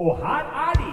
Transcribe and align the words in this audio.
Og 0.00 0.16
her 0.16 0.44
er 0.56 0.72
de! 0.80 0.90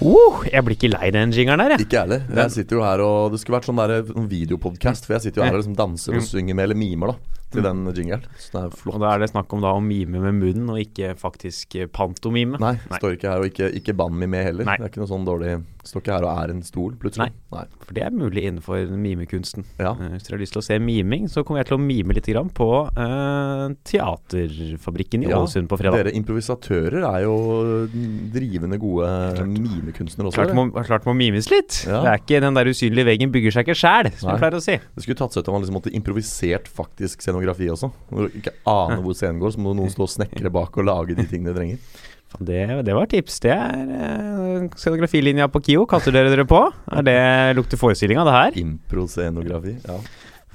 Uh, 0.00 0.42
jeg 0.50 0.64
blir 0.64 0.74
ikke 0.74 0.90
lei 0.90 1.10
den 1.14 1.30
jingeren 1.30 1.62
der, 1.62 1.70
jeg. 1.70 1.80
Ikke 1.80 1.94
jeg 1.94 2.02
heller. 2.02 2.26
Jeg 2.34 2.50
sitter 2.50 2.76
jo 2.76 2.82
her 2.82 3.04
og 3.06 3.30
Det 3.30 3.40
skulle 3.44 3.60
vært 3.60 3.70
sånn 3.70 3.78
der, 3.78 3.94
sånn 4.10 4.26
videopodkast, 4.34 5.06
for 5.06 5.14
jeg 5.20 5.28
sitter 5.28 5.44
jo 5.44 5.46
her 5.46 5.54
og 5.54 5.62
liksom 5.62 5.78
danser 5.78 6.18
og 6.18 6.26
synger 6.26 6.58
med 6.58 6.66
eller 6.66 6.82
mimer 6.82 7.14
da 7.14 7.18
til 7.52 7.62
den 7.66 7.84
jingeren. 7.94 8.26
Så 8.38 8.52
det 8.52 8.60
er 8.62 8.66
Og 8.72 8.78
flott. 8.80 9.00
da 9.02 9.14
er 9.14 9.22
det 9.22 9.30
snakk 9.30 9.52
om 9.54 9.62
da 9.64 9.72
å 9.76 9.82
mime 9.82 10.20
med 10.22 10.34
munnen, 10.40 10.68
og 10.72 10.82
ikke 10.82 11.14
faktisk 11.18 11.78
eh, 11.78 11.86
pantomime. 11.86 12.58
Nei, 12.62 12.74
står 12.98 13.16
ikke 13.16 13.32
her 13.32 13.44
og 13.44 13.50
ikke, 13.52 13.70
ikke 13.80 13.96
med 14.10 14.44
heller. 14.44 14.64
Nei. 14.66 14.76
Det 14.80 14.88
er 14.88 14.92
ikke 14.92 15.04
noe 15.04 15.14
sånn 15.14 15.26
dårlig 15.28 15.56
Står 15.86 16.02
ikke 16.02 16.14
her 16.16 16.24
og 16.26 16.30
er 16.42 16.50
en 16.50 16.62
stol, 16.66 16.96
plutselig. 16.98 17.30
Nei. 17.54 17.60
For 17.86 17.94
det 17.94 18.02
er 18.02 18.10
mulig 18.10 18.42
innenfor 18.48 18.88
mimekunsten. 18.98 19.62
Ja. 19.78 19.92
Eh, 19.94 20.16
Hvis 20.16 20.26
dere 20.26 20.34
har 20.34 20.40
lyst 20.42 20.56
til 20.56 20.58
å 20.58 20.66
se 20.66 20.78
miming, 20.82 21.28
så 21.30 21.44
kommer 21.46 21.60
jeg 21.62 21.68
til 21.68 21.76
å 21.76 21.78
mime 21.78 22.16
litt 22.16 22.26
grann 22.26 22.50
på 22.50 22.66
uh, 22.90 23.68
Teaterfabrikken 23.86 25.22
i 25.22 25.30
Ja, 25.30 25.38
Ålesund 25.38 25.70
på 25.70 25.78
fredag. 25.78 26.00
Dere 26.00 26.14
improvisatører 26.18 27.06
er 27.06 27.20
jo 27.28 27.36
drivende 28.34 28.80
gode 28.82 29.46
mimekunstnere 29.46 30.32
også. 30.32 30.40
Klart 30.42 30.58
må, 30.58 30.66
klart 30.90 31.06
må 31.06 31.14
mimes 31.14 31.52
litt. 31.54 31.84
Ja. 31.86 32.02
Det 32.02 32.10
er 32.16 32.24
ikke 32.24 32.42
Den 32.48 32.58
der 32.58 32.72
usynlige 32.72 33.06
veggen 33.12 33.30
bygger 33.36 33.54
seg 33.54 33.68
ikke 33.68 33.78
sjæl, 33.78 34.10
som 34.18 34.32
Nei. 34.32 34.34
vi 34.34 34.42
pleier 34.42 34.58
å 34.58 34.64
si. 34.66 34.78
Det 34.82 35.06
skulle 35.06 35.20
tatt 35.22 35.38
seg 35.38 35.46
ut 35.46 35.52
om 35.52 35.58
man 35.60 35.62
liksom 35.68 35.78
måtte 35.78 35.94
improvisert 35.94 36.66
faktisk 36.66 37.22
scenografi 37.22 37.45
også. 37.52 37.90
Når 38.10 38.26
du 38.26 38.38
ikke 38.40 38.54
aner 38.70 39.02
hvor 39.04 39.16
scenen 39.16 39.40
går, 39.42 39.54
så 39.54 39.62
må 39.62 39.74
noen 39.76 39.92
stå 39.92 40.06
og 40.06 40.12
snekre 40.12 40.52
bak 40.52 40.76
og 40.76 40.88
lage 40.88 41.16
de 41.18 41.26
tingene 41.26 41.52
de 41.52 41.58
trenger. 41.58 42.04
Det, 42.36 42.62
det 42.84 42.94
var 42.96 43.06
tips. 43.08 43.38
Det 43.40 43.52
er 43.54 43.92
uh, 43.92 44.66
scenografilinja 44.76 45.46
på 45.48 45.62
KIO. 45.62 45.84
Kaster 45.88 46.12
dere 46.12 46.32
dere 46.32 46.44
på? 46.48 46.58
Er 46.92 47.06
det 47.06 47.20
lukter 47.56 47.80
forestillinga, 47.80 48.26
det 48.26 48.34
her? 48.34 48.58
Impro-scenografi. 48.64 49.76
Ja. 49.86 50.00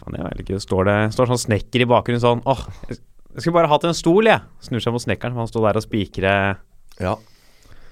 Faen, 0.02 0.18
er 0.18 0.28
veldig 0.28 0.46
ikke. 0.46 0.60
Står 0.62 0.90
det 0.90 0.98
står 1.16 1.32
sånn 1.32 1.46
snekker 1.48 1.86
i 1.86 1.90
bakgrunnen 1.90 2.22
sånn 2.22 2.44
Åh, 2.50 2.68
jeg 2.90 3.00
jeg 3.32 3.46
skulle 3.46 3.62
bare 3.62 3.72
hatt 3.72 3.86
en 3.88 3.96
stol, 3.96 4.28
jeg. 4.28 4.44
Snur 4.64 4.84
seg 4.84 4.92
mot 4.92 5.04
snekkeren, 5.04 5.36
for 5.36 5.46
han 5.46 5.52
står 5.52 5.68
der 5.70 5.80
og 5.80 5.86
spikrer. 5.86 6.58
ja. 7.00 7.18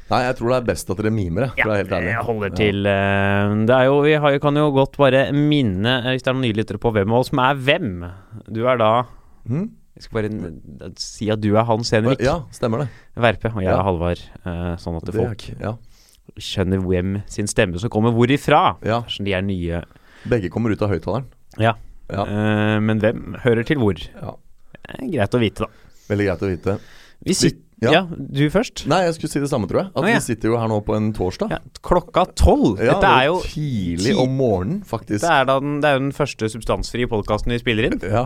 Nei, 0.09 0.19
jeg 0.25 0.35
tror 0.39 0.49
det 0.49 0.57
er 0.57 0.65
best 0.71 0.89
at 0.89 0.97
dere 0.97 1.11
mimer, 1.13 1.41
jeg. 1.49 1.51
For 1.61 1.69
det 1.69 1.73
er 1.75 1.83
helt 1.83 1.91
ærlig. 1.99 2.13
jeg 2.15 2.25
holder 2.25 2.53
til 2.57 2.87
eh, 2.89 3.51
Det 3.69 3.75
er 3.75 3.83
jo 3.85 3.97
Vi 4.01 4.13
har, 4.23 4.37
kan 4.41 4.55
jo 4.57 4.69
godt 4.73 4.97
bare 4.97 5.25
minne, 5.35 5.91
eh, 5.99 6.15
hvis 6.15 6.23
det 6.25 6.31
er 6.31 6.33
noen 6.37 6.45
nye 6.47 6.57
lyttere, 6.57 6.79
på 6.81 6.91
hvem 6.95 7.13
av 7.13 7.19
oss 7.19 7.29
som 7.29 7.41
er 7.43 7.59
hvem. 7.67 7.91
Du 8.49 8.63
er 8.65 8.79
da 8.81 8.91
mm. 9.45 9.67
Jeg 9.99 10.05
skal 10.07 10.15
bare 10.17 10.89
si 10.97 11.27
at 11.29 11.41
du 11.43 11.49
er 11.59 11.65
Hans 11.67 11.89
Henrik 11.91 12.21
Ja, 12.23 12.37
stemmer 12.55 12.85
det. 12.85 12.89
Verpe, 13.19 13.51
og 13.53 13.61
jeg 13.61 13.69
Ja. 13.69 13.77
er 13.79 13.83
Halvard. 13.83 14.21
eh, 14.45 14.73
sånn 14.79 14.95
at 14.97 15.05
Det 15.05 15.13
er 15.15 15.19
folk 15.19 15.43
ikke- 15.43 15.59
ja. 15.61 15.73
skjønner 16.39 16.79
hvem 16.85 17.21
sin 17.27 17.47
stemme 17.47 17.77
som 17.79 17.89
kommer 17.89 18.11
hvorifra. 18.15 18.77
ja. 18.81 19.01
Kanskje 19.01 19.25
de 19.25 19.33
er 19.33 19.41
nye 19.41 19.83
Begge 20.27 20.49
kommer 20.49 20.71
ut 20.71 20.81
av 20.81 20.89
høyttaleren. 20.89 21.25
Ja. 21.57 21.73
Ja. 22.09 22.25
Men 22.79 22.99
hvem 22.99 23.35
hører 23.43 23.63
til 23.65 23.77
hvor? 23.77 23.93
ja. 24.21 24.33
Er 24.89 25.05
greit 25.11 25.35
å 25.37 25.39
vite, 25.39 25.59
da. 25.59 25.67
Veldig 26.09 26.25
greit 26.25 26.41
å 26.41 26.49
vite. 26.49 26.79
Vi 27.23 27.33
sitter 27.33 27.61
ja. 27.81 27.91
ja. 27.93 28.01
du 28.09 28.43
først. 28.51 28.83
Nei, 28.91 29.01
jeg 29.07 29.15
skulle 29.15 29.31
si 29.31 29.39
det 29.43 29.49
samme, 29.51 29.67
tror 29.69 29.83
jeg. 29.83 29.89
At 29.93 30.03
Å, 30.03 30.07
ja. 30.09 30.19
vi 30.19 30.25
sitter 30.25 30.51
jo 30.51 30.59
her 30.59 30.67
nå 30.71 30.79
på 30.85 30.95
en 30.97 31.09
torsdag. 31.15 31.53
Ja, 31.55 31.59
klokka 31.85 32.25
tolv. 32.35 32.77
Dette 32.81 33.11
er 33.13 33.29
jo 33.29 33.39
tidlig 33.45 34.13
ti- 34.13 34.19
om 34.19 34.35
morgenen, 34.39 34.81
faktisk. 34.87 35.23
det 35.23 35.31
er, 35.31 35.47
den, 35.49 35.79
det 35.83 35.89
er 35.89 35.97
jo 35.97 36.03
den 36.03 36.15
første 36.15 36.49
substansfrie 36.51 37.09
podkasten 37.11 37.55
vi 37.55 37.59
spiller 37.61 37.89
inn. 37.89 37.99
Ja, 38.03 38.25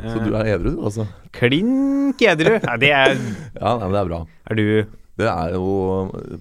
Så 0.00 0.18
du 0.24 0.32
er 0.34 0.48
edru, 0.56 0.72
du, 0.74 0.82
altså? 0.88 1.06
Klink 1.36 2.22
edru. 2.24 2.56
Ja, 2.64 2.76
det 2.80 2.92
er 2.92 3.14
Ja, 3.14 3.76
nei, 3.76 3.84
men 3.86 3.92
det 3.94 4.00
er 4.00 4.08
bra. 4.10 4.20
Er 4.50 4.58
du 4.58 4.64
Det 5.20 5.28
er 5.30 5.52
jo 5.54 5.68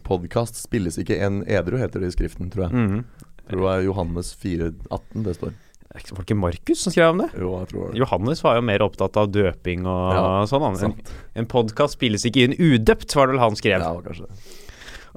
Podkast 0.08 0.58
spilles 0.64 0.98
ikke 0.98 1.20
en 1.22 1.44
edru, 1.46 1.78
heter 1.78 2.02
det 2.02 2.14
i 2.14 2.16
skriften, 2.16 2.50
tror 2.54 2.70
jeg. 2.70 2.74
mm. 2.74 2.88
-hmm. 2.88 3.04
tror 3.50 3.68
det 3.68 3.76
er 3.76 3.86
Johannes 3.86 4.34
4,18 4.44 5.24
det 5.28 5.36
står. 5.36 5.54
Var 5.94 6.02
det 6.02 6.24
ikke 6.26 6.36
Markus 6.42 6.80
som 6.82 6.94
skrev 6.94 7.12
om 7.14 7.20
det? 7.22 7.28
Jo, 7.38 7.52
jeg 7.62 7.68
tror 7.70 7.92
det. 7.92 8.00
Johannes 8.02 8.42
var 8.44 8.56
jo 8.58 8.64
mer 8.66 8.82
opptatt 8.82 9.18
av 9.22 9.28
døping 9.30 9.86
og 9.86 10.14
Ja, 10.18 10.24
sånn. 10.50 10.66
En, 10.72 10.80
Sant. 10.82 11.12
en 11.38 11.46
podkast 11.52 12.00
spilles 12.00 12.26
ikke 12.26 12.48
inn 12.48 12.56
udøpt, 12.58 13.14
var 13.14 13.30
det 13.30 13.36
vel 13.36 13.44
han 13.44 13.56
skrev. 13.60 13.84
Ja, 13.86 13.94
kanskje 14.02 14.26
det. 14.26 14.50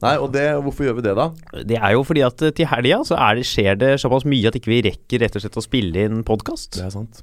Nei, 0.04 0.14
og 0.20 0.28
det, 0.34 0.44
hvorfor 0.60 0.84
gjør 0.84 0.98
vi 0.98 1.04
det, 1.06 1.14
da? 1.16 1.26
Det 1.64 1.78
er 1.80 1.94
jo 1.96 2.02
fordi 2.04 2.22
at 2.26 2.42
eh, 2.44 2.52
til 2.56 2.68
helga 2.68 2.98
så 3.08 3.16
er 3.16 3.38
det, 3.38 3.46
skjer 3.48 3.78
det 3.80 3.90
såpass 4.02 4.26
mye 4.28 4.50
at 4.50 4.58
ikke 4.58 4.72
vi 4.72 4.80
rekker 4.84 5.22
rett 5.24 5.38
og 5.38 5.44
slett 5.44 5.56
å 5.56 5.64
spille 5.64 6.04
inn 6.08 6.20
podkast. 6.26 6.76
Det 6.76 6.90
sant. 6.92 7.22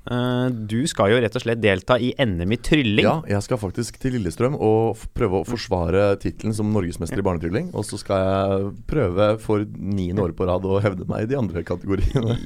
du 0.70 0.80
skal 0.90 1.14
jo 1.14 1.20
rett 1.22 1.38
og 1.38 1.44
slett 1.46 1.62
delta 1.62 2.00
i 2.02 2.14
NM 2.18 2.56
i 2.56 2.60
trylling. 2.66 3.06
Ja, 3.06 3.20
jeg 3.30 3.46
skal 3.46 3.62
faktisk 3.62 4.00
til 4.02 4.18
Lillestrøm 4.18 4.58
og 4.58 5.04
prøve 5.14 5.42
å 5.42 5.48
forsvare 5.48 6.14
tittelen 6.22 6.56
som 6.58 6.72
norgesmester 6.74 7.22
i 7.22 7.26
barnetrylling. 7.26 7.70
Og 7.78 7.86
så 7.88 8.00
skal 8.02 8.24
jeg 8.24 8.72
prøve 8.90 9.30
for 9.44 9.66
niende 9.78 10.26
år 10.26 10.34
på 10.38 10.48
rad 10.50 10.66
å 10.66 10.82
hevde 10.84 11.08
meg 11.10 11.28
i 11.28 11.32
de 11.34 11.38
andre 11.40 11.64
kategoriene. 11.68 12.40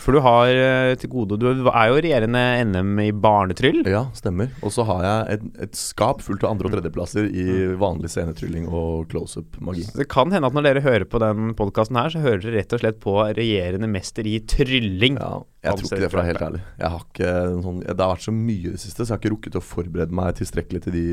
For 0.00 0.16
du 0.16 0.22
har 0.24 0.48
eh, 0.48 0.94
til 1.00 1.10
gode 1.12 1.36
Du 1.40 1.48
er 1.50 1.90
jo 1.90 2.00
regjerende 2.00 2.42
NM 2.70 2.94
i 3.04 3.10
barnetryll. 3.12 3.82
Ja, 3.88 4.06
stemmer. 4.16 4.48
Og 4.64 4.72
så 4.74 4.86
har 4.88 5.04
jeg 5.04 5.36
et, 5.36 5.46
et 5.66 5.78
skap 5.78 6.24
fullt 6.24 6.44
av 6.46 6.54
andre- 6.54 6.70
og 6.70 6.76
tredjeplasser 6.76 7.28
i 7.28 7.46
vanlig 7.80 8.12
scenetrylling 8.12 8.68
og 8.70 9.10
close-up-magi. 9.50 9.86
Det 9.94 10.08
kan 10.08 10.32
hende 10.32 10.46
at 10.48 10.54
når 10.54 10.66
dere 10.66 10.82
hører 10.84 11.04
på 11.04 11.20
den 11.20 11.54
podkasten 11.54 11.96
her, 11.96 12.10
så 12.10 12.20
hører 12.20 12.40
dere 12.42 12.60
rett 12.60 12.72
og 12.72 12.80
slett 12.82 13.00
på 13.00 13.16
regjerende 13.36 13.88
mester 13.88 14.26
i 14.26 14.38
trylling. 14.40 15.18
Ja, 15.20 15.42
jeg 15.64 15.78
tror 15.78 15.88
ikke 15.88 16.00
det, 16.00 16.10
for 16.10 16.18
å 16.18 16.22
være 16.22 16.32
helt 16.32 16.46
ærlig. 16.46 16.62
Jeg 16.78 16.92
har 16.94 17.04
ikke 17.06 17.32
sånn, 17.64 17.80
det 17.82 18.04
har 18.04 18.14
vært 18.14 18.28
så 18.28 18.36
mye 18.36 18.60
i 18.60 18.74
det 18.74 18.80
siste, 18.82 19.02
så 19.02 19.08
jeg 19.08 19.16
har 19.16 19.22
ikke 19.22 19.34
rukket 19.34 19.58
å 19.58 19.64
forberede 19.64 20.16
meg 20.16 20.38
tilstrekkelig 20.38 20.84
til 20.86 20.96
de 20.96 21.08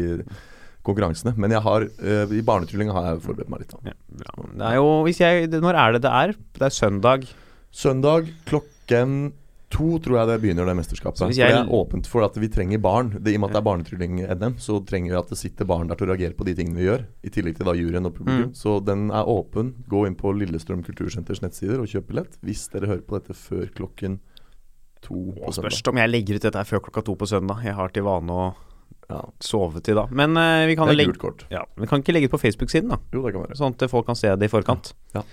konkurransene. 0.88 1.34
Men 1.38 1.56
jeg 1.56 1.64
har, 1.66 1.88
uh, 1.88 2.32
i 2.32 2.46
barnetrylling 2.46 2.94
har 2.96 3.12
jeg 3.12 3.26
forberedt 3.26 3.52
meg 3.52 3.66
litt. 3.66 3.76
Ja. 3.88 3.98
Det 4.22 4.70
er 4.70 4.80
jo 4.80 4.94
hvis 5.08 5.20
jeg, 5.24 5.50
Når 5.52 5.82
er 5.82 5.98
det 5.98 6.06
det 6.06 6.14
er? 6.22 6.38
Det 6.58 6.70
er 6.70 6.78
søndag. 6.78 7.28
Søndag 7.76 8.32
klokken 8.48 9.34
to 9.74 9.98
tror 10.00 10.22
jeg 10.22 10.30
det 10.30 10.38
begynner, 10.44 10.68
det 10.70 10.76
mesterskapet. 10.80 11.20
Så 11.20 11.28
hvis 11.28 11.40
det 11.42 11.48
er 11.52 11.72
åpent 11.76 12.08
for 12.08 12.24
at 12.24 12.38
vi 12.40 12.48
trenger 12.52 12.80
barn. 12.80 13.10
Det, 13.18 13.34
I 13.34 13.36
og 13.36 13.44
med 13.44 13.50
at 13.50 13.58
det 13.58 13.60
er 13.60 13.66
barnetrylling-NM, 13.68 14.56
så 14.64 14.80
trenger 14.88 15.12
vi 15.12 15.20
at 15.20 15.34
det 15.34 15.40
sitter 15.42 15.68
barn 15.68 15.92
der 15.92 16.00
til 16.00 16.08
å 16.08 16.14
reagere 16.14 16.38
på 16.38 16.48
de 16.48 16.56
tingene 16.56 16.80
vi 16.80 16.88
gjør. 16.88 17.04
I 17.28 17.34
tillegg 17.36 17.60
til 17.60 17.68
da 17.68 17.76
juryen 17.76 18.08
og 18.08 18.16
publikum. 18.16 18.54
Mm. 18.54 18.56
Så 18.56 18.78
den 18.88 19.10
er 19.12 19.28
åpen. 19.28 19.74
Gå 19.92 20.06
inn 20.08 20.16
på 20.20 20.32
Lillestrøm 20.38 20.86
kultursenters 20.88 21.44
nettsider 21.44 21.84
og 21.84 21.92
kjøp 21.92 22.08
billett. 22.14 22.40
Hvis 22.48 22.64
dere 22.72 22.94
hører 22.94 23.04
på 23.04 23.20
dette 23.20 23.36
før 23.36 23.68
klokken 23.76 24.22
to 25.04 25.20
på 25.36 25.52
søndag. 25.52 25.60
spørs 25.68 25.92
om 25.92 26.02
jeg 26.02 26.14
legger 26.14 26.40
ut 26.40 26.48
dette 26.48 26.64
her 26.64 26.72
før 26.72 26.86
klokka 26.88 27.04
to 27.10 27.18
på 27.20 27.30
søndag. 27.30 27.62
Jeg 27.68 27.76
har 27.78 27.94
til 27.96 28.08
vane 28.08 28.40
å 28.40 28.48
Ja, 29.08 29.22
sove 29.40 29.80
til 29.80 29.96
da. 29.96 30.04
Men 30.12 30.36
uh, 30.36 30.66
vi 30.68 30.74
kan 30.76 30.90
legge 30.92 31.14
ja, 31.48 31.62
Vi 31.80 31.88
kan 31.88 32.02
ikke 32.04 32.12
legge 32.12 32.28
det 32.28 32.34
på 32.34 32.42
Facebook-siden, 32.42 32.92
da. 32.92 32.98
Jo, 33.16 33.22
det 33.24 33.32
kan 33.36 33.46
være. 33.46 33.56
Sånn 33.56 33.76
at 33.76 33.86
folk 33.88 34.04
kan 34.10 34.20
se 34.20 34.34
det 34.36 34.50
i 34.50 34.52
forkant. 34.52 34.92
Ja. 35.16 35.24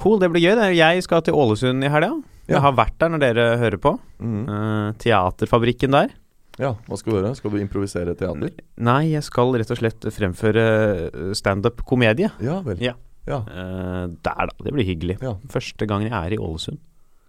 Cool, 0.00 0.18
det 0.20 0.30
blir 0.32 0.42
gøy. 0.42 0.54
det. 0.58 0.68
Jeg 0.76 1.02
skal 1.06 1.22
til 1.22 1.34
Ålesund 1.38 1.84
i 1.84 1.88
helga. 1.92 2.10
Ja. 2.48 2.56
Jeg 2.56 2.60
har 2.66 2.72
vært 2.76 2.98
der 3.00 3.08
når 3.14 3.20
dere 3.22 3.44
hører 3.60 3.78
på. 3.80 3.92
Mm. 4.20 4.42
Uh, 4.48 4.92
teaterfabrikken 5.00 5.94
der. 5.94 6.10
Ja, 6.58 6.74
hva 6.86 6.96
skal 6.98 7.12
du 7.12 7.18
gjøre? 7.18 7.34
Skal 7.38 7.50
du 7.50 7.56
improvisere 7.58 8.14
teater? 8.14 8.52
Nei, 8.78 9.00
jeg 9.14 9.24
skal 9.26 9.54
rett 9.58 9.70
og 9.74 9.78
slett 9.80 10.04
fremføre 10.14 10.64
eh, 11.08 11.32
standup-komedie. 11.34 12.28
Ja 12.44 12.60
vel. 12.62 12.78
Ja. 12.84 12.92
Ja. 13.26 13.40
Uh, 13.48 14.06
der, 14.22 14.50
da. 14.50 14.54
Det 14.66 14.74
blir 14.76 14.84
hyggelig. 14.86 15.16
Første 15.50 15.88
gangen 15.88 16.10
jeg 16.10 16.14
er 16.18 16.36
i 16.36 16.38
Ålesund. 16.42 16.78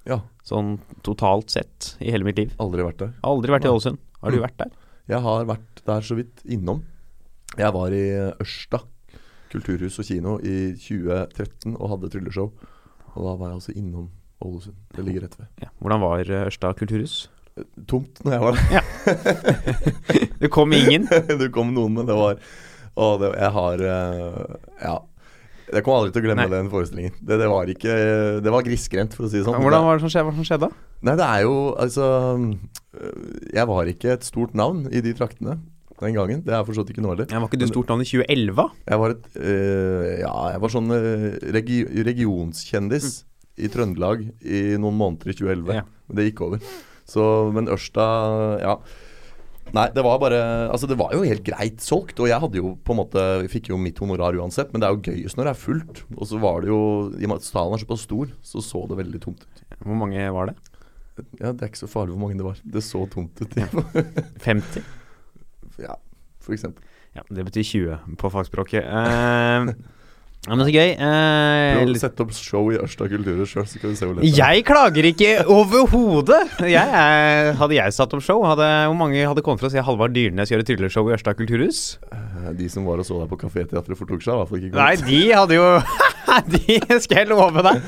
ja. 0.06 0.20
Sånn 0.46 0.75
totalt 1.02 1.50
sett 1.50 1.96
i 2.06 2.12
hele 2.14 2.28
mitt 2.28 2.38
liv. 2.38 2.52
Aldri 2.62 2.84
vært 2.86 3.00
der. 3.02 3.14
Aldri 3.25 3.50
vært 3.56 3.66
i 3.66 3.72
Ålesund. 3.72 3.98
Har 4.22 4.30
du 4.31 4.38
Mm. 4.38 4.44
vært 4.44 4.58
der? 4.59 4.72
Jeg 5.09 5.22
har 5.22 5.46
vært 5.46 5.81
der 5.88 6.02
så 6.06 6.16
vidt 6.20 6.44
innom. 6.46 6.84
Jeg 7.58 7.74
var 7.74 7.90
i 7.90 8.04
Ørsta 8.42 8.84
kulturhus 9.56 9.98
og 10.02 10.08
kino 10.08 10.38
i 10.44 10.76
2013 10.78 11.76
og 11.80 11.96
hadde 11.96 12.12
trylleshow. 12.14 12.52
Og 13.16 13.24
da 13.24 13.34
var 13.40 13.52
jeg 13.52 13.62
altså 13.62 13.76
innom 13.76 14.12
Ålesund. 14.44 14.76
Det 14.96 15.06
ligger 15.08 15.26
rett 15.26 15.40
ved. 15.40 15.48
Ja. 15.64 15.72
Hvordan 15.80 16.04
var 16.04 16.28
eh, 16.28 16.46
Ørsta 16.50 16.74
kulturhus? 16.76 17.26
Tomt 17.88 18.20
når 18.26 18.34
jeg 18.36 18.44
var 18.44 18.58
der. 18.60 20.24
Det 20.42 20.50
kom 20.52 20.74
ingen. 20.76 21.08
det 21.42 21.52
kom 21.56 21.72
noen, 21.76 21.96
men 21.96 22.08
det 22.10 22.16
var 22.18 22.40
Å, 22.96 23.06
det, 23.20 23.30
jeg 23.40 23.52
har 23.60 23.84
eh, 23.90 24.56
Ja. 24.84 24.96
Jeg 25.66 25.82
kommer 25.82 26.04
aldri 26.04 26.14
til 26.14 26.22
å 26.22 26.25
glemme 26.28 26.44
Nei. 26.46 26.51
den 26.51 26.68
forestillingen. 26.69 27.16
Det, 27.25 27.40
det 27.42 27.48
var 27.50 27.69
ikke 27.72 27.94
Det 28.46 28.51
var 28.54 28.66
grisgrendt, 28.68 29.16
for 29.18 29.25
å 29.25 29.30
si 29.31 29.40
det 29.40 29.48
sånn. 29.48 29.58
Hvordan 29.63 29.88
var 29.88 29.98
det 29.98 30.04
som 30.04 30.12
skjedde? 30.13 30.28
Hva 30.28 30.36
som 30.38 30.50
skjedde? 30.51 30.69
Nei, 31.08 31.16
det 31.18 31.25
er 31.25 31.46
jo 31.46 31.56
altså 31.81 32.10
Jeg 33.56 33.69
var 33.72 33.90
ikke 33.92 34.13
et 34.13 34.28
stort 34.28 34.54
navn 34.58 34.86
i 34.92 35.01
de 35.06 35.16
traktene 35.18 35.58
den 36.01 36.18
gangen. 36.18 36.42
Det 36.45 36.53
er 36.56 36.65
for 36.68 36.75
så 36.75 36.83
vidt 36.83 36.95
ikke 36.95 37.06
nå 37.06 37.13
heller. 37.13 37.30
Var 37.31 37.47
ikke 37.47 37.62
du 37.62 37.68
stort 37.69 37.92
navn 37.92 38.03
i 38.03 38.09
2011? 38.09 38.68
Jeg 38.92 39.01
var 39.01 39.15
et 39.15 39.25
øh, 39.39 40.09
Ja, 40.19 40.36
jeg 40.56 40.62
var 40.65 40.74
sånn 40.74 40.92
øh, 40.92 41.25
regi 41.56 41.80
regionskjendis 42.09 43.09
i 43.56 43.69
Trøndelag 43.71 44.25
i 44.44 44.62
noen 44.81 44.97
måneder 45.00 45.31
i 45.31 45.38
2011. 45.38 45.77
Ja. 45.80 45.86
Men 46.09 46.19
det 46.19 46.27
gikk 46.30 46.44
over. 46.47 46.63
Så, 47.07 47.25
men 47.56 47.71
Ørsta 47.71 48.07
Ja. 48.63 48.80
Nei, 49.74 49.88
det 49.95 50.03
var 50.06 50.19
bare 50.21 50.38
Altså, 50.69 50.86
det 50.88 50.97
var 51.00 51.15
jo 51.15 51.24
helt 51.25 51.44
greit 51.47 51.81
solgt. 51.81 52.19
Og 52.21 52.30
jeg 52.30 52.41
hadde 52.44 52.59
jo 52.59 52.75
på 52.86 52.94
en 52.94 53.00
måte 53.01 53.24
Fikk 53.51 53.71
jo 53.71 53.80
mitt 53.81 53.98
honorar 54.03 54.38
uansett, 54.38 54.71
men 54.74 54.83
det 54.83 54.88
er 54.89 54.95
jo 54.95 55.03
gøyest 55.07 55.39
når 55.39 55.50
det 55.50 55.53
er 55.56 55.63
fullt. 55.63 56.03
Og 56.19 56.27
så 56.30 56.39
var 56.44 56.62
det 56.63 56.69
jo 56.74 56.81
I 57.15 57.25
og 57.25 57.31
med 57.31 57.39
at 57.39 57.48
stallen 57.48 57.77
er 57.77 57.83
såpass 57.86 58.06
stor, 58.06 58.36
så 58.45 58.63
så 58.63 58.83
det 58.91 59.00
veldig 59.00 59.24
tomt 59.24 59.48
ut. 59.48 59.63
Hvor 59.80 59.98
mange 60.03 60.27
var 60.36 60.51
det? 60.51 60.57
Ja, 61.39 61.53
det 61.56 61.63
er 61.63 61.71
ikke 61.71 61.86
så 61.86 61.89
farlig 61.89 62.12
hvor 62.13 62.25
mange 62.25 62.38
det 62.38 62.45
var. 62.45 62.59
Det 62.62 62.83
så 62.83 63.06
tomt 63.12 63.39
ut. 63.41 63.56
50? 64.44 64.83
ja, 65.81 65.95
for 66.44 66.54
eksempel. 66.56 66.83
Ja, 67.16 67.24
det 67.31 67.45
betyr 67.48 67.63
20 67.63 68.18
på 68.19 68.31
fagspråket. 68.33 68.83
Uh, 68.86 69.74
Ja, 70.45 70.54
men 70.54 70.68
så 70.68 70.69
gøy. 70.75 70.92
Eh, 70.94 71.72
Prøv 71.74 71.89
å 71.89 71.98
sette 71.98 72.22
opp 72.22 72.33
show 72.38 72.68
i 72.69 72.75
Ørsta 72.77 73.07
kulturhus 73.10 73.50
sjøl, 73.50 73.63
så 73.66 73.80
kan 73.81 73.89
vi 73.89 73.95
se 73.98 74.06
hvor 74.06 74.13
lett 74.13 74.27
det 74.27 74.30
er. 74.30 74.51
jeg 74.54 74.66
klager 74.68 75.07
ikke 75.10 75.30
overhodet! 75.50 76.38
Er- 76.69 77.56
Hadde 77.57 77.74
jeg 77.80 77.95
satt 77.95 78.13
opp 78.13 78.22
show, 78.22 78.44
hadde, 78.45 78.68
hvor 78.86 78.94
mange 79.00 79.24
hadde 79.25 79.42
kommet 79.42 79.57
for 79.63 79.72
å 79.72 79.74
se 79.74 79.81
Halvard 79.81 80.13
Dyrnes 80.13 80.51
gjøre 80.54 80.68
trylleshow 80.68 81.10
i 81.10 81.16
Ørsta 81.18 81.33
kulturhus? 81.33 81.80
Eh, 82.13 82.51
De 82.60 82.69
som 82.69 82.86
var 82.86 83.01
og 83.01 83.07
så 83.10 83.18
deg 83.24 83.31
på 83.33 83.39
Kaféteatret 83.42 83.98
fortok 83.98 84.22
seg, 84.22 84.36
i 84.36 84.44
hvert 84.44 84.51
fall 84.54 84.62
ikke 84.62 84.77
Nei, 84.77 84.95
de 85.01 85.24
hadde 85.33 85.57
jo 85.57 85.66
De 86.54 87.01
skal 87.01 87.24
jeg 87.24 87.31
love 87.33 87.66
deg. 87.66 87.81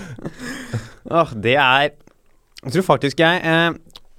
Åh, 1.13 1.35
det 1.45 1.55
er 1.61 1.91
Jeg 1.91 2.73
tror 2.73 2.87
faktisk 2.89 3.21
jeg 3.21 3.45
eh, 3.45 3.69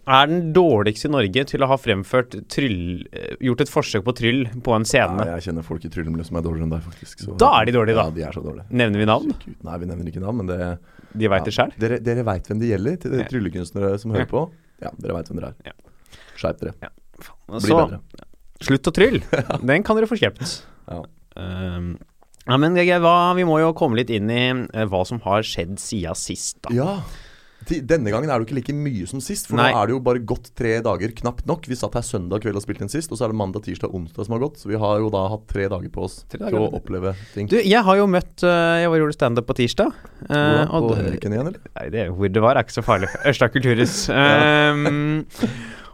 er 0.08 0.26
den 0.30 0.52
dårligste 0.56 1.08
i 1.08 1.12
Norge 1.12 1.44
til 1.50 1.62
å 1.64 1.68
ha 1.70 1.76
fremført 1.80 2.34
tryll 2.50 3.06
eh, 3.12 3.34
Gjort 3.44 3.60
et 3.64 3.70
forsøk 3.72 4.04
på 4.06 4.14
tryll 4.18 4.40
på 4.64 4.74
en 4.76 4.86
scene. 4.88 5.16
Nei, 5.20 5.26
jeg 5.36 5.48
kjenner 5.48 5.66
folk 5.66 5.84
i 5.84 5.90
tryllemiljøet 5.92 6.30
som 6.30 6.38
er 6.40 6.46
dårligere 6.46 6.66
enn 6.68 6.74
deg, 6.76 6.82
faktisk. 6.86 7.24
så- 7.26 7.36
Da 7.38 7.50
er 7.60 7.66
de 7.68 7.72
dårlige, 7.76 7.94
da. 7.98 8.04
Ja, 8.08 8.10
de 8.18 8.22
er 8.28 8.32
så 8.32 8.42
dårlige. 8.44 8.66
Nevner 8.70 8.98
vi 8.98 9.08
navn? 9.10 9.34
Nei, 9.64 9.76
vi 9.78 9.86
nevner 9.86 10.10
ikke 10.12 10.20
navn, 10.24 10.36
men 10.42 10.46
det 10.46 10.78
De 11.16 11.28
veit 11.28 11.44
det 11.44 11.54
sjøl. 11.54 11.72
Dere, 11.78 11.98
dere 12.00 12.24
veit 12.24 12.44
hvem 12.48 12.58
det 12.60 12.68
gjelder, 12.72 12.96
til 13.00 13.18
Ja. 13.18 13.24
tryllekunstnere 13.30 13.98
som 13.98 14.10
hører 14.12 14.26
Ja. 14.26 14.32
på. 14.32 14.50
Ja, 14.82 14.90
dere 15.00 15.14
veit 15.14 15.28
hvem 15.28 15.40
dere 15.40 15.48
er. 15.48 15.54
Ja. 15.64 15.72
Skjerp 16.36 16.58
dere. 16.60 16.74
Bli 17.48 17.60
Så 17.60 17.78
bedre. 17.88 18.00
slutt 18.60 18.82
å 18.86 18.92
trylle. 18.92 19.22
Den 19.66 19.82
kan 19.82 19.96
dere 19.96 20.06
få 20.06 20.18
kjøpt. 20.18 20.62
Ja. 20.88 21.02
Um, 21.36 21.98
ja, 22.46 22.56
men 22.56 22.74
hva, 22.74 23.34
vi 23.36 23.44
må 23.44 23.58
jo 23.60 23.72
komme 23.74 23.96
litt 23.96 24.10
inn 24.10 24.30
i 24.30 24.48
eh, 24.72 24.86
hva 24.86 25.04
som 25.06 25.20
har 25.20 25.42
skjedd 25.42 25.76
siden 25.78 26.14
sist, 26.16 26.60
da. 26.62 26.70
Ja. 26.74 27.00
Denne 27.68 28.12
gangen 28.12 28.30
er 28.30 28.38
det 28.38 28.46
jo 28.46 28.48
ikke 28.48 28.58
like 28.58 28.74
mye 28.76 29.08
som 29.10 29.22
sist, 29.24 29.48
for 29.50 29.58
Nei. 29.58 29.68
nå 29.72 29.80
er 29.80 29.88
det 29.90 29.94
jo 29.96 30.00
bare 30.04 30.22
gått 30.24 30.50
tre 30.58 30.76
dager, 30.84 31.12
knapt 31.20 31.46
nok. 31.48 31.68
Vi 31.68 31.78
satt 31.78 31.96
her 31.98 32.06
søndag 32.06 32.44
kveld 32.44 32.58
og 32.58 32.64
spilte 32.64 32.86
inn 32.86 32.92
sist, 32.92 33.12
og 33.12 33.20
så 33.20 33.26
er 33.26 33.34
det 33.34 33.38
mandag, 33.40 33.64
tirsdag, 33.66 33.92
onsdag 33.94 34.28
som 34.28 34.36
har 34.36 34.42
gått. 34.46 34.60
Så 34.62 34.72
vi 34.72 34.80
har 34.80 35.02
jo 35.02 35.10
da 35.14 35.24
hatt 35.34 35.46
tre 35.50 35.68
dager 35.70 35.92
på 35.94 36.06
oss 36.08 36.20
dager. 36.32 36.48
til 36.48 36.60
å 36.60 36.70
oppleve 36.80 37.14
ting. 37.34 37.50
Du, 37.50 37.58
jeg 37.60 37.84
har 37.84 38.00
jo 38.00 38.08
møtt 38.10 38.44
uh, 38.46 38.80
Jeg 38.82 38.92
var 38.92 39.02
gjorde 39.02 39.16
standup 39.18 39.48
på 39.48 39.58
tirsdag. 39.60 39.96
Uh, 40.24 40.36
ja, 40.36 40.66
På 40.72 40.94
Henriken 40.98 41.36
igjen, 41.36 41.52
eller? 41.52 41.72
Nei, 41.78 41.88
det, 41.94 42.06
hvor 42.16 42.32
det 42.32 42.44
var, 42.44 42.58
er 42.58 42.66
ikke 42.66 42.78
så 42.78 42.86
farlig. 42.86 43.12
Ørsta 43.28 43.50
kulturhus. 43.52 43.98
Um, 44.68 45.24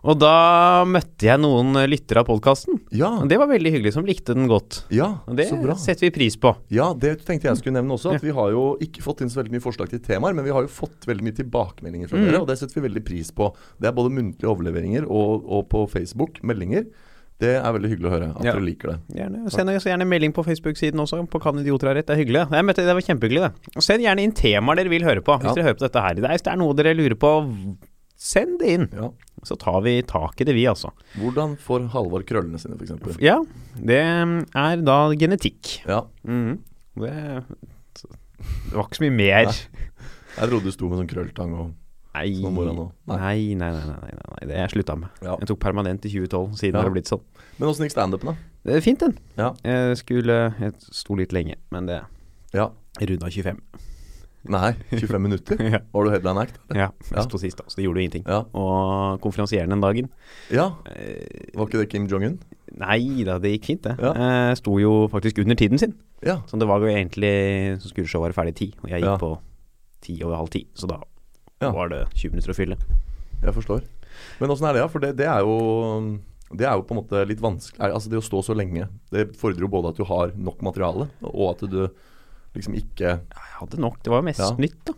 og 0.04 0.18
da 0.20 0.84
møtte 0.84 1.24
jeg 1.30 1.40
noen 1.40 1.72
lyttere 1.88 2.20
av 2.20 2.26
podkasten. 2.28 2.76
Ja, 2.92 3.08
Og 3.22 3.28
det 3.30 3.38
var 3.40 3.48
veldig 3.48 3.72
hyggelig, 3.72 3.92
som 3.96 4.04
likte 4.04 4.34
den 4.36 4.46
godt. 4.50 4.82
ja 4.92 5.08
Og 5.26 5.36
det 5.38 5.48
så 5.48 5.56
bra. 5.62 5.74
setter 5.80 6.06
vi 6.06 6.10
pris 6.18 6.36
på. 6.36 6.52
Ja, 6.70 6.92
det 6.92 7.24
tenkte 7.24 7.48
jeg 7.48 7.56
skulle 7.62 7.78
nevne 7.80 7.96
også. 7.96 8.14
At 8.14 8.22
vi 8.22 8.30
har 8.36 8.50
jo 8.52 8.76
ikke 8.84 9.00
fått 9.02 9.22
inn 9.24 9.30
så 9.32 9.40
veldig 9.42 9.56
mye 9.56 9.64
forslag 9.64 9.88
til 9.88 10.00
temaer, 10.04 10.34
men 10.36 10.44
vi 10.44 10.52
har 10.52 10.62
jo 10.62 10.68
fått 10.68 11.08
veldig 11.08 11.24
mye 11.24 11.38
tilbakemeldinger 11.40 12.08
fra 12.08 12.18
Mm. 12.18 12.26
dere, 12.30 12.40
og 12.42 12.46
det 12.48 12.58
setter 12.58 12.80
vi 12.80 12.88
veldig 12.88 13.04
pris 13.04 13.30
på. 13.32 13.54
Det 13.80 13.88
er 13.88 13.92
både 13.92 14.12
muntlige 14.12 14.50
overleveringer 14.52 15.04
og, 15.08 15.44
og 15.48 15.68
på 15.70 15.88
Facebook, 15.90 16.42
meldinger. 16.42 16.84
Det 17.40 17.56
er 17.58 17.72
veldig 17.74 17.88
hyggelig 17.90 18.06
å 18.06 18.12
høre 18.14 18.28
at 18.36 18.44
Ja. 18.44 18.52
dere 18.52 18.62
liker 18.62 18.88
det. 18.92 18.98
Gjerne, 19.16 19.50
send 19.50 19.68
gjerne 19.68 20.06
melding 20.06 20.32
på 20.32 20.44
Facebook-siden 20.46 21.00
også, 21.02 21.26
på 21.28 21.40
Kan 21.42 21.58
idioter 21.58 21.88
ha 21.88 21.94
rett. 21.94 22.06
Det 22.06 22.14
er 22.16 22.22
hyggelig. 22.24 22.44
Jeg 22.52 22.64
møtte, 22.64 22.84
det 22.86 22.94
var 22.94 23.02
kjempehyggelig, 23.02 23.40
det. 23.42 23.52
Og 23.76 23.82
send 23.82 24.00
gjerne 24.04 24.22
inn 24.22 24.32
temaer 24.32 24.76
dere 24.76 24.88
vil 24.88 25.02
høre 25.02 25.20
på. 25.20 25.34
Hvis 25.40 25.48
Ja. 25.50 25.54
dere 25.54 25.64
hører 25.72 25.78
på 25.80 25.86
dette 25.90 26.00
her. 26.00 26.14
Hvis 26.14 26.42
det 26.44 26.52
er 26.52 26.56
noe 26.56 26.72
dere 26.74 26.94
lurer 26.94 27.16
på, 27.18 27.76
send 28.24 28.58
det 28.62 28.72
inn. 28.78 28.88
Ja. 28.96 29.10
Så 29.44 29.58
tar 29.60 29.82
vi 29.84 29.98
tak 30.08 30.40
i 30.40 30.46
det, 30.48 30.54
vi, 30.56 30.64
altså. 30.70 30.90
Hvordan 31.20 31.58
får 31.60 31.90
Halvard 31.92 32.24
krøllene 32.28 32.60
sine, 32.60 32.78
f.eks.? 32.80 33.18
Ja, 33.20 33.36
det 33.76 34.00
er 34.00 34.84
da 34.86 34.98
genetikk. 35.20 35.74
Ja. 35.84 36.00
Mm. 36.24 36.62
Det, 36.96 37.12
det 38.00 38.74
var 38.74 38.86
ikke 38.88 39.00
så 39.00 39.04
mye 39.04 39.16
mer. 39.18 39.50
Nei. 39.50 39.88
Jeg 40.34 40.50
trodde 40.50 40.66
du 40.66 40.74
sto 40.74 40.88
med 40.90 41.02
sånn 41.02 41.10
krølltang 41.10 41.56
og 41.60 41.72
Nei, 42.14 42.28
Sånn 42.38 42.52
mora 42.54 42.70
nå. 42.70 42.84
Nei. 43.10 43.16
nei, 43.18 43.54
nei, 43.58 43.68
nei, 43.74 43.86
nei, 43.90 44.10
nei, 44.14 44.26
nei. 44.30 44.42
Det 44.46 44.58
jeg 44.60 44.70
slutta 44.70 44.94
med. 45.00 45.10
Ja. 45.18 45.32
Jeg 45.40 45.48
tok 45.50 45.58
permanent 45.64 46.04
i 46.06 46.12
2012, 46.12 46.52
siden 46.60 46.76
Ja. 46.76 46.78
det 46.78 46.86
har 46.86 46.92
blitt 46.94 47.10
sånn. 47.10 47.24
Men 47.58 47.68
åssen 47.72 47.88
gikk 47.88 47.94
standupen, 47.96 48.30
da? 48.30 48.34
Det 48.68 48.76
er 48.76 48.84
fint, 48.84 49.00
den. 49.02 49.16
Ja. 49.34 49.48
Jeg 49.66 49.96
skulle 49.98 50.36
Jeg 50.60 50.76
sto 50.94 51.16
litt 51.18 51.34
lenge, 51.34 51.56
men 51.74 51.86
det 51.90 51.96
ja. 52.54 52.68
runda 53.02 53.26
25. 53.34 53.58
Nei, 54.44 54.74
25 54.90 55.20
minutter? 55.24 55.60
ja. 55.72 55.78
Var 55.94 56.04
du 56.04 56.10
headline 56.12 56.40
act? 56.42 56.58
ja. 56.74 56.90
Ja. 57.10 57.22
Da, 57.24 57.38
så 57.38 57.76
det 57.78 57.84
gjorde 57.86 58.00
jo 58.00 58.04
ingenting. 58.04 58.24
Ja. 58.28 58.42
Og 58.52 59.20
konferansieren 59.24 59.70
den 59.72 59.80
dagen 59.80 60.10
ja. 60.52 60.66
eh, 60.92 61.48
Var 61.54 61.66
ikke 61.68 61.80
det 61.80 61.88
Kim 61.92 62.08
Jong-un? 62.10 62.36
Nei 62.80 63.22
da, 63.24 63.38
det 63.40 63.54
gikk 63.54 63.68
fint, 63.70 63.82
det. 63.86 63.94
Ja. 64.02 64.12
Eh, 64.12 64.52
sto 64.58 64.76
jo 64.82 65.06
faktisk 65.12 65.38
under 65.44 65.56
tiden 65.56 65.78
sin. 65.80 65.94
Ja. 66.26 66.40
Så 66.50 66.58
det 66.60 66.68
var 66.68 66.80
jo 66.84 66.90
egentlig 66.92 67.80
Så 67.80 67.88
skulle 67.92 68.08
showet 68.10 68.30
være 68.32 68.38
ferdig 68.42 68.54
ti, 68.58 68.68
og 68.82 68.90
jeg 68.92 69.00
gikk 69.02 69.10
Ja. 69.14 69.16
på 69.20 69.32
ti 70.04 70.18
over 70.24 70.36
halv 70.42 70.50
ti. 70.52 70.66
Så 70.76 70.88
da 70.90 71.00
Ja. 71.62 71.70
var 71.72 71.88
det 71.88 72.02
20 72.14 72.30
minutter 72.34 72.52
å 72.52 72.56
fylle. 72.58 72.76
Jeg 73.44 73.54
forstår. 73.54 73.82
Men 74.40 74.50
åssen 74.50 74.68
er 74.68 74.74
det, 74.76 74.82
da? 74.84 74.88
For 74.88 74.98
det, 75.00 75.16
det 75.16 75.26
er 75.26 75.40
jo 75.40 76.18
Det 76.54 76.66
er 76.68 76.74
jo 76.76 76.82
på 76.86 76.92
en 76.94 77.00
måte 77.00 77.22
litt 77.26 77.40
vanskelig 77.42 77.80
Altså 77.90 78.10
Det 78.12 78.18
å 78.20 78.22
stå 78.22 78.42
så 78.44 78.54
lenge, 78.54 78.88
det 79.10 79.32
fordrer 79.36 79.64
jo 79.64 79.68
både 79.72 79.88
at 79.90 79.96
du 79.96 80.04
har 80.04 80.30
nok 80.36 80.60
materiale, 80.62 81.08
og 81.24 81.54
at 81.54 81.64
du 81.70 81.88
liksom 82.54 82.74
ikke 82.78 83.08
Jeg 83.18 83.50
hadde 83.60 83.80
nok. 83.82 83.98
Det 84.02 84.10
var 84.12 84.22
jo 84.22 84.28
mest 84.30 84.40
Ja. 84.40 84.50
nytt, 84.58 84.78
da. 84.86 84.92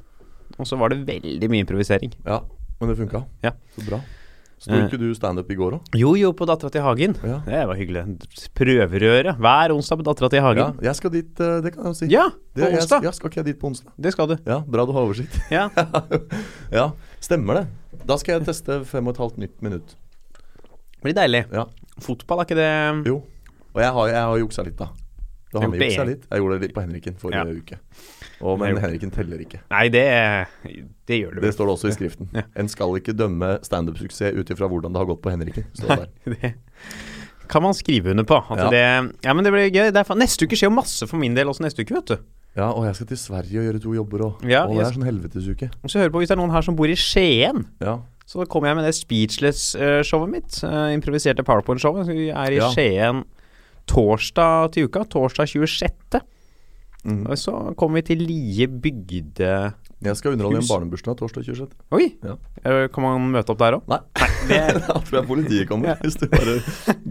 Og 0.58 0.66
så 0.66 0.78
var 0.78 0.88
det 0.90 1.04
veldig 1.06 1.48
mye 1.50 1.64
improvisering. 1.64 2.12
Ja, 2.24 2.40
men 2.80 2.88
det 2.88 2.96
funka. 2.98 3.24
Ja. 3.42 3.52
Så 3.76 3.84
bra. 3.88 4.00
Sto 4.58 4.72
Eh. 4.72 4.86
ikke 4.88 4.96
du 4.98 5.12
standup 5.14 5.50
i 5.50 5.54
går 5.54 5.74
òg? 5.76 5.80
Jo, 5.94 6.14
jo, 6.16 6.30
på 6.32 6.46
Dattera 6.48 6.70
til 6.72 6.80
Hagen. 6.80 7.12
Ja. 7.22 7.42
Det 7.44 7.66
var 7.68 7.76
hyggelig. 7.76 8.04
Prøverøre 8.56 9.34
hver 9.36 9.74
onsdag 9.74 9.98
på 10.00 10.04
Dattera 10.06 10.30
til 10.32 10.38
ja. 10.40 10.44
Hagen. 10.46 10.78
Jeg 10.80 10.96
skal 10.96 11.10
dit, 11.12 11.40
eh, 11.40 11.60
det 11.60 11.74
kan 11.74 11.84
jeg 11.84 11.90
jo 11.92 11.92
si. 11.98 12.06
Ja, 12.08 12.24
det, 12.54 12.64
på 12.64 12.70
jeg, 12.70 12.80
onsdag. 12.80 13.14
skal 13.14 13.28
ikke 13.30 13.36
jeg 13.42 13.44
dit 13.50 13.58
på 13.60 13.66
onsdag? 13.68 13.92
Det 14.00 14.12
skal 14.12 14.26
du. 14.28 14.36
Ja, 14.46 14.60
bra 14.60 14.86
du 14.86 14.92
har 14.96 15.02
oversikt. 15.04 15.36
Ja. 15.52 15.68
ja, 16.72 16.90
stemmer 17.20 17.60
det. 17.60 17.66
Da 18.06 18.16
skal 18.16 18.38
jeg 18.38 18.46
teste 18.46 18.80
fem 18.86 19.06
og 19.06 19.12
et 19.14 19.18
halvt 19.20 19.36
nytt 19.44 19.60
minutt. 19.62 19.94
Blir 21.04 21.12
deilig. 21.12 21.44
Ja. 21.52 21.66
Fotball, 22.00 22.40
er 22.40 22.44
ikke 22.48 22.56
det 22.56 23.06
Jo. 23.12 23.22
Og 23.74 23.82
jeg 23.82 23.92
har, 23.92 24.08
jeg 24.08 24.22
har 24.24 24.38
juksa 24.40 24.64
litt, 24.64 24.76
da. 24.80 24.88
Da 25.52 25.60
har 25.62 25.70
vi 25.70 25.78
juksa 25.78 26.04
litt. 26.08 26.24
Jeg 26.30 26.40
gjorde 26.42 26.56
det 26.58 26.62
litt 26.66 26.74
på 26.76 26.82
Henriken 26.84 27.14
forrige 27.20 27.44
Ja. 27.46 27.60
uke. 27.60 27.78
Og, 28.42 28.58
men 28.60 28.76
Henriken 28.82 29.10
teller 29.14 29.38
ikke. 29.40 29.60
Nei, 29.70 29.88
det, 29.88 30.02
det 31.08 31.20
gjør 31.22 31.34
du 31.36 31.40
Det 31.40 31.52
står 31.54 31.66
det 31.70 31.74
også 31.76 31.88
i 31.88 31.94
skriften. 31.96 32.28
Ja. 32.34 32.42
En 32.56 32.68
skal 32.68 32.96
ikke 32.98 33.14
dømme 33.16 33.58
standup-suksess 33.64 34.34
ut 34.36 34.50
ifra 34.52 34.68
hvordan 34.68 34.92
det 34.92 35.00
har 35.00 35.06
gått 35.08 35.22
på 35.24 35.30
Henriken. 35.32 35.64
Står 35.78 35.88
det 35.88 36.08
der. 36.26 36.34
det 36.34 36.54
kan 37.48 37.62
man 37.62 37.74
skrive 37.78 38.10
under 38.10 38.24
på. 38.26 38.40
At 38.50 38.58
Ja. 38.58 38.70
det, 38.70 39.14
ja, 39.24 39.32
men 39.32 39.44
det 39.44 39.52
blir 39.54 39.70
gøy. 39.70 39.92
Det 39.94 40.02
neste 40.18 40.44
uke 40.44 40.56
skjer 40.58 40.68
jo 40.68 40.74
masse 40.74 41.06
for 41.06 41.16
min 41.16 41.34
del 41.38 41.46
også 41.46 41.62
neste 41.62 41.80
uke, 41.86 41.94
vet 41.94 42.06
du. 42.06 42.16
Ja, 42.56 42.70
og 42.72 42.84
jeg 42.88 42.94
skal 42.96 43.06
til 43.06 43.18
Sverige 43.20 43.60
og 43.60 43.66
gjøre 43.68 43.80
to 43.84 43.94
jobber 43.94 44.18
òg. 44.26 44.44
Ja, 44.50 44.64
og 44.66 44.76
det 44.76 44.86
er 44.86 44.92
sånn 44.96 45.04
helvetesuke. 45.06 45.70
Og 45.84 45.90
så 45.92 46.00
hører 46.00 46.10
på 46.10 46.18
hvis 46.22 46.28
det 46.32 46.36
er 46.36 46.40
noen 46.42 46.50
her 46.56 46.62
som 46.66 46.74
bor 46.76 46.88
i 46.90 46.96
Skien. 46.96 47.66
Ja. 47.80 47.98
Så 48.26 48.42
kommer 48.50 48.68
jeg 48.72 48.76
med 48.80 48.84
det 48.88 48.94
Speechless-showet 48.96 50.30
mitt. 50.32 50.56
eh, 50.64 50.92
improviserte 50.96 51.44
PowerPoint-showet. 51.46 52.08
Vi 52.08 52.28
er 52.30 52.50
i 52.50 52.56
Ja. 52.58 52.70
Skien 52.72 53.24
torsdag 53.90 54.72
til 54.76 54.88
uka. 54.90 55.04
Torsdag 55.12 55.48
26. 55.54 56.20
Mm. 57.06 57.20
Og 57.30 57.38
så 57.38 57.52
kommer 57.78 58.00
vi 58.00 58.06
til 58.12 58.24
Lie 58.26 58.66
bygde... 58.68 59.50
Jeg 60.04 60.18
skal 60.18 60.34
underholde 60.34 60.58
i 60.58 60.60
en 60.60 60.68
barnebursdag 60.68 61.14
torsdag 61.16 61.46
26. 61.46 61.70
Oi! 61.96 62.08
Ja. 62.26 62.34
Eh, 62.68 62.82
Kan 62.92 63.06
man 63.06 63.30
møte 63.32 63.54
opp 63.54 63.60
der 63.62 63.78
òg? 63.78 63.86
Nei, 63.88 64.00
det- 64.50 64.82
da 64.88 64.98
tror 64.98 65.16
jeg 65.20 65.28
politiet 65.30 65.68
kommer. 65.70 65.94
Ja. 65.94 65.96
Hvis 66.02 66.18
du 66.20 66.26
bare 66.28 66.58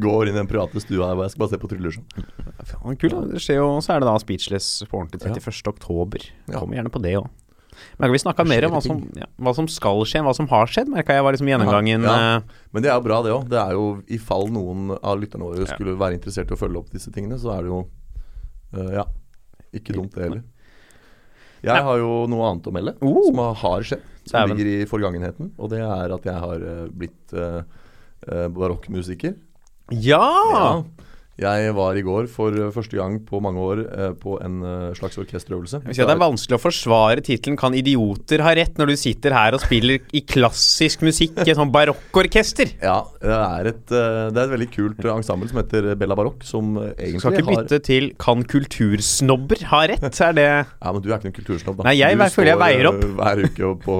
går 0.04 0.30
inn 0.30 0.36
i 0.36 0.38
den 0.38 0.50
private 0.52 0.84
stua 0.84 1.08
her 1.10 1.18
hvor 1.18 1.26
jeg 1.26 1.34
skal 1.34 1.46
bare 1.46 1.54
se 1.56 1.62
på 1.64 1.72
trylleshow. 1.72 2.04
Faen, 2.70 3.00
kult. 3.02 3.16
da. 3.16 3.24
Det 3.32 3.42
skjer 3.42 3.58
jo, 3.64 3.72
så 3.82 3.96
er 3.96 4.04
det 4.04 4.12
da 4.12 4.18
Speechless 4.22 4.70
på 4.92 5.00
ordentlig 5.02 5.24
31. 5.24 5.64
oktober. 5.74 6.28
Ja. 6.52 6.60
Kommer 6.60 6.78
gjerne 6.78 6.94
på 6.94 7.02
det 7.08 7.16
òg. 7.24 7.32
Men 8.00 8.12
vi 8.12 8.20
snakka 8.20 8.44
mer 8.48 8.66
om 8.68 8.72
hva 8.76 8.82
som, 8.84 8.98
ja, 9.16 9.26
hva 9.40 9.54
som 9.56 9.68
skal 9.72 10.02
skje, 10.06 10.22
hva 10.26 10.34
som 10.36 10.48
har 10.52 10.68
skjedd, 10.68 10.90
merka 10.92 11.14
jeg 11.16 11.24
var 11.24 11.32
liksom 11.36 11.48
gjennomgangen. 11.48 12.04
Ja. 12.04 12.16
eh, 12.38 12.42
Men 12.76 12.84
det 12.84 12.90
er 12.92 12.96
jo 13.00 13.06
bra, 13.06 13.22
det 13.24 13.32
òg. 13.32 13.46
Det 13.50 13.60
er 13.62 13.72
jo 13.78 13.86
i 14.08 14.18
fall 14.20 14.50
noen 14.52 14.98
av 15.02 15.20
lytterne 15.22 15.48
våre 15.48 15.68
skulle 15.70 15.96
være 16.00 16.18
interessert 16.18 16.52
i 16.52 16.58
å 16.58 16.60
følge 16.60 16.78
opp 16.82 16.90
disse 16.92 17.12
tingene, 17.16 17.38
så 17.40 17.54
er 17.56 17.64
det 17.64 17.72
jo 17.72 17.80
øh, 18.76 18.92
Ja. 19.00 19.06
Ikke 19.76 19.94
dumt, 19.96 20.14
det 20.16 20.24
heller. 20.24 20.44
Jeg 21.66 21.82
har 21.84 21.98
jo 21.98 22.26
noe 22.30 22.46
annet 22.52 22.68
å 22.70 22.72
melde, 22.76 22.94
Oh. 23.02 23.24
som 23.28 23.40
har- 23.64 23.82
skjedd. 23.84 24.02
Som 24.26 24.50
ligger 24.50 24.66
i 24.66 24.86
forgangenheten. 24.86 25.52
Og 25.60 25.70
det 25.70 25.80
er 25.82 26.14
at 26.14 26.24
jeg 26.26 26.34
har 26.40 26.56
øh, 26.62 26.88
blitt 26.92 27.34
øh, 27.34 27.64
barokkmusiker. 28.56 29.36
Ja! 29.92 30.22
Ja. 30.52 30.84
Jeg 31.36 31.74
var 31.76 31.98
i 32.00 32.02
går 32.06 32.30
for 32.32 32.56
øh, 32.56 32.70
første 32.72 32.96
gang 32.96 33.18
på 33.28 33.42
mange 33.44 33.60
år 33.60 33.80
øh, 33.84 34.12
på 34.16 34.38
en 34.40 34.62
øh, 34.64 34.94
slags 34.96 35.18
orkesterøvelse. 35.20 35.82
Jeg 35.84 35.92
vil 35.92 35.98
si 35.98 36.04
at 36.04 36.08
Det 36.08 36.14
er 36.16 36.22
vanskelig 36.22 36.56
å 36.56 36.62
forsvare 36.64 37.24
tittelen 37.28 37.58
'Kan 37.60 37.76
idioter 37.76 38.40
ha 38.40 38.54
rett?' 38.56 38.78
når 38.80 38.94
du 38.94 38.96
sitter 38.96 39.36
her 39.36 39.58
og 39.58 39.60
spiller 39.60 40.00
i 40.16 40.22
klassisk 40.24 41.04
musikk 41.04 41.42
i 41.44 41.52
et 41.52 41.60
sånn 41.60 41.74
barokkorkester. 41.76 42.72
Ja, 42.80 43.02
det 43.20 43.36
er 43.36 43.68
et, 43.74 43.84
det 43.92 44.40
er 44.40 44.46
et 44.46 44.54
veldig 44.54 44.70
kult 44.72 45.10
ensemble 45.12 45.52
som 45.52 45.60
heter 45.60 45.90
Bella 46.00 46.16
Barokk, 46.16 46.40
som 46.48 46.78
egentlig 46.96 47.20
Skal 47.26 47.36
ikke 47.36 47.50
har 47.50 47.64
bytte 47.66 47.82
til 47.84 48.10
'Kan 48.16 48.48
kultursnobber 48.48 49.68
ha 49.74 49.82
rett?' 49.92 50.22
Er 50.26 50.32
det 50.32 50.48
Ja, 50.48 50.92
men 50.94 51.02
du 51.02 51.12
er 51.12 51.20
ikke 51.20 51.28
noen 51.34 51.40
kultursnobb, 51.42 51.78
da. 51.84 51.90
Nei, 51.90 51.98
jeg 52.00 52.16
du 52.16 52.24
føler 52.32 52.56
jeg 52.56 52.56
står, 52.56 52.64
veier 52.64 52.88
opp. 52.88 53.04
hver 53.20 53.44
uke 53.44 53.76
på, 53.84 53.98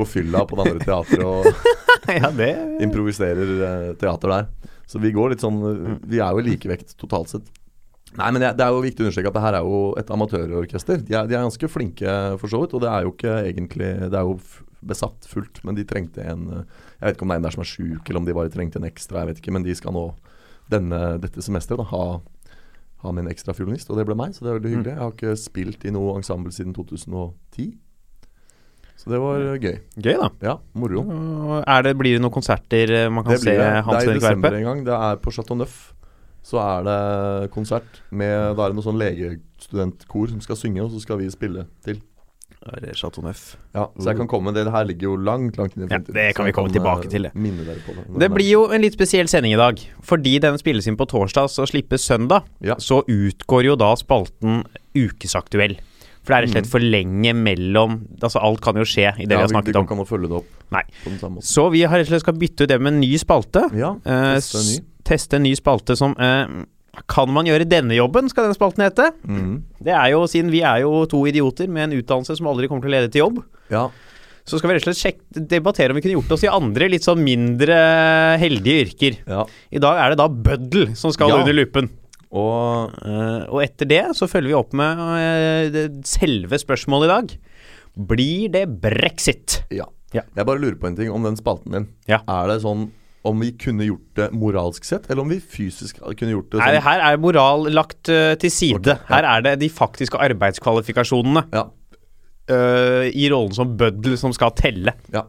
på 0.00 0.08
fylla 0.08 0.46
på 0.48 0.56
det 0.56 0.64
andre 0.64 0.80
teatret 0.88 1.24
og 1.28 1.44
Ja, 2.22 2.30
det 2.32 2.80
improviserer 2.80 3.92
teater 4.00 4.32
der. 4.32 4.48
Så 4.88 5.00
vi 5.02 5.12
går 5.12 5.34
litt 5.34 5.44
sånn 5.44 5.58
øh, 5.60 5.96
Vi 6.08 6.20
er 6.22 6.32
jo 6.32 6.42
i 6.42 6.46
likevekt 6.46 6.94
totalt 7.00 7.32
sett. 7.34 7.50
Nei, 8.16 8.30
men 8.32 8.40
det, 8.40 8.54
det 8.56 8.64
er 8.64 8.72
jo 8.72 8.84
viktig 8.84 9.04
å 9.04 9.06
understreke 9.08 9.30
at 9.30 9.36
det 9.36 9.44
her 9.44 9.58
er 9.58 9.66
jo 9.68 9.82
et 10.00 10.10
amatørorkester. 10.14 11.02
De 11.04 11.12
er, 11.12 11.28
de 11.28 11.36
er 11.36 11.44
ganske 11.44 11.68
flinke, 11.68 12.14
for 12.40 12.48
så 12.48 12.62
vidt. 12.62 12.72
Og 12.76 12.82
det 12.84 12.88
er 12.88 13.04
jo 13.04 13.12
ikke 13.12 13.34
egentlig 13.50 13.90
Det 14.06 14.16
er 14.16 14.24
jo 14.24 14.38
besatt 14.88 15.26
fullt, 15.26 15.60
men 15.66 15.74
de 15.74 15.84
trengte 15.88 16.22
en 16.22 16.48
Jeg 16.54 17.02
vet 17.02 17.16
ikke 17.16 17.26
om 17.26 17.32
det 17.32 17.36
er 17.36 17.42
en 17.42 17.46
der 17.48 17.56
som 17.58 17.66
er 17.66 17.72
sjuk, 17.74 18.02
eller 18.08 18.22
om 18.22 18.28
de 18.28 18.36
bare 18.38 18.54
trengte 18.54 18.80
en 18.80 18.88
ekstra, 18.88 19.22
jeg 19.22 19.32
vet 19.32 19.42
ikke. 19.42 19.54
Men 19.58 19.66
de 19.66 19.76
skal 19.76 19.96
nå 19.96 20.08
denne, 20.72 21.02
dette 21.22 21.44
semesteret 21.44 21.80
da, 21.80 21.88
ha 21.92 22.04
ha 22.98 23.12
med 23.12 23.24
en 23.24 23.30
ekstra 23.30 23.54
fiolinist, 23.54 23.90
og 23.92 23.98
det 23.98 24.06
ble 24.08 24.16
meg, 24.18 24.32
så 24.34 24.42
det 24.42 24.50
er 24.50 24.56
veldig 24.58 24.72
hyggelig. 24.72 24.92
Jeg 24.94 25.02
har 25.02 25.12
ikke 25.14 25.34
spilt 25.38 25.84
i 25.86 25.92
noe 25.94 26.16
ensemble 26.18 26.50
siden 26.54 26.74
2010. 26.74 27.68
Så 28.98 29.12
det 29.12 29.20
var 29.22 29.38
eh, 29.44 29.58
gøy. 29.62 29.76
Gøy, 30.02 30.16
da. 30.18 30.28
Ja, 30.42 30.56
moro. 30.74 31.04
Er 31.62 31.86
det, 31.86 31.94
blir 32.00 32.16
det 32.18 32.24
noen 32.24 32.34
konserter 32.34 32.90
eh, 33.04 33.06
man 33.12 33.24
kan 33.26 33.36
Det 33.36 33.44
se 33.44 33.52
blir 33.52 33.62
det. 33.62 33.70
Det 33.86 34.00
er 34.02 34.10
i 34.10 34.18
desember 34.18 34.58
en 34.58 34.66
gang. 34.66 34.84
Det 34.88 34.98
er 34.98 35.22
på 35.22 35.34
Chateau 35.34 35.58
Neuf. 35.60 35.78
Så 36.48 36.58
er 36.62 36.84
det 36.86 37.50
konsert 37.52 37.98
med 38.10 38.56
Da 38.56 38.64
er 38.64 38.72
det 38.72 38.78
noe 38.78 38.86
sånn 38.86 38.98
legestudentkor 39.00 40.30
som 40.32 40.40
skal 40.42 40.56
synge, 40.58 40.84
og 40.86 40.94
så 40.94 41.02
skal 41.02 41.20
vi 41.20 41.28
spille 41.30 41.66
til. 41.84 42.00
Er 42.68 42.80
det 42.82 42.96
Chateau 42.98 43.22
Neuf? 43.22 43.52
Ja, 43.74 43.84
Så 43.94 44.08
jeg 44.10 44.18
kan 44.18 44.26
komme 44.28 44.50
Det 44.52 44.64
her 44.66 44.84
ligger 44.88 45.12
jo 45.12 45.16
langt, 45.16 45.56
langt 45.60 45.76
inn 45.76 45.84
i 45.84 45.92
Ja, 45.92 45.98
det 46.02 46.24
kan 46.34 46.48
vi 46.48 46.52
komme 46.52 46.66
komme 46.66 46.74
tilbake 46.74 47.06
eh, 47.06 47.12
til, 47.12 47.28
det. 47.28 47.34
Minne 47.38 47.62
dere 47.64 47.78
på 47.86 47.94
det. 47.94 48.06
Det 48.24 48.28
blir 48.34 48.48
jo 48.50 48.64
en 48.74 48.82
litt 48.82 48.96
spesiell 48.98 49.28
sending 49.30 49.54
i 49.54 49.60
dag. 49.60 49.78
Fordi 50.02 50.38
den 50.42 50.58
spilles 50.58 50.88
inn 50.90 50.98
på 50.98 51.06
torsdag 51.06 51.52
og 51.54 51.70
slippes 51.70 52.02
søndag, 52.08 52.48
Ja. 52.64 52.74
så 52.82 53.04
utgår 53.06 53.68
jo 53.70 53.76
da 53.78 53.92
spalten 54.00 54.64
Ukesaktuell. 54.96 55.78
For 56.28 56.34
det 56.34 56.36
er 56.36 56.44
rett 56.44 56.50
og 56.52 56.56
slett 56.58 56.68
for 56.74 56.84
lenge 56.84 57.32
mellom 57.32 57.94
Altså, 58.20 58.42
alt 58.44 58.60
kan 58.60 58.76
jo 58.76 58.84
skje 58.84 59.06
i 59.16 59.24
det 59.24 59.32
ja, 59.32 59.38
vi 59.38 59.40
har 59.40 59.46
vi, 59.46 59.48
vi 59.48 59.54
snakket 59.56 59.72
kan 59.72 59.80
om. 59.80 59.86
ikke 59.88 59.96
nå 60.02 60.04
følge 60.10 60.28
det 60.28 60.36
opp 60.42 60.72
Nei. 60.76 60.82
Så 61.48 61.64
vi 61.72 61.80
har 61.88 61.96
rett 61.96 62.10
og 62.10 62.12
slett 62.12 62.24
skal 62.26 62.36
bytte 62.42 62.66
ut 62.66 62.68
det 62.68 62.76
med 62.84 62.92
en 62.92 63.00
ny 63.00 63.14
spalte. 63.16 63.62
Ja, 63.80 63.94
teste, 64.04 64.60
en 64.60 64.66
ny. 64.68 64.76
teste 65.08 65.38
en 65.40 65.46
ny 65.48 65.54
spalte 65.56 65.96
som 65.96 66.12
eh, 66.20 66.50
Kan 67.08 67.32
man 67.32 67.46
gjøre 67.48 67.64
denne 67.70 67.96
jobben, 67.96 68.28
skal 68.28 68.50
den 68.50 68.56
spalten 68.58 68.84
hete. 68.84 69.08
Mm. 69.24 69.62
Det 69.80 69.94
er 69.96 70.10
jo, 70.12 70.26
siden 70.28 70.50
vi 70.52 70.60
er 70.66 70.82
jo 70.84 71.06
to 71.08 71.22
idioter 71.30 71.70
med 71.70 71.86
en 71.88 71.96
utdannelse 72.02 72.36
som 72.36 72.48
aldri 72.50 72.68
kommer 72.68 72.84
til 72.84 72.90
å 72.92 72.96
lede 72.98 73.10
til 73.14 73.22
jobb, 73.24 73.40
Ja, 73.72 73.86
så 74.48 74.56
skal 74.58 74.70
vi 74.70 74.76
rett 74.78 74.86
og 74.88 74.94
slett 74.96 75.00
sjekke, 75.04 75.42
debattere 75.48 75.92
om 75.92 75.98
vi 75.98 76.02
kunne 76.06 76.16
gjort 76.18 76.30
oss 76.36 76.44
i 76.44 76.48
andre, 76.50 76.86
litt 76.88 77.04
sånn 77.04 77.20
mindre 77.24 77.76
heldige 78.40 78.84
yrker. 78.86 79.18
ja. 79.28 79.42
I 79.70 79.78
dag 79.84 79.98
er 80.04 80.14
det 80.14 80.18
da 80.22 80.28
bøddel 80.28 80.94
som 80.96 81.12
skal 81.12 81.28
Ja. 81.32 81.40
under 81.42 81.52
lupen. 81.56 81.90
Og 82.32 82.92
Eh, 83.08 83.44
og 83.48 83.62
etter 83.64 83.88
det 83.88 84.02
så 84.18 84.28
følger 84.28 84.52
vi 84.52 84.56
opp 84.58 84.74
med 84.76 85.00
eh, 85.18 85.78
selve 86.06 86.58
spørsmålet 86.60 87.08
i 87.08 87.12
dag. 87.14 87.36
Blir 88.08 88.48
det 88.54 88.66
brexit? 88.82 89.62
ja. 89.70 89.86
Ja. 90.16 90.22
Jeg 90.36 90.46
bare 90.48 90.56
lurer 90.56 90.78
på 90.80 90.86
en 90.88 90.94
ting 90.96 91.10
om 91.12 91.20
den 91.26 91.34
spalten 91.36 91.74
din. 91.74 91.86
Ja. 92.08 92.22
Er 92.32 92.48
det 92.48 92.62
sånn 92.62 92.86
om 93.28 93.40
vi 93.42 93.50
kunne 93.60 93.84
gjort 93.84 94.06
det 94.16 94.30
moralsk 94.32 94.86
sett, 94.88 95.04
eller 95.10 95.20
om 95.20 95.28
vi 95.28 95.36
fysisk 95.36 95.98
kunne 96.00 96.32
gjort 96.32 96.48
det 96.54 96.62
Nei, 96.62 96.70
sånn 96.78 96.86
her 96.86 97.02
er 97.10 97.18
moral 97.20 97.66
lagt 97.76 98.08
uh, 98.08 98.32
til 98.40 98.52
side. 98.54 98.94
Her 99.10 99.28
er 99.28 99.44
det 99.44 99.52
de 99.60 99.68
faktiske 99.68 100.16
arbeidskvalifikasjonene 100.16 101.42
Ja. 101.52 101.66
uh, 102.48 103.04
i 103.10 103.28
rollen 103.28 103.52
som 103.52 103.76
bøddel 103.76 104.16
som 104.16 104.32
skal 104.32 104.54
telle. 104.56 104.96
ja. 105.12 105.26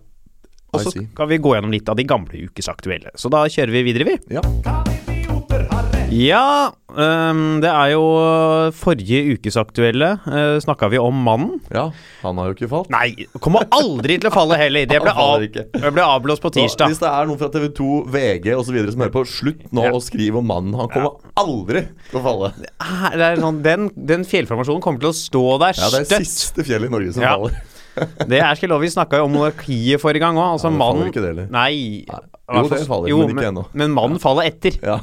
Og 0.70 0.84
så 0.86 0.92
skal 0.94 1.28
vi 1.32 1.40
gå 1.42 1.56
gjennom 1.58 1.72
litt 1.74 1.90
av 1.90 1.98
de 1.98 2.04
gamle 2.06 2.46
ukesaktuelle. 2.46 3.10
Så 3.18 3.28
da 3.34 3.44
kjører 3.50 3.74
vi 3.74 3.84
videre, 3.90 4.06
vi. 4.06 4.36
Ja. 4.38 4.44
Ja, 6.14 6.72
ehm, 6.98 7.60
det 7.62 7.70
er 7.70 7.92
jo 7.94 8.04
forrige 8.76 9.36
ukesaktuelle. 9.36 10.10
Uh, 10.26 10.58
Snakka 10.64 10.90
vi 10.90 10.98
om 11.02 11.14
mannen? 11.26 11.60
ja. 11.74 11.90
Han 12.24 12.38
har 12.38 12.50
jo 12.50 12.56
ikke 12.58 12.70
falt. 12.72 12.90
Nei, 12.92 13.28
kommer 13.40 13.64
aldri 13.72 14.18
til 14.20 14.30
å 14.30 14.34
falle 14.34 14.58
heller. 14.60 14.86
Det 14.90 15.00
ble, 15.06 15.14
av, 15.14 15.40
det 15.46 15.92
ble 15.96 16.04
avblåst 16.04 16.42
på 16.44 16.52
Så 16.52 16.58
tirsdag. 16.60 16.92
hvis 16.92 17.00
det 17.00 17.08
er 17.12 17.30
noen 17.30 17.40
fra 17.40 17.50
TV2, 17.54 17.88
VG 18.12 18.52
osv. 18.58 18.76
som 18.92 19.00
hører 19.06 19.14
på, 19.14 19.24
slutt 19.30 19.66
nå 19.72 19.86
Ja. 19.88 19.92
å 19.96 20.02
skrive 20.04 20.42
om 20.42 20.48
mannen. 20.50 20.74
Han 20.76 20.90
kommer 20.92 21.18
aldri 21.40 21.86
til 22.10 22.20
å 22.20 22.24
falle. 22.26 22.52
Det 22.60 23.30
sånn, 23.40 23.62
den, 23.64 23.90
den 23.96 24.26
fjellformasjonen 24.28 24.82
kommer 24.84 25.00
til 25.00 25.10
å 25.14 25.16
stå 25.16 25.44
der 25.64 25.74
støtt. 25.78 25.86
Ja, 25.86 25.90
Det 25.90 26.02
er 26.02 26.10
støtt. 26.10 26.28
siste 26.28 26.66
fjellet 26.68 26.90
i 26.90 26.96
Norge 26.98 27.14
som 27.14 27.24
Ja. 27.24 27.36
faller. 27.38 27.60
Det 28.30 28.38
er 28.40 28.56
ikke 28.56 28.68
lov. 28.72 28.80
Vi 28.84 28.88
snakka 28.94 29.18
jo 29.20 29.26
om 29.28 29.34
monarkiet 29.34 30.00
forrige 30.00 30.22
gang 30.24 30.38
òg. 30.40 30.54
Altså, 30.56 30.70
Ja, 30.70 30.78
mannen 30.78 31.12
det. 31.12 31.48
Nei. 31.52 32.06
Jo, 32.08 32.68
det 32.70 32.88
faller, 32.88 33.10
jo, 33.12 33.18
men 33.28 33.36
ikke 33.36 33.48
ennå. 33.52 33.66
men 33.74 33.92
mannen 33.92 34.20
faller 34.20 34.48
etter. 34.48 34.78
Ja. 34.84 35.00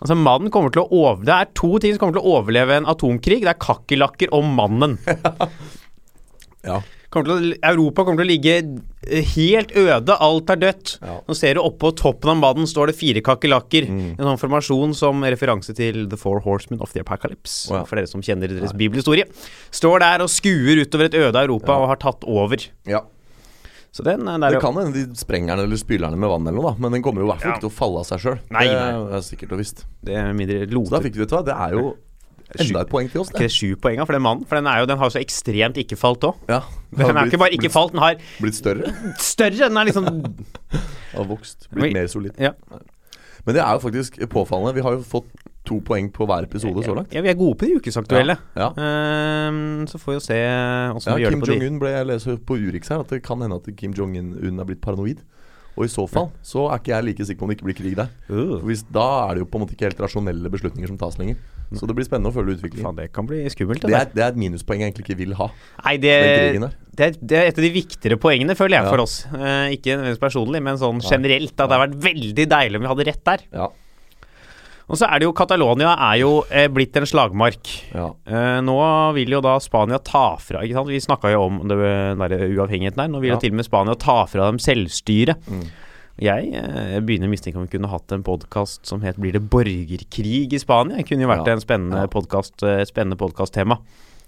Altså, 0.00 0.16
mannen 0.16 0.52
kommer 0.52 0.72
til 0.72 0.86
å 0.86 1.02
over... 1.10 1.26
Det 1.28 1.34
er 1.34 1.50
to 1.56 1.74
ting 1.82 1.92
som 1.94 2.00
kommer 2.02 2.16
til 2.16 2.24
å 2.24 2.38
overleve 2.38 2.78
en 2.80 2.88
atomkrig. 2.88 3.42
Det 3.44 3.52
er 3.52 3.60
kakerlakker 3.60 4.32
og 4.36 4.48
mannen. 4.48 4.96
ja. 6.68 6.80
Kommer 7.10 7.26
til 7.26 7.34
å, 7.34 7.54
Europa 7.66 8.04
kommer 8.06 8.22
til 8.22 8.28
å 8.28 8.30
ligge 8.30 8.54
eh, 9.10 9.30
helt 9.34 9.74
øde. 9.76 10.14
Alt 10.14 10.52
er 10.54 10.60
dødt. 10.62 10.94
Ja. 11.02 11.18
Nå 11.26 11.36
ser 11.36 11.58
du 11.58 11.62
oppå 11.64 11.90
toppen 11.98 12.32
av 12.32 12.40
mannen 12.40 12.70
står 12.70 12.92
det 12.92 12.96
fire 13.00 13.22
kakerlakker. 13.26 13.90
Mm. 13.90 14.10
En 14.14 14.28
sånn 14.30 14.40
formasjon 14.40 14.96
som 14.96 15.26
referanse 15.26 15.74
til 15.76 16.06
The 16.08 16.18
Four 16.20 16.40
Horsemen 16.46 16.80
of 16.80 16.94
the 16.94 17.02
Apocalypse. 17.04 17.66
Oh, 17.68 17.80
ja. 17.80 17.84
For 17.88 18.00
dere 18.00 18.10
som 18.10 18.24
kjenner 18.24 18.54
deres 18.54 18.76
bibelhistorie. 18.78 19.28
Står 19.74 20.04
der 20.06 20.24
og 20.24 20.32
skuer 20.32 20.80
utover 20.84 21.10
et 21.10 21.18
øde 21.18 21.44
Europa 21.48 21.76
og 21.82 21.90
har 21.92 22.04
tatt 22.08 22.28
over. 22.28 22.70
ja. 22.88 23.04
Så 23.92 24.04
den 24.06 24.22
den 24.22 24.40
der 24.44 24.54
Det 24.54 24.60
kan 24.62 24.76
hende 24.78 24.94
de 24.94 25.18
sprenger 25.18 25.56
den 25.56 25.64
eller 25.66 25.76
spyler 25.80 26.10
den 26.14 26.20
med 26.22 26.30
vann 26.30 26.46
eller 26.46 26.60
noe, 26.60 26.70
da. 26.70 26.78
Men 26.84 26.92
den 26.94 27.02
kommer 27.02 27.24
jo 27.24 27.26
i 27.26 27.30
hvert 27.32 27.42
fall 27.42 27.50
Ja. 27.50 27.56
ikke 27.56 27.64
til 27.66 27.72
å 27.72 27.78
falle 27.78 27.98
av 27.98 28.06
seg 28.06 28.22
sjøl. 28.22 28.38
Det 28.46 29.16
er 29.18 29.24
sikkert 29.26 29.52
og 29.56 29.58
visst. 29.58 29.84
Det 30.04 30.14
er 30.14 30.32
mindre 30.32 30.62
Så 30.70 30.90
da 30.94 31.00
fikk 31.02 31.16
vi 31.18 31.26
det, 31.26 31.44
det 31.50 31.56
er 31.56 31.74
jo 31.74 31.96
enda 32.58 32.80
et 32.82 32.88
poeng 32.90 33.08
til 33.10 33.20
oss, 33.20 33.28
det. 33.30 33.38
det 33.44 33.50
sju 33.54 33.76
poeng 33.78 33.98
for 34.06 34.12
den 34.12 34.22
mannen? 34.22 34.44
For 34.46 34.56
den, 34.58 34.66
er 34.66 34.80
jo, 34.80 34.86
den 34.90 34.98
har 34.98 35.06
jo 35.10 35.14
så 35.14 35.20
ekstremt 35.22 35.76
ikke 35.78 35.98
falt 35.98 36.22
òg. 36.26 36.34
Ja. 36.48 36.62
Den 36.90 37.06
har 37.06 37.18
er 37.24 37.26
ikke 37.30 37.38
bare 37.38 37.50
blitt, 37.50 37.62
ikke 37.64 37.72
falt, 37.74 37.92
den 37.92 38.02
har 38.02 38.16
blitt 38.40 38.54
større. 38.58 38.94
større. 39.18 39.68
Den 39.68 39.76
er 39.76 39.84
liksom 39.90 40.08
Har 41.14 41.24
vokst. 41.26 41.68
Blitt 41.74 41.94
mer 41.94 42.06
solid. 42.06 42.32
Ja. 42.38 42.52
Men 43.46 43.54
det 43.56 43.62
er 43.62 43.72
jo 43.74 43.82
faktisk 43.82 44.18
påfallende. 44.30 44.74
Vi 44.74 44.82
har 44.86 44.92
jo 44.98 45.02
fått 45.02 45.26
to 45.68 45.80
poeng 45.84 46.08
på 46.12 46.24
hver 46.26 46.46
episode 46.48 46.82
så 46.84 46.94
langt. 46.96 47.12
ja, 47.12 47.20
vi 47.20 47.28
er 47.28 47.36
gode 47.38 47.58
på 47.60 47.66
de 47.68 47.76
ukesaktuelle. 47.80 48.38
Ja. 48.56 48.70
Ehm, 48.80 49.86
så 49.90 49.98
får 50.00 50.12
vi 50.12 50.16
jo 50.16 50.22
se 50.24 50.38
åssen 50.96 51.14
vi 51.18 51.24
gjør 51.26 51.34
Kim 51.34 51.40
det 51.42 51.46
på 51.46 51.50
de. 51.52 51.58
Jong-un 51.58 51.78
ble 51.82 51.90
Jeg 51.92 52.06
leser 52.08 52.38
på 52.48 52.56
Urix 52.58 52.88
her 52.92 53.02
at 53.04 53.12
det 53.12 53.20
kan 53.26 53.40
hende 53.44 53.58
at 53.60 53.68
Kim 53.76 53.92
Jong-un 53.96 54.58
er 54.60 54.64
blitt 54.68 54.80
paranoid. 54.84 55.20
Og 55.78 55.86
i 55.86 55.88
så 55.92 56.02
fall 56.10 56.30
så 56.44 56.64
er 56.72 56.80
ikke 56.80 56.90
jeg 56.92 57.04
like 57.06 57.24
sikker 57.28 57.40
på 57.40 57.46
om 57.46 57.50
det 57.52 57.58
ikke 57.58 57.68
blir 57.68 57.76
krig 57.78 57.94
der. 57.96 58.08
Uh, 58.28 58.56
For 58.58 58.66
hvis, 58.68 58.82
da 58.92 59.04
er 59.28 59.36
det 59.38 59.44
jo 59.44 59.48
på 59.52 59.60
en 59.60 59.62
måte 59.64 59.76
ikke 59.76 59.86
helt 59.88 60.00
rasjonelle 60.02 60.50
beslutninger 60.52 60.90
som 60.90 60.98
tas 61.00 61.16
lenger. 61.20 61.38
Så 61.70 61.86
det 61.86 61.94
blir 61.94 62.04
spennende 62.08 62.32
å 62.32 62.34
følge 62.34 62.56
utviklingen. 62.58 62.82
faen, 62.88 62.96
det 62.98 63.12
kan 63.14 63.28
bli 63.30 63.44
skummelt. 63.54 63.84
Det 63.84 63.92
Det, 63.92 64.00
er, 64.00 64.08
det 64.12 64.22
er 64.24 64.32
et 64.32 64.40
minuspoeng 64.42 64.80
jeg 64.82 64.90
egentlig 64.90 65.04
ikke 65.06 65.18
vil 65.20 65.34
ha. 65.38 65.46
Nei, 65.84 65.92
det, 66.02 66.14
det, 66.98 67.04
er, 67.06 67.14
det 67.22 67.36
er 67.38 67.46
et 67.52 67.60
av 67.60 67.62
de 67.64 67.70
viktigere 67.76 68.18
poengene, 68.18 68.56
føler 68.58 68.80
jeg, 68.80 68.88
Ja. 68.88 68.90
for 68.90 69.04
oss. 69.04 69.14
Eh, 69.30 69.76
ikke 69.76 69.94
nødvendigvis 69.94 70.18
personlig, 70.24 70.60
men 70.66 70.80
sånn 70.82 70.98
generelt. 71.06 71.54
At 71.54 71.70
det 71.70 71.76
har 71.78 71.84
vært 71.86 71.94
veldig 72.02 72.48
deilig 72.50 72.80
om 72.80 72.82
vi 72.82 72.90
hadde 72.90 73.06
rett 73.12 73.22
der. 73.30 73.46
Ja. 73.54 73.68
Og 74.90 74.98
så 74.98 75.06
er 75.06 75.20
det 75.22 75.28
jo 75.28 75.32
Catalonia 75.38 75.92
er 76.10 76.16
jo 76.18 76.30
eh, 76.50 76.66
blitt 76.72 76.96
en 76.98 77.06
slagmark. 77.06 77.68
ja. 77.94 78.08
Eh, 78.26 78.58
nå 78.66 78.74
vil 79.14 79.30
jo 79.36 79.40
da 79.44 79.52
Spania 79.62 80.00
ta 80.02 80.34
fra 80.42 80.64
ikke 80.66 80.74
sant? 80.80 80.90
Vi 80.90 80.98
snakka 80.98 81.30
jo 81.30 81.44
om 81.46 81.60
det, 81.70 81.76
den 81.78 82.18
der 82.24 82.42
uavhengigheten 82.50 82.96
der. 82.98 83.12
Nå 83.12 83.20
vil 83.22 83.30
Ja. 83.30 83.36
jo 83.36 83.40
til 83.44 83.52
og 83.54 83.60
med 83.60 83.68
Spania 83.68 83.94
ta 83.94 84.24
fra 84.26 84.50
dem 84.50 84.58
selvstyret. 84.58 85.38
Mm. 85.46 85.62
Jeg 86.20 86.50
eh, 86.52 86.98
begynner 87.00 87.30
å 87.30 87.32
mistenke 87.32 87.56
om 87.56 87.64
vi 87.68 87.78
kunne 87.78 87.88
hatt 87.88 88.12
en 88.12 88.22
podkast 88.26 88.84
som 88.84 89.00
het 89.00 89.16
'Blir 89.16 89.32
det 89.32 89.48
borgerkrig 89.48 90.52
i 90.52 90.58
Spania?' 90.58 90.96
Det 90.98 91.06
kunne 91.08 91.22
jo 91.22 91.28
vært 91.28 91.46
Ja. 91.46 91.52
en 91.52 91.60
spennende 91.60 92.00
Ja. 92.02 92.06
podkast-tema. 92.06 93.78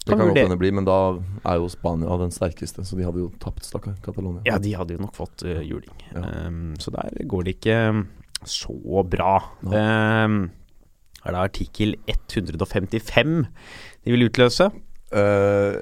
Det 0.04 0.16
Kan 0.18 0.28
godt 0.28 0.36
hende 0.38 0.58
bli, 0.58 0.70
men 0.72 0.84
da 0.84 1.18
er 1.46 1.58
jo 1.58 1.68
Spania 1.68 2.16
den 2.18 2.30
sterkeste, 2.30 2.82
så 2.82 2.96
de 2.96 3.04
hadde 3.04 3.18
jo 3.22 3.30
tapt, 3.38 3.62
stakkar 3.62 3.94
Catalonia. 4.02 4.42
Ja, 4.44 4.58
de 4.58 4.72
hadde 4.72 4.96
jo 4.96 4.98
nok 4.98 5.14
fått 5.14 5.44
uh, 5.44 5.60
juling. 5.62 5.94
Ja. 6.12 6.46
Um, 6.48 6.74
så 6.78 6.90
der 6.90 7.08
går 7.24 7.44
det 7.44 7.60
ikke 7.60 8.06
så 8.48 9.04
bra. 9.08 9.36
Nei. 9.62 10.50
Det 11.22 11.28
er 11.30 11.36
det 11.36 11.42
artikkel 11.42 11.92
155 12.10 13.36
de 14.02 14.14
vil 14.14 14.26
utløse. 14.26 14.70
Uh, 15.12 15.76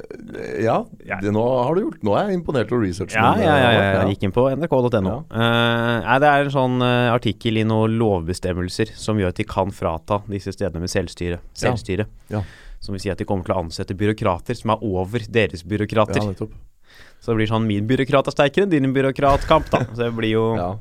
ja, 0.58 0.80
Ja. 1.06 1.20
Det, 1.22 1.30
nå 1.30 1.42
har 1.62 1.76
du 1.76 1.84
gjort 1.84 2.00
Nå 2.02 2.16
er 2.18 2.24
jeg 2.32 2.40
imponert 2.40 2.72
over 2.74 2.82
researchen. 2.82 3.14
Ja, 3.14 3.36
ja, 3.38 3.52
ja, 3.62 3.68
eh, 3.68 3.74
ja, 3.76 4.00
jeg 4.02 4.16
gikk 4.16 4.24
inn 4.26 4.32
på 4.34 4.48
nrk.no. 4.50 5.12
Eh, 5.30 5.98
nei, 6.02 6.16
det 6.18 6.30
er 6.32 6.48
en 6.48 6.50
sånn 6.50 6.82
eh, 6.82 7.12
artikkel 7.12 7.60
i 7.60 7.62
noen 7.62 7.94
lovbestemmelser 8.00 8.90
som 8.98 9.20
gjør 9.22 9.30
at 9.30 9.38
de 9.38 9.46
kan 9.46 9.70
frata 9.70 10.18
disse 10.26 10.50
stedene 10.56 10.82
med 10.82 10.90
selvstyre. 10.90 11.38
Selvstyre. 11.54 12.08
Ja. 12.34 12.42
Som 12.82 12.96
vil 12.96 13.04
si 13.04 13.12
at 13.14 13.22
de 13.22 13.28
kommer 13.28 13.46
til 13.46 13.54
å 13.54 13.60
ansette 13.62 13.94
byråkrater 13.94 14.58
som 14.58 14.74
er 14.74 14.82
over 14.82 15.22
deres 15.30 15.62
byråkrater. 15.62 16.34
Så 16.34 17.30
det 17.30 17.38
blir 17.38 17.52
sånn 17.52 17.70
min 17.70 17.86
byråkrat 17.86 18.32
er 18.32 18.34
sterkere 18.34 18.66
enn 18.66 18.74
din 18.74 18.96
byråkratkamp, 18.96 19.70
da. 19.70 19.84
Så 19.94 20.08
det 20.08 20.14
blir 20.18 20.34
jo 20.34 20.46
Ja. 20.58 20.72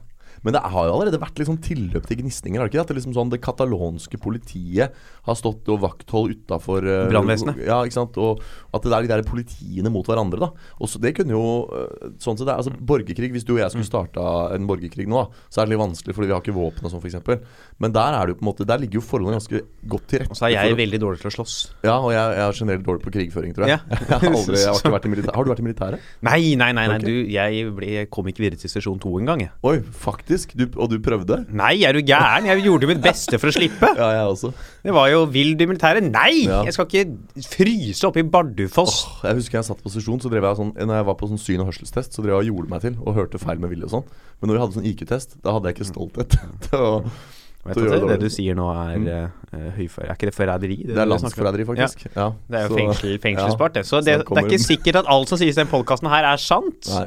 Men 0.45 0.55
det 0.55 0.63
har 0.63 0.87
jo 0.87 0.95
allerede 0.95 1.21
vært 1.21 1.39
liksom 1.41 1.59
tilløp 1.63 2.07
til 2.09 2.21
gnisninger. 2.21 2.59
Har 2.59 2.67
det 2.67 2.73
ikke? 2.73 2.79
det? 2.79 2.85
At 2.87 2.93
det, 2.93 2.99
liksom 2.99 3.15
sånn, 3.17 3.33
det 3.33 3.41
katalonske 3.43 4.19
politiet 4.21 4.95
har 5.27 5.37
stått 5.37 5.69
og 5.71 5.81
vakthold 5.83 6.35
utafor 6.37 6.85
Brannvesenet. 7.11 7.63
Ja, 7.67 7.81
ikke 7.85 7.99
sant. 7.99 8.19
Og 8.21 8.43
at 8.73 8.85
det 8.85 8.93
er 8.95 9.05
de 9.05 9.11
der 9.11 9.25
politiene 9.27 9.91
mot 9.93 10.07
hverandre, 10.07 10.39
da. 10.41 10.51
Og 10.79 10.89
så 10.91 11.01
Det 11.01 11.13
kunne 11.17 11.33
jo 11.33 11.43
øh, 11.73 12.11
Sånn 12.21 12.37
sett, 12.37 12.47
det 12.47 12.55
altså 12.55 12.73
Borgerkrig, 12.73 13.31
hvis 13.33 13.45
du 13.47 13.55
og 13.55 13.61
jeg 13.61 13.73
skulle 13.73 13.87
starta 13.87 14.23
en 14.55 14.67
borgerkrig 14.69 15.07
nå, 15.09 15.23
da, 15.23 15.45
så 15.51 15.61
er 15.61 15.67
det 15.67 15.73
litt 15.73 15.81
vanskelig 15.81 16.15
fordi 16.15 16.29
vi 16.29 16.35
har 16.35 16.43
ikke 16.43 16.55
våpen 16.55 16.87
og 16.87 16.93
sånn, 16.93 17.03
f.eks. 17.03 17.59
Men 17.81 17.93
der 17.95 18.17
er 18.17 18.27
det 18.27 18.35
jo 18.35 18.39
på 18.39 18.45
en 18.45 18.49
måte 18.49 18.67
Der 18.69 18.81
ligger 18.81 18.99
jo 18.99 19.05
forholdene 19.05 19.39
ganske 19.39 19.61
godt 19.93 20.07
til 20.11 20.23
rette. 20.23 20.33
Og 20.33 20.39
så 20.39 20.47
er 20.49 20.55
jeg 20.55 20.77
veldig 20.79 20.99
dårlig 21.01 21.21
til 21.21 21.31
å 21.31 21.33
slåss. 21.37 21.55
Ja, 21.85 21.97
og 21.97 22.11
jeg, 22.13 22.35
jeg 22.37 22.45
er 22.45 22.57
generelt 22.59 22.85
dårlig 22.87 23.03
på 23.05 23.13
krigføring, 23.15 23.55
tror 23.55 23.67
jeg. 23.67 23.77
Ja. 23.77 23.79
jeg, 23.99 24.09
har 24.11 24.27
aldri, 24.29 24.59
jeg 24.59 24.69
har 24.69 24.81
ikke 24.81 24.93
vært 24.95 25.07
i 25.07 25.11
militæret. 25.15 25.35
Har 25.37 25.47
du 25.47 25.53
vært 25.53 25.63
i 25.63 25.67
militæret? 25.67 26.09
Nei, 26.29 26.39
nei, 26.59 26.71
nei, 26.75 26.85
nei. 26.91 26.97
Okay. 26.99 27.07
Du, 27.07 27.33
jeg, 27.35 27.65
ble, 27.79 27.91
kom 28.13 28.31
ikke 28.31 28.45
videre 28.45 28.61
til 28.61 28.73
sesjon 28.73 29.01
to 29.01 29.13
engang. 29.21 29.45
jeg. 29.45 29.53
Oi, 29.69 29.77
faktisk? 30.29 30.55
Du, 30.57 30.65
og 30.79 30.89
du 30.89 30.99
prøvde? 31.01 31.45
Nei, 31.49 31.81
er 31.83 31.93
du 31.93 32.01
gæren? 32.05 32.45
Jeg 32.45 32.63
gjorde 32.63 32.87
mitt 32.89 33.01
beste 33.01 33.39
for 33.39 33.49
å 33.49 33.53
slippe. 33.53 33.89
Ja, 33.99 34.09
jeg 34.15 34.27
også. 34.29 34.51
Det 34.83 34.93
var 34.93 35.09
jo 35.09 35.25
Vil 35.29 35.55
du 35.57 35.65
militæret? 35.67 36.05
Nei! 36.05 36.45
Ja. 36.45 36.61
Jeg 36.67 36.75
skal 36.75 36.87
ikke 36.87 37.47
fryse 37.49 38.07
oppe 38.07 38.21
i 38.21 38.27
Bardufoss. 38.27 39.01
Jeg 39.23 39.39
husker 39.39 39.59
jeg 39.59 39.67
satt 39.67 39.81
på 39.83 39.91
sesjon, 39.91 40.21
så 40.21 40.31
drev 40.31 40.45
jeg 40.45 40.59
sånn 40.59 40.71
Når 40.77 41.01
jeg 41.01 41.07
var 41.09 41.17
på 41.19 41.29
sånn 41.31 41.41
syn- 41.41 41.63
og 41.63 41.71
hørselstest, 41.71 42.15
så 42.15 42.23
drev 42.23 42.37
jeg 42.37 42.45
og 42.45 42.53
gjorde 42.53 42.73
meg 42.75 42.85
til 42.85 42.95
og 43.03 43.17
hørte 43.17 43.41
feil 43.41 43.59
med 43.59 43.73
vilje 43.73 43.89
og 43.89 43.97
sånn. 43.97 44.07
Men 44.39 44.51
når 44.51 44.55
vi 44.55 44.63
hadde 44.63 44.77
sånn 44.77 44.87
IQ-test, 44.93 45.35
da 45.43 45.57
hadde 45.57 45.69
jeg 45.71 45.79
ikke 45.79 45.91
stolthet 45.91 46.39
til 46.69 46.79
å 46.85 46.93
Vet 47.59 47.75
du 47.75 47.89
det, 47.91 47.97
det 48.07 48.15
du 48.21 48.29
sier 48.31 48.55
nå 48.55 48.69
er 48.71 49.01
uh, 49.03 49.65
høyfor... 49.75 50.05
Er 50.05 50.15
ikke 50.15 50.29
det 50.29 50.33
forræderi? 50.33 50.77
Det 50.87 50.93
er 50.95 51.03
du 51.03 51.11
landsforræderi, 51.11 51.65
faktisk. 51.67 52.05
Ja. 52.13 52.29
Det 52.47 52.55
er 52.55 52.69
jo 52.69 52.77
fengsel, 52.79 53.17
fengselssport, 53.25 53.73
det. 53.75 53.83
Så 53.85 53.99
det, 53.99 54.15
det 54.23 54.39
er 54.39 54.47
ikke 54.47 54.61
sikkert 54.63 55.01
at 55.01 55.09
alt 55.11 55.27
som 55.29 55.41
sies 55.41 55.57
i 55.57 55.59
den 55.59 55.67
podkasten 55.67 56.07
her, 56.07 56.23
er 56.31 56.39
sant. 56.39 56.87
Nei, 56.87 57.03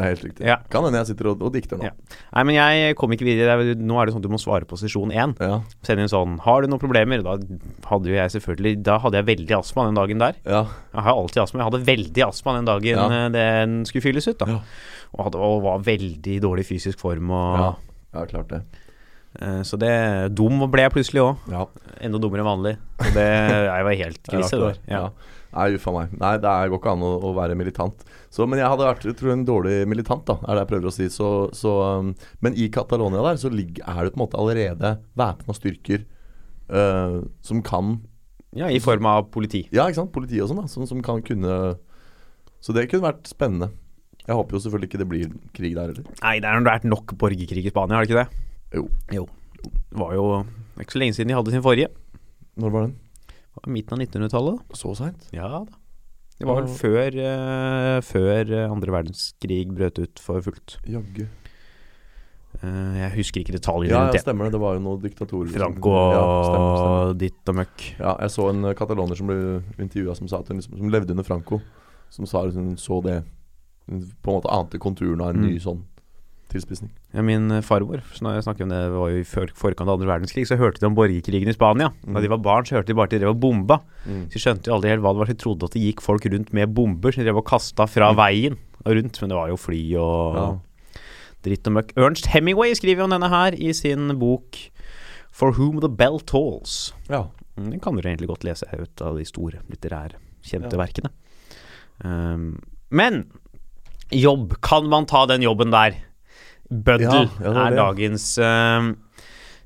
det 0.00 0.06
er 0.06 0.14
helt 0.14 0.24
riktig. 0.24 0.46
Ja. 0.48 0.56
Kan 0.72 0.84
hende 0.86 0.98
jeg 1.02 1.10
sitter 1.12 1.28
og, 1.30 1.42
og 1.44 1.52
dikter 1.54 1.76
nå. 1.78 1.84
Ja. 1.84 1.92
Nei, 2.34 2.42
men 2.48 2.54
jeg 2.56 2.96
kom 2.96 3.12
ikke 3.12 3.26
videre. 3.28 3.54
Er- 3.60 3.74
Nå 3.76 4.00
er 4.00 4.06
det 4.08 4.14
sånn 4.14 4.22
at 4.24 4.28
du 4.28 4.32
må 4.32 4.40
svare 4.40 4.64
på 4.66 4.78
sesjon 4.80 5.12
én. 5.12 5.36
Ja. 5.38 5.60
Send 5.86 6.00
inn 6.00 6.08
sånn 6.10 6.38
Har 6.40 6.62
du 6.62 6.68
noen 6.72 6.80
problemer? 6.82 7.22
Da 7.22 7.36
hadde 7.90 8.08
jo 8.10 8.16
jeg 8.16 8.32
selvfølgelig 8.34 8.82
Da 8.86 8.98
hadde 8.98 9.20
jeg 9.20 9.28
veldig 9.30 9.58
astma 9.60 9.84
den 9.86 9.94
dagen 10.00 10.18
der. 10.18 10.34
ja. 10.48 10.64
Jeg 10.94 11.02
har 11.06 11.14
alltid 11.14 11.42
astma. 11.44 11.60
Jeg 11.62 11.70
hadde 11.70 11.84
veldig 11.86 12.24
astma 12.26 12.56
den 12.56 12.64
dagen 12.64 12.96
Ja. 12.96 13.08
eh, 13.26 13.28
den 13.36 13.84
skulle 13.84 14.02
fylles 14.02 14.26
ut. 14.28 14.38
da 14.38 14.46
Ja. 14.46 14.60
og, 15.14 15.24
hadde, 15.26 15.36
og 15.38 15.62
var 15.62 15.78
veldig 15.86 16.40
dårlig 16.40 16.64
fysisk 16.66 16.98
form. 16.98 17.30
Og, 17.30 17.58
Ja. 17.58 17.74
ja, 18.20 18.24
klart 18.26 18.48
det. 18.48 18.62
eh, 19.40 19.60
så 19.62 19.78
det 19.78 20.34
Dum 20.34 20.58
ble 20.70 20.82
jeg 20.82 20.92
plutselig 20.92 21.20
òg. 21.22 21.36
Ja. 21.50 21.66
Enda 22.00 22.18
dummere 22.18 22.40
enn 22.40 22.50
vanlig. 22.50 22.76
Så 23.00 23.12
det 23.14 23.28
Jeg 23.70 23.84
var 23.84 23.94
helt 23.94 24.22
krise. 24.30 24.58
Ja. 24.58 24.72
Ja. 24.88 25.10
Nei, 25.50 25.66
uff 25.74 25.88
a 25.90 25.94
meg. 25.94 26.12
Nei, 26.20 26.34
det 26.42 26.52
går 26.70 26.78
ikke 26.78 26.92
an 26.94 27.02
å, 27.06 27.10
å 27.26 27.32
være 27.34 27.56
militant. 27.58 28.04
Så, 28.30 28.46
men 28.46 28.60
jeg 28.60 28.70
hadde 28.70 28.86
vært 28.86 29.06
jeg 29.08 29.16
tror, 29.18 29.32
en 29.34 29.46
dårlig 29.48 29.74
militant, 29.90 30.22
da, 30.28 30.36
er 30.44 30.54
det 30.54 30.62
jeg 30.62 30.70
prøver 30.70 30.90
å 30.90 30.94
si. 30.94 31.08
Så, 31.10 31.30
så, 31.56 31.74
um, 31.98 32.12
men 32.44 32.54
i 32.54 32.68
Catalonia 32.72 33.24
der 33.26 33.40
så 33.42 33.50
ligger, 33.52 33.82
er 33.90 34.06
det 34.06 34.14
på 34.14 34.20
en 34.20 34.24
måte 34.24 34.38
allerede 34.38 34.94
væpna 35.18 35.56
styrker 35.56 36.04
uh, 36.70 37.20
som 37.46 37.64
kan 37.66 37.98
ja, 38.56 38.66
I 38.66 38.80
form 38.82 39.06
av 39.06 39.28
politi. 39.30 39.62
Ja, 39.70 39.84
ikke 39.86 40.00
sant? 40.00 40.10
Politi 40.14 40.40
og 40.42 40.48
sånn, 40.50 40.64
da. 40.64 40.70
Som, 40.70 40.82
som 40.90 41.02
kan 41.06 41.20
kunne 41.22 41.76
Så 42.58 42.74
det 42.74 42.88
kunne 42.90 43.06
vært 43.06 43.28
spennende. 43.30 43.70
Jeg 44.24 44.36
håper 44.36 44.56
jo 44.56 44.62
selvfølgelig 44.64 44.90
ikke 44.90 45.00
det 45.00 45.10
blir 45.10 45.36
krig 45.56 45.76
der 45.76 45.92
heller. 45.92 46.08
Nei, 46.22 46.32
det 46.42 46.50
har 46.50 46.66
vært 46.66 46.88
nok 46.88 47.14
borgerkrig 47.18 47.62
i 47.66 47.72
Spania, 47.72 47.98
har 47.98 48.06
det 48.06 48.10
ikke 48.10 48.24
det? 48.24 48.42
Jo. 48.74 48.88
Jo. 49.14 49.28
Det 49.62 50.00
var 50.02 50.16
jo 50.16 50.26
ikke 50.80 50.96
så 50.96 51.02
lenge 51.02 51.16
siden 51.16 51.30
de 51.30 51.38
hadde 51.38 51.54
sin 51.54 51.64
forrige. 51.64 51.90
Når 52.60 52.74
var 52.74 52.86
den? 52.86 52.98
Det 53.54 53.64
var 53.66 53.72
Midten 53.74 53.96
av 53.96 54.04
1900-tallet. 54.06 54.60
Så 54.78 54.94
seint? 54.96 55.28
Ja 55.34 55.48
da. 55.50 55.64
Det 56.40 56.46
var 56.48 56.62
vel 56.62 56.70
før, 56.72 57.16
uh, 57.20 57.98
før 58.00 58.48
eh, 58.56 58.70
andre 58.72 58.94
verdenskrig 58.94 59.66
brøt 59.76 59.98
ut 60.00 60.22
for 60.24 60.40
fullt. 60.40 60.78
Jaggu. 60.88 61.26
Uh, 62.64 62.96
jeg 62.98 63.10
husker 63.14 63.42
ikke 63.44 63.54
detaljene 63.54 63.92
Ja, 63.92 63.98
rundt 64.00 64.14
ja, 64.14 64.18
det. 64.18 64.22
stemmer 64.24 64.48
det. 64.48 64.54
Det 64.56 64.60
var 64.62 64.74
jo 64.78 64.80
noen 64.86 65.02
diktatorer. 65.04 65.52
Franco 65.54 65.92
og 65.92 66.14
ja, 66.16 66.22
stemmer, 66.48 66.72
stemmer. 66.80 67.12
ditt 67.20 67.52
og 67.52 67.58
møkk. 67.60 67.84
Ja, 68.00 68.14
jeg 68.24 68.32
så 68.34 68.48
en 68.50 68.70
kataloner 68.78 69.20
som 69.20 69.28
ble 69.30 69.36
intervjua 69.84 70.16
som 70.18 70.30
sa 70.32 70.40
at 70.42 70.48
hun 70.50 70.58
liksom, 70.62 70.78
som 70.80 70.90
levde 70.96 71.14
under 71.14 71.28
Franco, 71.28 71.60
som 72.10 72.26
sa 72.26 72.42
at 72.48 72.56
hun 72.56 72.72
så 72.80 73.02
det 73.06 73.20
Hun 73.90 74.04
på 74.22 74.30
en 74.30 74.36
måte 74.36 74.50
ante 74.54 74.78
konturen 74.78 75.20
av 75.24 75.30
en 75.32 75.40
Mm. 75.40 75.46
ny 75.50 75.58
sånn 75.58 75.80
tilspissing. 76.50 76.90
Ja, 77.14 77.22
min 77.22 77.50
eh, 77.50 77.60
farmor, 77.62 78.02
snakker 78.12 78.62
om 78.66 78.68
det, 78.72 78.80
det 78.90 78.92
var 78.98 79.10
jo 79.10 79.20
i 79.22 79.24
forkant 79.24 79.88
av 79.88 79.94
andre 79.96 80.08
verdenskrig, 80.10 80.44
så 80.46 80.58
hørte 80.60 80.80
de 80.82 80.86
om 80.90 80.94
borgerkrigen 80.98 81.48
i 81.48 81.54
Spania. 81.56 81.88
Da 82.04 82.10
Mm. 82.10 82.22
de 82.22 82.28
var 82.28 82.38
barn, 82.44 82.64
så 82.66 82.76
hørte 82.78 82.86
de 82.92 82.94
bare 82.98 83.04
at 83.08 83.10
de 83.14 83.18
drev 83.22 83.30
og 83.34 83.40
bomba. 83.40 83.80
Mm. 84.06 84.26
Så 84.28 84.34
de 84.34 84.42
skjønte 84.44 84.66
jo 84.68 84.74
aldri 84.76 84.90
helt 84.90 85.02
hva 85.02 85.12
det 85.14 85.18
var. 85.22 85.26
Så 85.26 85.36
de 85.36 85.42
trodde 85.44 85.64
at 85.64 85.72
det 85.72 85.82
gikk 85.82 86.00
folk 86.02 86.26
rundt 86.26 86.52
med 86.52 86.74
bomber 86.74 87.12
som 87.12 87.22
de 87.24 87.30
drev 87.30 87.38
og 87.38 87.46
kasta 87.46 87.86
fra 87.86 88.12
Mm. 88.12 88.16
veien 88.16 88.58
og 88.84 88.92
rundt. 88.96 89.20
Men 89.20 89.28
det 89.30 89.36
var 89.36 89.48
jo 89.48 89.56
fly 89.56 89.82
og 89.96 90.34
Ja. 90.36 90.58
dritt 91.42 91.66
og 91.66 91.72
møkk. 91.72 91.92
Ernst 91.96 92.26
Hemingway 92.26 92.74
skriver 92.74 93.04
om 93.04 93.10
denne 93.10 93.28
her 93.30 93.52
i 93.54 93.72
sin 93.72 94.18
bok 94.18 94.56
For 95.32 95.52
Whom 95.52 95.80
the 95.80 95.88
Bell 95.88 96.18
Tolls. 96.20 96.92
ja. 97.08 97.28
Mm, 97.56 97.70
Den 97.72 97.80
kan 97.80 97.94
du 97.94 98.00
egentlig 98.02 98.28
godt 98.28 98.44
lese 98.44 98.64
ut 98.78 99.00
av 99.02 99.16
de 99.16 99.24
store 99.24 99.58
litterære, 99.70 100.12
kjente 100.42 100.72
Ja. 100.72 100.78
verkene. 100.86 101.10
Um, 102.04 102.62
men 102.90 103.26
jobb, 104.10 104.60
kan 104.62 104.88
man 104.88 105.06
ta 105.06 105.26
den 105.26 105.42
jobben 105.42 105.70
der? 105.70 105.94
Bøddel 106.70 107.26
Ja, 107.26 107.44
ja, 107.44 107.50
er 107.52 107.72
er 107.72 107.76
dagens 107.78 108.26
uh, 108.38 108.90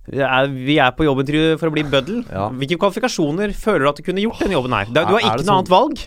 vi 0.05 0.21
er, 0.21 0.49
vi 0.53 0.77
er 0.81 0.93
på 0.97 1.07
jobbintervju 1.07 1.55
for 1.61 1.71
å 1.71 1.73
bli 1.73 1.85
bøddel. 1.89 2.19
Ja. 2.29 2.51
Hvilke 2.53 2.77
kvalifikasjoner 2.81 3.55
føler 3.57 3.87
du 3.87 3.89
at 3.89 4.01
du 4.01 4.05
kunne 4.05 4.25
gjort 4.25 4.43
denne 4.45 4.57
jobben 4.59 4.75
her? 4.77 4.91
Du 4.93 5.01
har 5.01 5.17
ikke 5.17 5.39
noe 5.39 5.47
sånn- 5.47 5.55
annet 5.63 5.73
valg. 5.73 6.03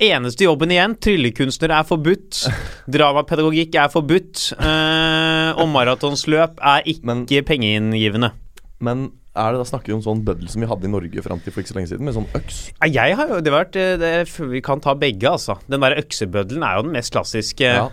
Eneste 0.00 0.44
jobben 0.46 0.72
igjen, 0.72 0.96
tryllekunstner 1.00 1.72
er 1.78 1.88
forbudt. 1.88 2.42
Dramapedagogikk 2.92 3.76
er 3.80 3.88
forbudt. 3.92 4.50
Uh, 4.60 5.52
og 5.56 5.68
maratonsløp 5.72 6.60
er 6.60 6.84
ikke 6.92 7.08
Men- 7.08 7.26
pengeinngivende. 7.26 8.32
Men 8.82 9.10
er 9.32 9.54
det 9.54 9.62
da 9.62 9.64
snakker 9.64 9.88
vi 9.88 9.96
om 9.96 10.04
sånn 10.04 10.20
bøddel 10.26 10.48
som 10.52 10.60
vi 10.60 10.68
hadde 10.68 10.84
i 10.84 10.92
Norge 10.92 11.22
fram 11.24 11.40
til 11.40 11.54
for 11.54 11.62
ikke 11.62 11.72
så 11.72 11.76
lenge 11.78 11.88
siden, 11.88 12.04
med 12.04 12.16
sånn 12.16 12.28
øks? 12.36 12.58
Jeg 12.84 13.16
har 13.16 13.30
jo 13.30 13.40
det 13.40 13.52
har 13.52 13.62
vært 13.64 13.78
eh, 13.80 13.94
det, 13.96 14.10
Vi 14.52 14.60
kan 14.64 14.82
ta 14.84 14.92
begge, 14.98 15.24
altså. 15.30 15.56
Den 15.72 15.80
der 15.80 15.96
øksebøddelen 16.02 16.64
er 16.66 16.76
jo 16.76 16.84
den 16.88 16.96
mest 16.98 17.14
klassiske. 17.14 17.64
Ja. 17.64 17.86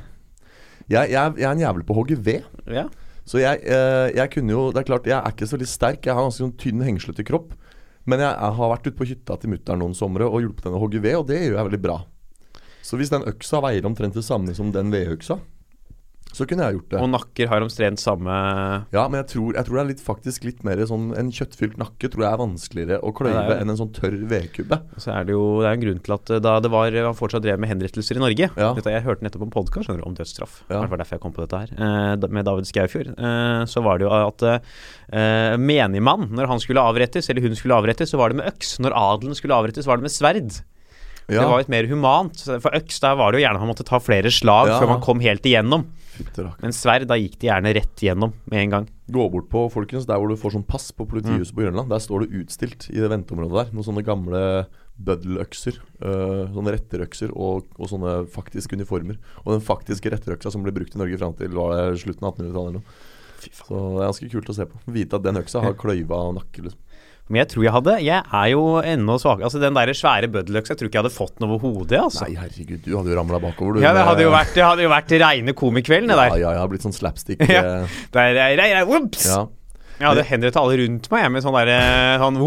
Jeg, 0.89 1.12
jeg, 1.13 1.38
jeg 1.38 1.45
er 1.45 1.54
en 1.54 1.62
jævel 1.62 1.86
på 1.86 1.93
å 1.93 1.99
hogge 2.02 2.17
ved. 2.17 2.45
Ja. 2.69 2.88
Så 3.30 3.41
jeg, 3.41 3.62
eh, 3.69 4.10
jeg 4.17 4.32
kunne 4.34 4.56
jo 4.56 4.62
Det 4.73 4.82
er 4.82 4.88
klart, 4.88 5.10
jeg 5.10 5.19
er 5.19 5.34
ikke 5.34 5.45
så 5.45 5.58
veldig 5.58 5.69
sterk. 5.69 6.06
Jeg 6.06 6.17
har 6.17 6.25
ganske 6.25 6.41
sånn 6.41 6.56
tynn, 6.58 6.82
hengslete 6.86 7.25
kropp. 7.28 7.54
Men 8.10 8.23
jeg, 8.23 8.32
jeg 8.32 8.58
har 8.58 8.71
vært 8.73 8.88
ute 8.88 8.97
på 8.97 9.10
hytta 9.10 9.38
til 9.38 9.54
mutter'n 9.54 9.84
noen 9.84 9.93
somre 9.97 10.25
og 10.25 10.41
hjulpet 10.41 10.65
henne 10.65 10.80
å 10.80 10.82
hogge 10.82 11.02
ved, 11.04 11.19
og 11.19 11.28
det 11.30 11.43
gjør 11.43 11.60
jeg 11.60 11.67
veldig 11.67 11.82
bra. 11.84 11.99
Så 12.82 12.97
hvis 12.97 13.12
den 13.13 13.28
øksa 13.30 13.60
veier 13.62 13.86
omtrent 13.86 14.17
det 14.17 14.25
samme 14.25 14.56
som 14.58 14.71
den 14.73 14.89
vedøksa, 14.93 15.38
så 16.29 16.45
kunne 16.45 16.65
jeg 16.67 16.77
gjort 16.77 16.91
det. 16.93 16.99
Og 17.01 17.09
nakker 17.09 17.49
har 17.49 17.63
omtrent 17.65 18.01
samme 18.01 18.33
Ja, 18.93 19.07
men 19.09 19.17
jeg 19.23 19.29
tror, 19.31 19.55
jeg 19.57 19.65
tror 19.65 19.79
det 19.79 19.81
er 19.81 19.89
litt, 19.89 20.03
faktisk 20.03 20.45
litt 20.45 20.61
mer 20.67 20.81
sånn 20.89 21.09
En 21.17 21.31
kjøttfylt 21.33 21.79
nakke 21.81 22.11
tror 22.11 22.25
jeg 22.25 22.29
er 22.29 22.41
vanskeligere 22.43 22.99
å 23.01 23.13
kløyve 23.17 23.41
Ja, 23.47 23.57
enn 23.63 23.73
en 23.73 23.79
sånn 23.79 23.91
tørr 23.95 24.15
vedkubbe. 24.29 24.77
Så 25.01 25.11
er 25.15 25.25
det 25.25 25.33
jo 25.33 25.43
Det 25.63 25.71
er 25.71 25.79
en 25.79 25.83
grunn 25.85 26.03
til 26.05 26.15
at 26.15 26.33
eh, 26.35 26.41
da 26.45 26.55
det 26.61 26.71
var 26.73 26.93
Han 26.93 27.17
fortsatt 27.17 27.45
drev 27.45 27.59
med 27.61 27.71
henrettelser 27.73 28.19
i 28.19 28.23
Norge 28.23 28.49
Ja. 28.53 28.71
Dette, 28.77 28.93
Jeg 28.93 29.05
hørte 29.07 29.25
nettopp 29.25 29.47
en 29.47 29.55
podkast 29.57 29.89
om 29.95 30.17
dødsstraff. 30.17 30.61
Ja. 30.69 30.83
Det 30.83 30.93
var 30.93 31.01
derfor 31.01 31.17
jeg 31.17 31.25
kom 31.25 31.35
på 31.35 31.45
dette 31.45 31.63
her. 31.63 31.73
Eh, 31.73 32.29
med 32.29 32.45
David 32.45 32.69
Skaufjord. 32.69 33.13
Eh, 33.17 33.65
så 33.69 33.83
var 33.85 33.97
det 33.99 34.05
jo 34.05 34.13
at 34.13 34.45
eh, 34.45 35.55
menigmann, 35.57 36.29
når 36.35 36.51
han 36.53 36.61
skulle 36.61 36.83
avrettes, 36.83 37.29
eller 37.29 37.45
hun 37.45 37.57
skulle 37.57 37.77
avrettes, 37.79 38.13
så 38.13 38.21
var 38.21 38.29
det 38.29 38.39
med 38.41 38.51
øks. 38.53 38.77
Når 38.83 38.95
adelen 38.95 39.37
skulle 39.37 39.57
avrettes, 39.57 39.89
var 39.89 39.97
det 39.97 40.05
med 40.07 40.13
sverd. 40.13 40.59
Ja, 41.29 41.41
Det 41.43 41.49
var 41.49 41.61
litt 41.61 41.69
mer 41.69 41.87
humant. 41.87 42.41
For 42.61 42.71
øks, 42.73 42.99
der 43.03 43.15
var 43.15 43.31
det 43.31 43.39
jo 43.41 43.45
gjerne 43.47 43.59
man 43.61 43.69
måtte 43.71 43.85
ta 43.85 43.99
flere 44.01 44.31
slag 44.33 44.67
Ja. 44.67 44.79
før 44.81 44.87
man 44.95 45.01
kom 45.05 45.19
helt 45.21 45.43
igjennom. 45.45 45.85
Men 46.61 46.73
sverd, 46.75 47.05
da 47.07 47.15
gikk 47.15 47.37
det 47.39 47.47
gjerne 47.47 47.71
rett 47.73 48.01
igjennom 48.03 48.33
med 48.51 48.59
en 48.59 48.69
gang. 48.73 48.87
Gå 49.09 49.29
bort 49.31 49.47
på 49.49 49.61
folkens, 49.71 50.05
der 50.05 50.17
hvor 50.19 50.27
du 50.27 50.35
får 50.35 50.51
sånn 50.57 50.65
pass 50.67 50.91
på 50.91 51.05
politihuset 51.07 51.55
på 51.55 51.63
Grønland. 51.63 51.87
Der 51.89 52.01
står 52.03 52.25
det 52.27 52.33
utstilt 52.43 52.89
i 52.91 52.99
det 52.99 53.07
venteområdet 53.09 53.55
der 53.69 53.71
noen 53.73 53.87
sånne 53.87 54.03
gamle 54.03 54.65
bøddeløkser. 54.99 55.79
øh, 56.01 56.51
sånne 56.53 56.73
retterøkser 56.75 57.31
og, 57.35 57.65
og 57.79 57.87
sånne 57.91 58.27
faktiske 58.31 58.75
uniformer. 58.75 59.17
Og 59.45 59.53
den 59.55 59.61
faktiske 59.63 60.11
retterøksa 60.11 60.51
som 60.51 60.63
ble 60.63 60.71
brukt 60.75 60.95
i 60.95 60.99
Norge 60.99 61.17
fram 61.19 61.33
til 61.39 61.49
var 61.55 61.75
det 61.75 61.99
slutten 62.03 62.23
av 62.27 62.35
1800-tallet 62.35 62.69
eller 62.69 62.79
noe. 62.79 62.83
Så 63.39 63.71
det 63.71 64.03
er 64.03 64.09
ganske 64.09 64.29
kult 64.33 64.49
å 64.51 64.55
se 64.57 64.65
på. 64.67 64.79
Vite 64.91 65.15
at 65.15 65.23
den 65.23 65.39
øksa 65.39 65.61
har 65.63 65.73
kløyva 65.79 66.19
nakke. 66.35 66.65
Liksom. 66.65 66.79
Men 67.29 67.43
jeg 67.43 67.49
tror 67.51 67.65
jeg 67.67 67.73
hadde 67.75 67.93
Jeg 68.01 68.23
er 68.25 68.47
jo 68.49 68.61
ennå 68.81 69.17
svak. 69.21 69.43
Altså 69.45 69.61
Den 69.61 69.77
der 69.77 69.91
svære 69.93 70.29
bøddeløksa, 70.33 70.73
jeg 70.73 70.79
tror 70.79 70.89
ikke 70.89 70.97
jeg 70.99 71.05
hadde 71.05 71.13
fått 71.13 71.35
den 71.37 71.45
over 71.49 71.61
hodet. 71.61 71.99
Altså. 72.01 72.25
Nei, 72.25 72.39
herregud, 72.41 72.81
du 72.85 72.97
hadde 72.97 73.13
jo 73.13 73.19
ramla 73.19 73.41
bakover, 73.43 73.77
du. 73.77 73.83
Ja, 73.85 73.93
det 73.93 74.07
hadde 74.07 74.25
jo 74.25 74.33
vært, 74.33 74.55
det 74.57 74.65
hadde 74.65 74.85
jo 74.87 74.91
vært 74.91 75.13
reine 75.21 75.53
komikvelden, 75.57 76.09
det 76.09 76.17
der. 76.17 76.35
ja, 76.41 76.55
ja, 76.57 76.65
blitt 76.71 76.85
sånn 76.87 76.95
slapstick. 76.95 77.45
Ja. 77.49 77.61
eh, 77.83 78.01
Der, 78.13 78.33
der, 78.37 78.57
der, 78.57 78.89
ups! 78.97 79.25
ja, 79.29 79.45
Jeg 79.99 80.07
hadde 80.09 80.25
henrettet 80.31 80.59
alle 80.61 80.77
rundt 80.81 81.09
meg 81.13 81.25
jeg, 81.25 81.33
med 81.35 81.45
sånn 81.45 81.57
derre 81.59 81.79
sånn, 82.21 82.41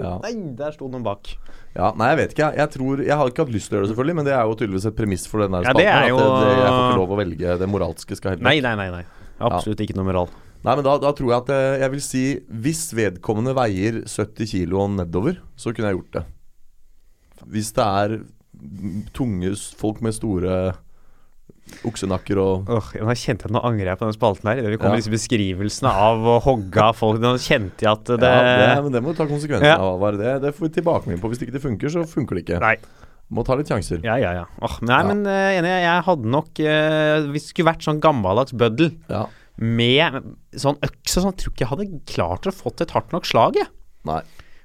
ja. 0.00 0.12
Nei, 0.24 0.32
der 0.56 0.72
sto 0.72 0.88
noen 0.88 1.04
bak. 1.04 1.34
Ja, 1.72 1.90
nei, 1.96 2.10
jeg 2.12 2.18
vet 2.20 2.32
ikke. 2.34 2.44
Jeg, 2.46 2.58
jeg 2.60 2.70
tror 2.74 3.00
Jeg 3.04 3.16
har 3.16 3.30
ikke 3.30 3.44
hatt 3.46 3.52
lyst 3.52 3.68
til 3.68 3.74
å 3.74 3.78
gjøre 3.78 3.86
det, 3.88 3.92
selvfølgelig, 3.94 4.16
men 4.18 4.28
det 4.28 4.34
er 4.36 4.46
jo 4.48 4.56
tydeligvis 4.60 4.86
et 4.88 4.96
premiss 4.96 5.26
for 5.28 5.44
den 5.44 5.56
der 5.56 5.68
Ja, 5.68 5.74
det 5.76 5.84
er 5.88 5.98
at 6.04 6.08
det, 6.08 6.30
det, 6.48 6.56
jeg 6.56 6.72
får 6.72 6.82
ikke 6.86 7.00
lov 7.02 7.12
å 7.12 7.18
velge. 7.20 7.58
Det 7.62 7.68
moralske 7.68 8.18
skal 8.18 8.34
helt 8.34 8.44
Nei, 8.44 8.56
nei, 8.64 8.72
nei. 8.80 8.88
nei 8.92 9.04
Absolutt 9.42 9.80
ikke 9.84 9.96
noe 9.98 10.06
moral. 10.08 10.32
Nei, 10.62 10.76
men 10.78 10.84
da, 10.86 10.92
da 11.02 11.10
tror 11.18 11.32
jeg 11.32 11.40
at 11.42 11.48
eh, 11.50 11.80
jeg 11.82 11.90
vil 11.90 12.02
si 12.06 12.20
Hvis 12.62 12.82
vedkommende 12.94 13.54
veier 13.58 14.02
70 14.06 14.46
kilo 14.52 14.84
nedover, 14.92 15.40
så 15.58 15.72
kunne 15.74 15.90
jeg 15.90 15.98
gjort 15.98 16.20
det. 16.20 16.24
Hvis 17.50 17.72
det 17.74 17.82
er 17.88 18.16
tunge 19.16 19.50
folk 19.74 19.98
med 20.06 20.14
store 20.14 20.58
oksenakker 21.86 22.38
og 22.42 22.70
Åh, 22.74 22.88
Nå 23.06 23.14
kjente 23.18 23.46
jeg 23.46 23.54
Nå 23.54 23.62
angrer 23.64 23.92
jeg 23.92 23.98
på 24.00 24.06
den 24.08 24.16
spalten 24.16 24.50
her. 24.50 24.60
Idet 24.60 24.72
vi 24.74 24.78
kom 24.82 24.92
Ja. 24.92 24.98
disse 25.00 25.12
beskrivelsene 25.12 25.90
av 25.90 26.22
å 26.26 26.36
hogge 26.44 26.82
av 26.82 26.94
folk. 26.98 27.20
Nå 27.22 27.34
kjente 27.42 27.86
jeg 27.86 27.90
at 27.92 28.04
det, 28.22 28.32
ja, 28.32 28.74
det, 28.76 28.82
men 28.86 28.92
det 28.94 29.02
må 29.02 29.12
du 29.14 29.18
ta 29.18 29.26
konsekvensen 29.30 29.66
Ja. 29.70 29.78
av. 29.78 30.02
Det, 30.18 30.34
det 30.42 30.54
får 30.54 30.68
vi 30.68 30.74
tilbakemelding 30.78 31.22
på. 31.22 31.30
Hvis 31.32 31.42
ikke 31.46 31.54
det 31.56 31.62
funker, 31.64 31.88
så 31.94 32.04
funker 32.06 32.38
det 32.38 32.44
ikke. 32.46 32.60
Nei. 32.62 32.76
Må 33.32 33.44
ta 33.46 33.54
litt 33.56 33.70
sjanser. 33.70 34.02
Ja, 34.04 34.18
ja, 34.20 34.32
ja. 34.42 34.46
Oh, 34.60 34.74
nei, 34.82 34.98
Ja. 35.00 35.06
men 35.08 35.22
uh, 35.26 35.58
enig. 35.58 35.70
Jeg 35.86 36.02
hadde 36.04 36.28
nok 36.28 36.50
uh, 36.60 37.30
Hvis 37.32 37.46
det 37.46 37.50
skulle 37.54 37.70
vært 37.72 37.86
sånn 37.86 38.00
gammeldags 38.02 38.52
bøddel 38.52 38.92
Ja. 39.08 39.26
Med 39.60 40.20
sånn 40.56 40.78
øks 40.82 41.18
og 41.18 41.26
sånn, 41.26 41.34
tror 41.36 41.52
ikke 41.52 41.64
jeg 41.66 41.70
hadde 41.72 41.88
klart 42.08 42.46
å 42.48 42.54
fått 42.54 42.80
et 42.84 42.94
hardt 42.96 43.12
nok 43.12 43.26
slag, 43.28 43.58
jeg. 43.60 43.68
Nei. 44.08 44.22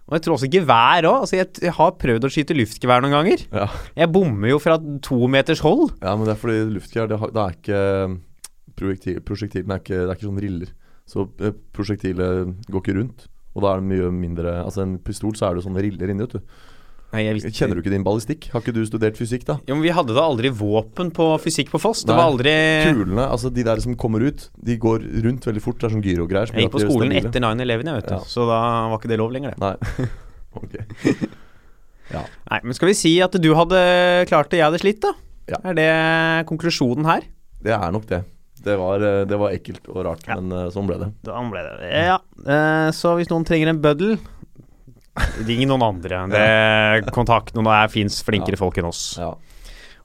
Og 0.08 0.16
jeg 0.16 0.24
tror 0.24 0.38
også 0.38 0.48
gevær 0.54 1.04
òg. 1.10 1.18
Altså, 1.26 1.36
jeg, 1.42 1.72
har 1.76 1.92
prøvd 2.00 2.24
å 2.24 2.30
skyte 2.32 2.56
luftgevær 2.56 3.02
noen 3.04 3.12
ganger. 3.18 3.42
Ja. 3.52 3.66
Jeg 4.00 4.12
bommer 4.16 4.54
jo 4.54 4.60
fra 4.64 4.78
to 5.04 5.28
meters 5.28 5.60
hold. 5.66 5.92
ja, 6.02 6.14
men 6.16 6.24
det 6.30 6.38
er 6.38 6.40
fordi 6.40 6.62
luftgevær 6.78 7.10
det, 7.12 7.18
har- 7.20 7.34
det 7.36 7.44
er 7.44 7.58
ikke 7.58 7.82
projektil, 8.78 9.20
Prosjektilene 9.28 9.76
er 9.76 9.82
ikke 9.84 9.98
Det 10.06 10.08
er 10.08 10.16
ikke 10.16 10.30
sånn 10.30 10.42
riller. 10.46 10.72
Så 11.08 11.28
eh, 11.44 11.54
prosjektilet 11.76 12.56
går 12.72 12.82
ikke 12.84 12.96
rundt. 13.02 13.28
Og 13.58 13.64
da 13.66 13.74
er 13.74 13.82
det 13.82 13.90
mye 13.90 14.10
mindre 14.14 14.52
Altså 14.64 14.84
en 14.84 14.98
pistol 15.02 15.34
så 15.36 15.48
er 15.50 15.58
det 15.58 15.64
sånne 15.66 15.82
riller 15.84 16.12
inni, 16.14 16.24
vet 16.28 16.38
du. 16.38 16.58
Nei, 17.14 17.22
Kjenner 17.40 17.78
du 17.78 17.82
ikke 17.82 17.92
din 17.94 18.04
ballistikk? 18.04 18.50
Har 18.52 18.60
ikke 18.60 18.74
du 18.76 18.82
studert 18.86 19.16
fysikk, 19.16 19.46
da? 19.48 19.56
Jo, 19.70 19.78
men 19.78 19.84
Vi 19.86 19.94
hadde 19.96 20.12
da 20.18 20.26
aldri 20.28 20.50
våpen 20.52 21.08
på 21.16 21.28
fysikk 21.40 21.70
på 21.72 21.80
Foss. 21.80 22.02
Det 22.04 22.12
Nei. 22.12 22.18
var 22.20 22.32
aldri 22.34 22.56
Kulene, 22.84 23.28
altså 23.32 23.52
de 23.54 23.64
der 23.64 23.80
som 23.80 23.96
kommer 23.96 24.26
ut, 24.28 24.50
de 24.60 24.76
går 24.78 25.06
rundt 25.24 25.48
veldig 25.48 25.64
fort. 25.64 25.80
Det 25.80 25.88
er 25.88 25.96
sånn 25.96 26.04
gyrogreier. 26.04 26.52
Jeg 26.52 26.68
gikk 26.68 26.76
på 26.76 26.84
skolen 26.84 27.16
etter 27.16 27.40
9-11, 27.40 27.64
jeg, 27.64 27.96
vet 28.02 28.10
du. 28.12 28.16
Ja. 28.18 28.20
Så 28.28 28.44
da 28.50 28.60
var 28.92 29.00
ikke 29.00 29.12
det 29.14 29.20
lov 29.24 29.32
lenger, 29.32 29.56
det. 29.56 29.60
Nei. 29.64 30.10
ok. 30.62 30.76
Nei, 32.52 32.60
men 32.64 32.76
skal 32.76 32.92
vi 32.92 32.96
si 32.98 33.14
at 33.24 33.36
du 33.40 33.50
hadde 33.56 33.80
klart 34.30 34.52
det, 34.52 34.60
jeg 34.62 34.68
hadde 34.68 34.80
slitt, 34.84 35.02
da? 35.04 35.14
Ja. 35.52 35.60
Er 35.72 35.76
det 35.80 35.90
konklusjonen 36.50 37.08
her? 37.08 37.24
Det 37.64 37.72
er 37.76 37.92
nok 37.96 38.08
det. 38.12 38.22
Det 38.68 38.76
var, 38.80 39.00
eh, 39.00 39.24
det 39.30 39.38
var 39.40 39.54
ekkelt 39.56 39.86
og 39.94 40.02
rart, 40.08 40.26
men 40.28 40.52
eh, 40.52 40.70
sånn 40.74 40.88
ble 40.90 40.98
det. 41.00 41.08
Sånn 41.28 41.52
ble 41.54 41.62
det 41.64 41.92
Ja. 42.08 42.18
eh, 42.44 42.90
Så 42.92 43.14
hvis 43.16 43.30
noen 43.32 43.46
trenger 43.48 43.70
en 43.72 43.80
bøddel 43.84 44.18
Ring 45.48 45.68
noen 45.68 45.82
andre. 45.84 46.24
Det, 46.32 47.12
kontakt 47.16 47.54
noen. 47.58 47.66
Det 47.70 47.92
fins 47.94 48.22
flinkere 48.24 48.58
Ja. 48.58 48.62
folk 48.62 48.78
enn 48.78 48.86
oss. 48.90 49.16
Ja. 49.20 49.34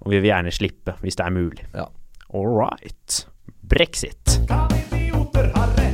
Og 0.03 0.11
vi 0.11 0.19
vil 0.21 0.31
gjerne 0.33 0.51
slippe, 0.53 0.97
hvis 1.03 1.17
det 1.17 1.27
er 1.27 1.31
mulig. 1.31 1.65
Ja. 1.75 1.87
All 2.35 2.49
right. 2.49 3.27
Brexit. 3.63 4.39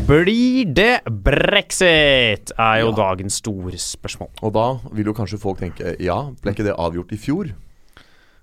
Blir 0.09 0.65
det 0.73 1.03
brexit? 1.05 2.53
Er 2.59 2.81
jo 2.81 2.89
Ja. 2.91 2.97
dagens 2.97 3.35
store 3.43 3.73
spørsmål. 3.77 4.31
Og 4.43 4.53
da 4.55 4.79
vil 4.95 5.05
jo 5.07 5.13
kanskje 5.13 5.39
folk 5.39 5.59
tenke 5.61 5.97
ja, 6.01 6.31
ble 6.43 6.53
ikke 6.55 6.65
det 6.65 6.75
avgjort 6.79 7.13
i 7.13 7.17
fjor? 7.17 7.51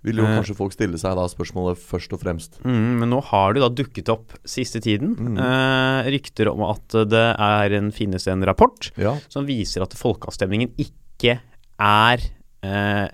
Vil 0.06 0.22
jo 0.22 0.26
Eh. 0.28 0.36
kanskje 0.38 0.56
folk 0.56 0.72
stille 0.76 1.00
seg 1.02 1.15
da 1.18 1.26
spørsmålet 1.32 1.82
først 1.82 2.13
og 2.13 2.22
fremst. 2.22 2.60
Mm, 2.63 3.00
men 3.02 3.10
nå 3.10 3.24
har 3.32 3.54
det 3.58 3.63
da 3.65 3.70
dukket 3.74 4.10
opp 4.13 4.34
siste 4.46 4.80
tiden 4.86 5.15
Mm. 5.18 5.38
eh, 5.41 6.12
rykter 6.13 6.52
om 6.54 6.62
at 6.70 6.88
det 7.10 7.26
er 7.39 7.74
en, 7.80 7.91
finnes 7.91 8.28
en 8.30 8.46
rapport 8.46 8.91
Ja, 8.98 9.18
som 9.30 9.46
viser 9.50 9.82
at 9.82 9.98
folkeavstemningen 9.98 10.72
ikke 10.78 11.39
er 11.80 12.20
eh, 12.65 13.10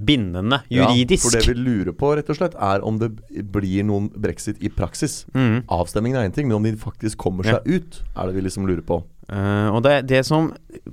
bindende 0.00 0.62
juridisk. 0.72 1.24
Ja, 1.26 1.30
for 1.30 1.36
det 1.36 1.48
vi 1.50 1.54
lurer 1.60 1.92
på, 1.92 2.14
rett 2.16 2.30
og 2.32 2.36
slett, 2.38 2.54
er 2.56 2.80
om 2.88 2.96
det 2.98 3.10
blir 3.52 3.84
noen 3.84 4.06
brexit 4.16 4.56
i 4.64 4.70
praksis. 4.72 5.26
mm. 5.34 5.64
Avstemningen 5.68 6.16
er 6.22 6.28
én 6.30 6.32
ting, 6.34 6.48
men 6.48 6.56
om 6.56 6.62
de 6.62 6.72
faktisk 6.72 7.18
kommer 7.20 7.44
Ja. 7.44 7.58
seg 7.58 7.66
ut, 7.82 8.02
er 8.16 8.26
det 8.26 8.34
vi 8.34 8.40
liksom 8.48 8.64
lurer 8.66 8.80
på. 8.80 9.02
Uh, 9.28 9.72
og 9.76 9.82
det, 9.82 10.06
det 10.06 10.24
som 10.24 10.52
eh, 10.72 10.88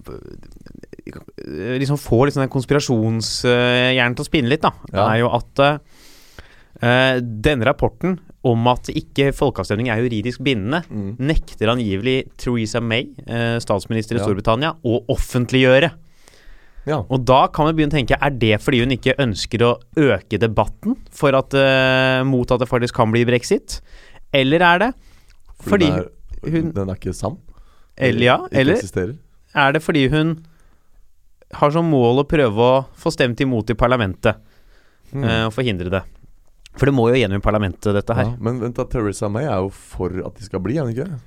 liksom 1.82 1.98
får 2.00 2.28
liksom 2.30 2.42
den 2.46 2.52
konspirasjonshjernen 2.54 4.16
til 4.18 4.26
å 4.26 4.30
spinne 4.30 4.50
litt, 4.52 4.62
da, 4.62 4.72
Ja. 4.94 5.08
er 5.14 5.20
jo 5.20 5.30
at 5.36 5.60
uh, 5.60 7.20
denne 7.22 7.66
rapporten 7.68 8.20
om 8.44 8.68
at 8.72 8.90
ikke 8.90 9.32
folkeavstemning 9.38 9.90
er 9.94 10.02
juridisk 10.02 10.42
bindende, 10.42 10.84
Mm. 10.90 11.16
nekter 11.20 11.70
angivelig 11.70 12.32
Theresa 12.38 12.80
May, 12.82 13.04
uh, 13.30 13.60
statsminister 13.62 14.16
i 14.16 14.20
Ja. 14.20 14.26
Storbritannia, 14.26 14.76
å 14.84 15.06
offentliggjøre. 15.08 15.92
Ja. 16.88 17.04
Og 17.12 17.24
da 17.26 17.46
kan 17.48 17.68
vi 17.68 17.74
begynne 17.84 17.94
å 17.94 18.00
tenke, 18.00 18.18
er 18.20 18.32
det 18.32 18.60
fordi 18.60 18.80
hun 18.80 18.90
ikke 18.90 19.14
ønsker 19.20 19.60
å 19.62 19.80
øke 19.96 20.40
debatten 20.40 20.96
for 21.12 21.36
at, 21.36 21.54
uh, 21.54 22.24
mot 22.26 22.50
at 22.52 22.60
det 22.60 22.68
faktisk 22.70 22.96
kan 22.96 23.12
bli 23.12 23.24
brexit? 23.26 23.82
Eller 24.34 24.60
er 24.62 24.80
det 24.80 24.94
fordi 25.62 25.86
den, 25.92 26.00
er, 26.00 26.50
hun- 26.50 26.72
den 26.74 26.90
er 26.90 26.96
ikke 26.96 27.14
sann? 27.14 27.38
Eller 27.98 28.22
ja, 28.26 28.48
eller 28.52 28.74
eksisterer? 28.74 29.18
er 29.54 29.72
det 29.74 29.84
fordi 29.84 30.08
hun 30.10 30.44
har 31.58 31.74
som 31.74 31.88
mål 31.92 32.24
å 32.24 32.28
prøve 32.30 32.68
å 32.68 32.80
få 32.98 33.12
stemt 33.14 33.42
imot 33.44 33.74
i 33.74 33.78
parlamentet 33.80 34.40
Mm. 35.12 35.26
Uh, 35.28 35.46
og 35.50 35.56
forhindre 35.56 35.92
det? 35.92 36.06
For 36.80 36.88
det 36.88 36.96
må 36.96 37.10
jo 37.12 37.20
gjennom 37.20 37.42
i 37.42 37.44
parlamentet, 37.44 37.92
dette 37.98 38.16
her. 38.16 38.30
Ja, 38.32 38.40
men 38.40 38.62
vent 38.62 38.78
da, 38.80 38.86
Theresa 38.88 39.28
May 39.32 39.44
er 39.44 39.60
jo 39.60 39.72
for 39.76 40.14
at 40.24 40.40
de 40.40 40.48
skal 40.48 40.64
bli, 40.64 40.78
er 40.80 40.88
hun 40.88 40.96
ikke? 40.96 41.20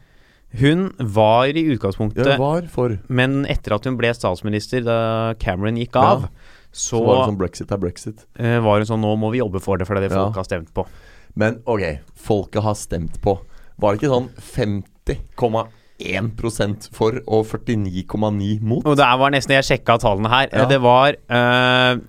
Hun 0.55 0.85
var 1.17 1.51
i 1.51 1.65
utgangspunktet 1.75 2.29
Ja, 2.31 2.37
var 2.39 2.69
for. 2.71 2.95
Men 3.11 3.43
etter 3.51 3.75
at 3.75 3.89
hun 3.89 3.99
ble 3.99 4.13
statsminister 4.15 4.85
da 4.87 4.99
Cameron 5.43 5.81
gikk 5.81 5.99
av, 6.01 6.29
Ja, 6.29 6.63
så, 6.75 6.97
Så 6.97 7.03
var 7.05 7.21
hun 7.21 7.33
sånn 7.33 7.41
brexit 7.43 7.75
er 7.75 7.83
brexit. 7.83 8.25
Uh, 8.39 8.59
var 8.65 8.81
hun 8.81 8.89
sånn 8.89 9.05
Nå 9.05 9.13
må 9.21 9.31
vi 9.35 9.43
jobbe 9.43 9.61
for 9.63 9.79
det, 9.79 9.87
for 9.87 9.99
det 9.99 10.07
er 10.07 10.15
det 10.15 10.17
folk 10.17 10.41
har 10.41 10.49
stemt 10.49 10.73
på. 10.75 10.87
Men 11.39 11.61
ok, 11.69 11.85
folket 12.17 12.65
har 12.65 12.79
stemt 12.79 13.21
på. 13.23 13.37
Var 13.83 13.95
det 13.95 14.01
ikke 14.01 14.15
sånn 14.15 14.31
50,1 14.39 15.75
for 16.95 17.21
og 17.27 17.47
49,9 17.47 18.61
mot? 18.63 18.83
Og 18.87 18.97
det 18.99 19.07
var 19.21 19.31
nesten 19.31 19.55
Jeg 19.55 19.65
sjekka 19.69 19.99
tallene 20.03 20.29
her. 20.33 20.49
Ja. 20.53 20.65
Det 20.67 20.81
var 20.83 21.15
uh, 21.31 22.01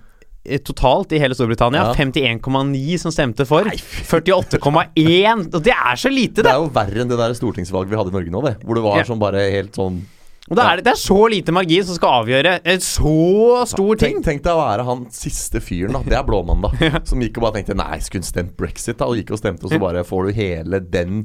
totalt 0.66 1.12
i 1.12 1.18
hele 1.22 1.34
Storbritannia 1.34 1.84
Ja. 1.88 1.94
51,9 1.94 2.98
som 2.98 3.10
stemte 3.14 3.46
for. 3.46 3.62
48,1! 3.64 5.54
Og 5.54 5.62
det 5.62 5.72
er 5.74 5.96
så 5.96 6.10
lite, 6.10 6.42
Det 6.42 6.44
det! 6.44 6.52
er 6.52 6.60
jo 6.60 6.68
verre 6.74 7.00
enn 7.02 7.08
det 7.10 7.18
der 7.18 7.34
stortingsvalget 7.38 7.90
vi 7.90 7.96
hadde 8.00 8.12
i 8.12 8.16
Norge 8.18 8.30
nå, 8.34 8.42
det. 8.46 8.54
Hvor 8.64 8.74
det 8.78 8.84
var 8.84 8.98
Ja. 9.00 9.04
sånn 9.04 9.22
bare 9.22 9.50
helt 9.50 9.74
sånn 9.74 10.02
Og 10.48 10.54
det 10.54 10.62
er, 10.62 10.76
det 10.82 10.92
er 10.92 11.00
så 11.00 11.26
lite 11.28 11.50
margin 11.50 11.82
som 11.84 11.96
skal 11.96 12.22
avgjøre 12.22 12.60
en 12.64 12.78
så 12.78 13.66
stor 13.66 13.96
ting. 13.98 14.20
Tenk, 14.22 14.24
tenk 14.24 14.42
deg 14.44 14.52
å 14.54 14.60
være 14.62 14.84
han 14.86 15.06
siste 15.10 15.58
fyren, 15.60 15.92
da. 15.92 16.02
Det 16.06 16.14
er 16.14 16.22
Blåmandag. 16.22 16.78
Som 17.10 17.18
gikk 17.20 17.38
og 17.40 17.48
bare 17.48 17.56
tenkte 17.58 17.74
Nei, 17.74 17.98
skulle 17.98 18.22
hun 18.22 18.28
stemt 18.30 18.56
brexit, 18.56 18.98
da? 18.98 19.06
Og 19.10 19.16
gikk 19.18 19.32
og 19.34 19.38
stemte, 19.42 19.66
og 19.66 19.72
så 19.74 19.80
bare 19.82 20.04
får 20.06 20.28
du 20.28 20.32
hele 20.38 20.78
den 20.80 21.24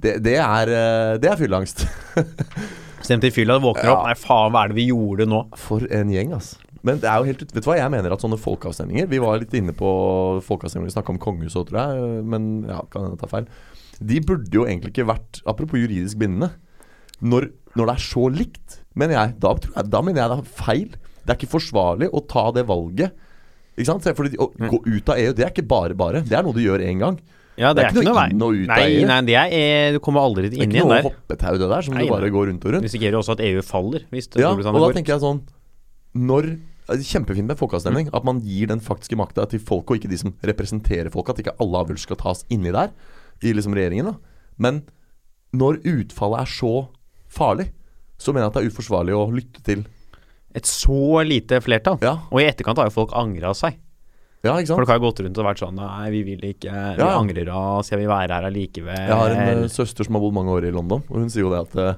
Det, 0.00 0.16
det 0.24 0.36
er, 0.40 0.70
eh, 0.72 1.18
det 1.22 1.28
er 1.30 1.36
fylleangst. 1.40 1.84
Stemte 3.06 3.26
i 3.28 3.34
fylla, 3.34 3.58
våkner 3.62 3.84
Ja. 3.90 3.96
opp. 3.98 4.06
Nei, 4.06 4.14
faen, 4.18 4.52
hva 4.54 4.64
er 4.64 4.72
det 4.72 4.78
vi 4.78 4.88
gjorde 4.92 5.26
nå? 5.28 5.42
For 5.58 5.84
en 5.90 6.10
gjeng, 6.14 6.32
ass. 6.38 6.54
Men 6.82 6.98
det 6.98 7.06
er 7.10 7.18
jo 7.20 7.28
helt 7.28 7.42
ut 7.44 7.52
Vet 7.54 7.62
du 7.62 7.68
hva 7.70 7.76
jeg 7.78 7.90
mener 7.94 8.10
at 8.10 8.18
sånne 8.24 8.34
folkeavstemninger 8.42 9.06
Vi 9.06 9.20
var 9.22 9.36
litt 9.38 9.52
inne 9.54 9.70
på 9.70 9.86
folkeavstemninger, 10.42 10.90
vi 10.90 10.94
snakka 10.96 11.12
om 11.14 11.20
kongehuset 11.22 11.68
tror 11.68 11.78
jeg. 11.78 12.24
Men 12.26 12.48
ja, 12.66 12.80
kan 12.90 13.06
jeg 13.06 13.20
ta 13.20 13.28
feil. 13.30 13.46
De 14.02 14.18
burde 14.26 14.50
jo 14.56 14.64
egentlig 14.66 14.90
ikke 14.90 15.06
vært 15.12 15.38
Apropos 15.46 15.78
juridisk 15.78 16.18
bindende. 16.18 16.48
Når, 17.22 17.52
når 17.78 17.86
det 17.86 17.94
er 17.94 18.02
så 18.02 18.24
likt, 18.34 18.80
mener 18.98 19.14
jeg 19.14 19.36
da, 19.44 19.52
tror 19.62 19.76
jeg, 19.78 19.90
da 19.94 20.00
mener 20.02 20.24
jeg 20.24 20.32
det 20.32 20.38
er 20.40 20.64
feil. 20.64 20.88
Det 21.22 21.30
er 21.30 21.38
ikke 21.38 21.52
forsvarlig 21.52 22.08
å 22.10 22.24
ta 22.26 22.48
det 22.56 22.64
valget. 22.66 23.14
Ikke 23.76 23.86
sant? 23.92 24.08
Fordi 24.18 24.34
Å 24.42 24.48
gå 24.58 24.80
ut 24.82 25.12
av 25.14 25.22
EU, 25.22 25.36
det 25.38 25.46
er 25.46 25.52
ikke 25.54 25.68
bare 25.70 25.94
bare. 25.94 26.24
Det 26.26 26.34
er 26.34 26.42
noe 26.42 26.56
du 26.56 26.64
gjør 26.64 26.82
én 26.82 26.98
gang. 26.98 27.20
Ja, 27.60 27.72
Det 27.76 27.84
er 27.84 27.90
ikke 27.92 28.06
noe 28.08 28.24
inn 28.32 28.42
og 28.42 28.54
ut 28.56 28.70
av 28.70 28.78
nei, 28.80 28.88
EU. 28.96 29.06
Nei, 29.10 29.20
det 29.28 29.34
er, 29.36 29.52
eh, 29.52 29.92
du 29.92 29.98
kommer 30.00 30.24
aldri 30.24 30.48
Det 30.48 30.58
er 30.58 30.66
ikke 30.66 30.84
noe 30.86 30.96
der. 30.96 31.02
hoppetau, 31.08 31.58
det 31.60 31.68
der, 31.68 31.82
som 31.84 31.94
Nei, 31.94 32.06
du 32.06 32.12
bare 32.14 32.30
går 32.32 32.48
rundt 32.48 32.64
og 32.64 32.72
rundt. 32.76 32.86
Risikerer 32.88 33.18
også 33.18 33.36
at 33.36 33.42
EU 33.44 33.62
faller, 33.66 34.06
hvis 34.10 34.30
Ja, 34.32 34.48
Storbritannia 34.48 34.72
og 34.72 34.80
da 34.80 34.86
går 34.88 34.96
tenker 34.96 35.12
jeg 35.12 35.20
sånn 35.20 35.42
Når 36.16 36.52
Kjempefint 36.92 37.46
med 37.46 37.56
folkeavstemning. 37.56 38.08
At 38.12 38.24
man 38.26 38.40
gir 38.42 38.66
den 38.66 38.80
faktiske 38.82 39.16
makta 39.16 39.46
til 39.48 39.60
folket, 39.62 39.90
og 39.90 40.00
ikke 40.00 40.10
de 40.10 40.18
som 40.18 40.34
representerer 40.42 41.10
folket. 41.14 41.38
At 41.38 41.44
ikke 41.44 41.54
alle 41.62 41.78
avgjørelser 41.78 42.08
skal 42.10 42.18
tas 42.20 42.44
inni 42.50 42.72
der, 42.74 42.90
i 43.42 43.52
liksom 43.54 43.76
regjeringen. 43.76 44.10
da 44.10 44.14
Men 44.58 44.82
når 45.54 45.80
utfallet 45.84 46.42
er 46.42 46.50
så 46.50 46.88
farlig, 47.30 47.70
så 48.18 48.32
mener 48.34 48.46
jeg 48.46 48.50
at 48.50 48.58
det 48.58 48.62
er 48.64 48.70
uforsvarlig 48.72 49.14
å 49.16 49.30
lytte 49.32 49.62
til 49.64 49.86
Et 50.54 50.66
så 50.68 51.24
lite 51.24 51.62
flertall. 51.64 51.96
Ja, 52.02 52.18
Og 52.30 52.42
i 52.42 52.44
etterkant 52.44 52.76
har 52.76 52.90
jo 52.90 52.92
folk 52.92 53.14
angra 53.16 53.54
seg. 53.56 53.78
Ja 54.44 54.54
ikke 54.58 54.66
sant? 54.72 54.78
Folk 54.80 54.88
har 54.88 54.98
jo 54.98 55.04
gått 55.10 55.20
rundt 55.24 55.38
og 55.38 55.46
vært 55.46 55.60
sånn 55.62 55.76
Nei, 55.78 56.10
vi 56.10 56.22
vil 56.26 56.40
ikke 56.52 56.72
Vi 56.96 57.02
Ja. 57.02 57.18
angrer 57.18 57.48
oss, 57.54 57.90
jeg 57.90 57.98
vil 58.00 58.08
være 58.08 58.32
her 58.38 58.48
allikevel. 58.50 58.96
Jeg 59.08 59.18
har 59.20 59.30
en 59.36 59.64
eh, 59.64 59.68
søster 59.68 60.04
som 60.04 60.14
har 60.14 60.20
bodd 60.24 60.34
mange 60.34 60.50
år 60.50 60.64
i 60.66 60.72
London, 60.74 61.02
og 61.08 61.16
hun 61.22 61.30
sier 61.30 61.42
jo 61.46 61.50
det 61.54 61.60
at 61.68 61.76
eh, 61.76 61.94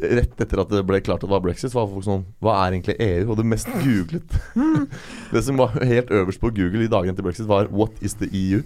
Rett 0.00 0.38
etter 0.40 0.60
at 0.62 0.70
det 0.72 0.80
ble 0.88 0.96
klart 1.04 1.20
at 1.20 1.26
det 1.28 1.34
var 1.34 1.42
brexit, 1.44 1.68
så 1.70 1.82
var 1.82 1.90
folk 1.92 2.06
sånn 2.06 2.22
Hva 2.40 2.54
er 2.64 2.72
egentlig 2.72 2.94
EU? 3.04 3.26
Og 3.30 3.36
det 3.36 3.44
mest 3.44 3.68
googlet 3.68 4.38
Det 5.34 5.42
som 5.44 5.58
var 5.60 5.74
helt 5.84 6.08
øverst 6.08 6.40
på 6.40 6.48
Google 6.56 6.86
i 6.86 6.88
dagene 6.88 7.12
etter 7.12 7.26
brexit, 7.26 7.46
var 7.50 7.68
What 7.70 7.92
is 8.00 8.14
the 8.16 8.30
EU? 8.32 8.62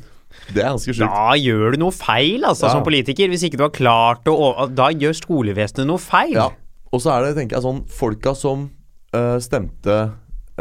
Det 0.54 0.60
er 0.62 0.68
ganske 0.70 0.92
sjukt. 0.94 1.08
Da 1.10 1.32
gjør 1.40 1.72
du 1.74 1.78
noe 1.80 1.90
feil, 1.96 2.44
altså, 2.44 2.66
Ja. 2.68 2.72
som 2.76 2.82
politiker. 2.84 3.30
Hvis 3.32 3.42
ikke 3.48 3.56
du 3.56 3.62
har 3.64 3.70
klart 3.72 4.28
å 4.28 4.68
Da 4.76 4.90
gjør 4.92 5.16
skolevesenet 5.16 5.86
noe 5.88 5.98
feil. 5.98 6.34
Ja. 6.36 6.50
Og 6.92 7.00
så 7.00 7.10
er 7.16 7.24
det, 7.24 7.34
tenker 7.38 7.56
jeg, 7.56 7.64
sånn 7.64 7.80
Folka 7.88 8.34
som 8.36 8.68
eh, 9.16 9.38
stemte 9.40 9.96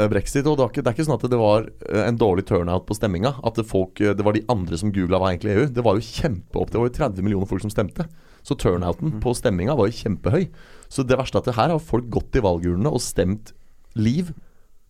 brexit 0.05 0.45
Og 0.45 0.57
det, 0.57 0.61
var 0.61 0.71
ikke, 0.71 0.83
det 0.85 0.91
er 0.91 0.95
ikke 0.95 1.05
sånn 1.07 1.17
at 1.17 1.25
det 1.31 1.39
var 1.41 1.67
eh, 1.89 2.03
en 2.05 2.17
dårlig 2.21 2.45
turnout 2.49 2.85
på 2.85 2.97
stemminga. 2.97 3.33
At 3.47 3.57
det, 3.57 3.65
folk, 3.69 3.99
eh, 4.03 4.13
det 4.17 4.25
var 4.25 4.37
de 4.37 4.43
andre 4.53 4.77
som 4.77 4.93
googla 4.93 5.19
hva 5.21 5.31
egentlig 5.33 5.55
EU. 5.55 5.67
Det 5.73 5.85
var 5.85 5.97
jo 5.97 6.05
kjempeopp. 6.05 6.73
Det 6.73 6.81
var 6.81 6.89
jo 6.89 6.95
30 6.99 7.25
millioner 7.25 7.49
folk 7.49 7.65
som 7.65 7.73
stemte. 7.73 8.05
Så 8.45 8.55
turnouten 8.59 9.17
på 9.23 9.33
stemminga 9.35 9.75
var 9.77 9.89
jo 9.89 9.97
kjempehøy. 9.97 10.49
Så 10.93 11.03
det 11.07 11.17
verste 11.19 11.39
er 11.39 11.43
at 11.43 11.49
det 11.49 11.57
her 11.57 11.73
har 11.73 11.83
folk 11.83 12.09
gått 12.13 12.37
i 12.37 12.43
valgurnene 12.45 12.93
og 12.93 13.03
stemt 13.03 13.53
liv 13.97 14.29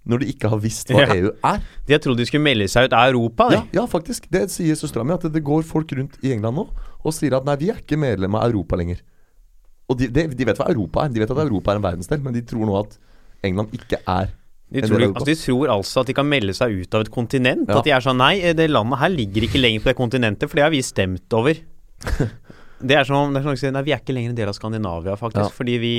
når 0.08 0.22
de 0.24 0.28
ikke 0.32 0.52
har 0.52 0.60
visst 0.64 0.92
hva 0.92 1.04
Ja. 1.04 1.16
EU 1.18 1.32
er. 1.44 1.64
De 1.88 1.96
har 1.96 2.00
trodd 2.04 2.20
de 2.20 2.26
skulle 2.28 2.46
melde 2.46 2.68
seg 2.72 2.88
ut 2.88 2.96
av 2.96 3.10
Europa. 3.12 3.50
Ja, 3.52 3.62
ja, 3.76 3.84
faktisk. 3.92 4.30
Det 4.32 4.46
sier 4.54 4.78
søstera 4.80 5.04
mi. 5.04 5.16
At 5.16 5.26
det, 5.28 5.34
det 5.36 5.44
går 5.48 5.66
folk 5.68 5.92
rundt 5.98 6.16
i 6.24 6.32
England 6.36 6.60
nå 6.62 6.68
og 7.08 7.16
sier 7.16 7.36
at 7.38 7.48
nei, 7.48 7.56
vi 7.60 7.72
er 7.72 7.80
ikke 7.80 8.00
medlem 8.00 8.36
av 8.36 8.50
Europa 8.50 8.80
lenger. 8.80 9.00
Og 9.88 10.00
de, 10.00 10.10
de, 10.12 10.26
de 10.36 10.48
vet 10.48 10.60
hva 10.60 10.68
Europa 10.72 11.06
er. 11.06 11.12
De 11.16 11.22
vet 11.24 11.32
at 11.32 11.44
Europa 11.44 11.72
er 11.72 11.80
en 11.80 11.86
verdensdel, 11.86 12.20
men 12.24 12.36
de 12.36 12.44
tror 12.48 12.68
nå 12.68 12.76
at 12.80 12.98
England 13.48 13.72
ikke 13.76 14.02
er 14.04 14.34
De, 14.68 14.82
tror, 14.84 15.04
altså, 15.08 15.26
de 15.30 15.36
tror 15.40 15.70
altså 15.78 16.02
at 16.04 16.10
de 16.10 16.16
kan 16.18 16.28
melde 16.28 16.54
seg 16.58 16.74
ut 16.82 16.96
av 16.98 17.06
et 17.06 17.12
kontinent. 17.14 17.70
Ja. 17.70 17.80
At 17.80 17.88
de 17.88 17.94
er 17.96 18.04
sånn 18.04 18.20
Nei, 18.20 18.34
det 18.58 18.68
landet 18.68 19.00
her 19.00 19.14
ligger 19.14 19.48
ikke 19.48 19.62
lenger 19.62 19.86
på 19.86 19.92
det 19.94 19.98
kontinentet, 20.00 20.50
for 20.50 20.60
det 20.60 20.66
har 20.68 20.74
vi 20.74 20.84
stemt 20.84 21.38
over. 21.38 21.62
Det 22.78 22.94
er 22.94 23.08
som 23.10 23.34
det 23.34 23.40
er 23.40 23.46
sånn 23.48 23.58
si, 23.58 23.70
Nei, 23.74 23.82
vi 23.88 23.94
er 23.96 24.02
ikke 24.04 24.14
lenger 24.14 24.34
en 24.34 24.38
del 24.38 24.50
av 24.52 24.54
Skandinavia, 24.54 25.16
faktisk. 25.18 25.50
Ja. 25.50 25.54
Fordi 25.58 25.78
vi, 25.82 25.94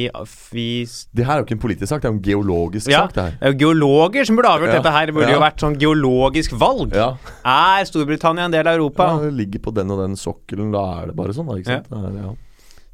vi 0.54 0.66
Det 1.10 1.24
her 1.26 1.34
er 1.34 1.42
jo 1.42 1.46
ikke 1.48 1.56
en 1.56 1.62
politisk 1.64 1.90
sak, 1.90 2.02
det 2.04 2.06
er 2.06 2.12
jo 2.12 2.18
en 2.18 2.22
geologisk 2.28 2.92
Ja, 2.92 3.00
sak, 3.02 3.16
det 3.16 3.24
her. 3.24 3.32
det 3.34 3.48
er 3.48 3.54
jo 3.54 3.58
geologer 3.64 4.28
som 4.28 4.38
burde 4.38 4.52
avgjort 4.54 4.70
Ja, 4.70 4.76
dette 4.78 4.92
her. 4.94 5.10
Det 5.10 5.16
burde 5.16 5.26
ja. 5.32 5.34
jo 5.34 5.42
vært 5.42 5.64
sånn 5.64 5.78
geologisk 5.82 6.54
valg. 6.60 6.94
Ja. 6.94 7.08
Er 7.42 7.88
Storbritannia 7.88 8.46
en 8.46 8.54
del 8.54 8.70
av 8.70 8.78
Europa? 8.78 9.08
ja, 9.10 9.24
det 9.26 9.34
ligger 9.40 9.64
på 9.66 9.74
den 9.74 9.90
og 9.94 10.04
den 10.04 10.14
sokkelen, 10.20 10.70
da 10.74 10.84
er 11.00 11.10
det 11.10 11.18
bare 11.18 11.34
sånn, 11.34 11.50
da. 11.50 11.58
Ikke 11.58 11.80
sant? 11.80 11.90
Det 11.90 12.04
er, 12.12 12.20
ja. 12.22 12.36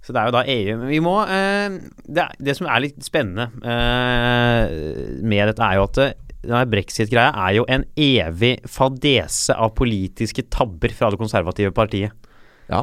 Så 0.05 0.13
det 0.13 0.21
er 0.21 0.29
jo 0.29 0.35
da 0.37 0.43
EU. 0.53 0.75
Men 0.83 0.91
vi 0.93 0.99
må 1.01 1.15
eh, 1.25 1.79
det, 2.05 2.27
er- 2.27 2.37
det 2.45 2.55
som 2.59 2.69
er 2.69 2.83
litt 2.85 3.01
spennende 3.07 3.47
eh, 3.65 4.75
med 5.25 5.49
dette, 5.51 5.65
er 5.65 5.79
jo 5.81 5.87
at 5.89 6.01
her 6.45 6.67
brexit-greia 6.69 7.31
er 7.47 7.55
jo 7.57 7.65
en 7.73 7.87
evig 7.97 8.59
fadese 8.69 9.55
av 9.57 9.73
politiske 9.79 10.45
tabber 10.53 10.93
fra 10.93 11.09
det 11.13 11.21
konservative 11.23 11.73
partiet. 11.77 12.13
Ja. 12.69 12.83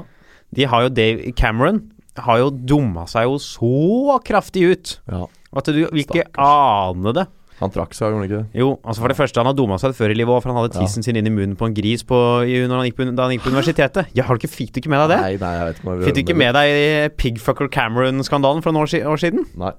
De 0.52 0.66
har 0.68 0.88
jo 0.88 0.94
Dave 0.98 1.32
Cameron 1.38 1.84
har 2.26 2.42
jo 2.42 2.50
dumma 2.52 3.06
seg 3.08 3.30
jo 3.30 3.38
så 3.40 4.18
kraftig 4.26 4.66
ut 4.74 4.96
ja. 5.08 5.22
at 5.56 5.70
du 5.72 5.78
vil 5.86 6.02
ikke 6.04 6.26
ane 6.42 7.14
det. 7.16 7.28
Han 7.62 7.74
trakk 7.74 7.94
seg, 7.94 8.08
gjorde 8.10 8.18
han 8.20 8.28
ikke 8.28 8.40
det? 8.40 8.60
Jo, 8.62 8.70
altså 8.82 9.04
for 9.04 9.14
det 9.14 9.18
første, 9.20 9.38
han 9.42 9.50
har 9.52 9.56
dumma 9.58 9.78
seg 9.82 9.94
før 9.98 10.14
i 10.14 10.18
livet 10.18 10.34
òg, 10.34 10.42
for 10.44 10.52
han 10.52 10.60
hadde 10.62 10.80
tissen 10.80 11.06
sin 11.06 11.20
inn 11.20 11.30
i 11.30 11.34
munnen 11.34 11.54
på 11.60 11.70
en 11.70 11.76
gris 11.78 12.02
på, 12.08 12.18
han 12.42 12.74
på, 12.98 13.08
da 13.14 13.28
han 13.28 13.36
gikk 13.36 13.46
på 13.46 13.54
universitetet. 13.54 14.10
Ja, 14.18 14.26
har 14.26 14.38
du 14.38 14.42
ikke, 14.42 14.54
fikk 14.56 14.74
du 14.74 14.82
ikke 14.82 14.92
med 14.94 15.04
deg 15.04 15.14
det? 15.14 15.20
Nei, 15.22 15.36
nei, 15.44 15.52
jeg 15.60 15.68
vet 15.70 15.80
ikke 15.84 16.00
Fikk 16.08 16.18
du 16.18 16.22
ikke 16.26 16.38
med 16.42 16.58
deg 16.58 17.16
Pigfucker 17.22 17.70
Cameron-skandalen 17.72 18.66
for 18.66 18.74
noen 18.76 18.88
år, 18.90 19.08
år 19.14 19.22
siden? 19.22 19.46
Nei. 19.62 19.72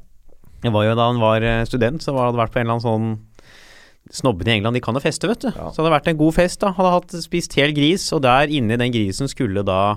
Det 0.62 0.70
var 0.70 0.86
jo 0.86 0.94
da 0.94 1.08
han 1.10 1.18
var 1.18 1.42
eh, 1.42 1.64
student, 1.66 2.04
så 2.04 2.14
hadde 2.14 2.28
hadde 2.30 2.42
vært 2.44 2.54
på 2.54 2.62
en 2.62 2.66
eller 2.68 2.78
annen 2.78 2.86
sånn 2.86 3.12
Snobbene 4.12 4.50
i 4.50 4.56
England, 4.58 4.74
de 4.76 4.80
kan 4.82 4.96
jo 4.98 5.00
feste, 5.00 5.28
vet 5.30 5.44
du. 5.44 5.50
Ja. 5.54 5.68
Så 5.72 5.84
det 5.84 5.92
vært 5.94 6.08
en 6.10 6.18
god 6.18 6.34
fest, 6.36 6.58
da. 6.60 6.72
Hadde 6.76 6.90
hatt 6.90 7.14
spist 7.22 7.54
hel 7.56 7.70
gris, 7.72 8.08
og 8.12 8.24
der 8.26 8.50
inni 8.52 8.76
den 8.76 8.92
grisen 8.92 9.30
skulle 9.30 9.62
da 9.64 9.94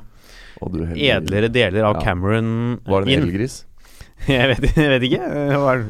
du 0.72 0.80
edlere 0.96 1.50
deler 1.52 1.84
av 1.84 1.98
Ja. 1.98 2.02
Cameron 2.06 2.80
Var 2.86 3.02
det 3.04 3.10
en 3.10 3.14
inn. 3.14 3.26
edelgris? 3.28 3.66
Jeg 4.32 4.48
vet, 4.48 4.78
jeg 4.78 4.90
vet 4.94 5.04
ikke. 5.10 5.26
Det 5.28 5.58
var, 5.60 5.82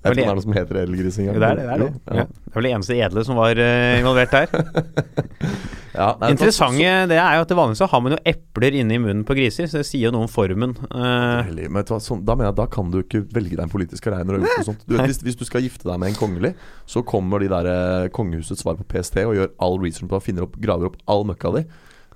Jeg 0.00 0.14
vet 0.14 0.20
ikke 0.22 0.24
om 0.24 0.30
det 0.30 0.32
er 0.32 0.38
noe 0.38 0.46
som 0.46 0.56
heter 0.56 0.78
edelgris 0.80 1.16
det 1.20 1.26
er 1.28 1.40
det. 1.40 1.48
Det 1.58 1.72
er, 1.74 1.82
det. 1.82 1.90
Ja. 2.20 2.24
det 2.24 2.52
er 2.52 2.56
vel 2.56 2.66
det 2.68 2.72
eneste 2.76 2.96
edle 2.96 3.24
som 3.26 3.36
var 3.36 3.58
eh, 3.60 3.98
involvert 4.00 4.32
der. 4.32 4.48
Ja, 5.90 6.14
nei, 6.20 6.30
Interessante 6.34 6.92
det 7.10 7.18
er 7.18 7.36
jo 7.36 7.44
at 7.44 7.50
det 7.50 7.58
vanligste 7.58 7.84
så 7.84 7.90
har 7.92 8.02
man 8.04 8.14
jo 8.14 8.20
epler 8.30 8.76
inni 8.78 8.98
munnen 9.02 9.24
på 9.26 9.36
griser, 9.38 9.68
så 9.70 9.80
det 9.80 9.88
sier 9.88 10.08
jo 10.08 10.14
noe 10.14 10.26
om 10.28 10.30
formen. 10.30 10.76
Uh, 10.86 11.42
veldig, 11.48 11.68
men 11.74 11.86
hva, 11.88 11.98
sånn, 12.02 12.22
da 12.26 12.36
mener 12.38 12.50
jeg 12.50 12.58
Da 12.60 12.66
kan 12.72 12.92
du 12.92 13.00
ikke 13.02 13.22
velge 13.34 13.56
deg 13.56 13.64
en 13.66 13.72
politisk 13.72 14.06
karriere 14.06 14.26
og 14.26 14.38
gjøre 14.38 14.46
noe 14.46 14.68
sånt. 14.70 14.86
Du 14.86 14.96
vet, 14.96 15.06
hvis, 15.10 15.22
hvis 15.26 15.38
du 15.40 15.44
skal 15.48 15.64
gifte 15.66 15.88
deg 15.88 16.00
med 16.00 16.12
en 16.12 16.18
kongelig, 16.18 16.54
så 16.90 17.04
kommer 17.06 17.42
de 17.42 17.50
der 17.52 17.70
eh, 17.70 18.08
kongehusets 18.14 18.64
svar 18.64 18.78
på 18.78 18.86
PST 18.90 19.22
og 19.24 19.36
gjør 19.38 19.54
all 19.66 19.78
research 19.82 20.10
på 20.10 20.22
finner 20.30 20.46
opp, 20.46 20.58
graver 20.62 20.90
opp 20.90 20.98
all 21.10 21.26
møkka 21.28 21.54
di. 21.58 21.66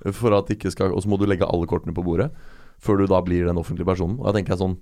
at 0.04 0.14
Og 0.14 1.00
så 1.02 1.10
må 1.10 1.18
du 1.20 1.26
legge 1.26 1.48
alle 1.48 1.70
kortene 1.70 1.96
på 1.96 2.04
bordet 2.04 2.30
før 2.84 3.00
du 3.00 3.06
da 3.08 3.20
blir 3.24 3.46
den 3.48 3.56
offentlige 3.56 3.88
personen. 3.88 4.18
Og 4.20 4.28
da 4.28 4.36
tenker 4.36 4.54
jeg 4.54 4.60
sånn 4.60 4.74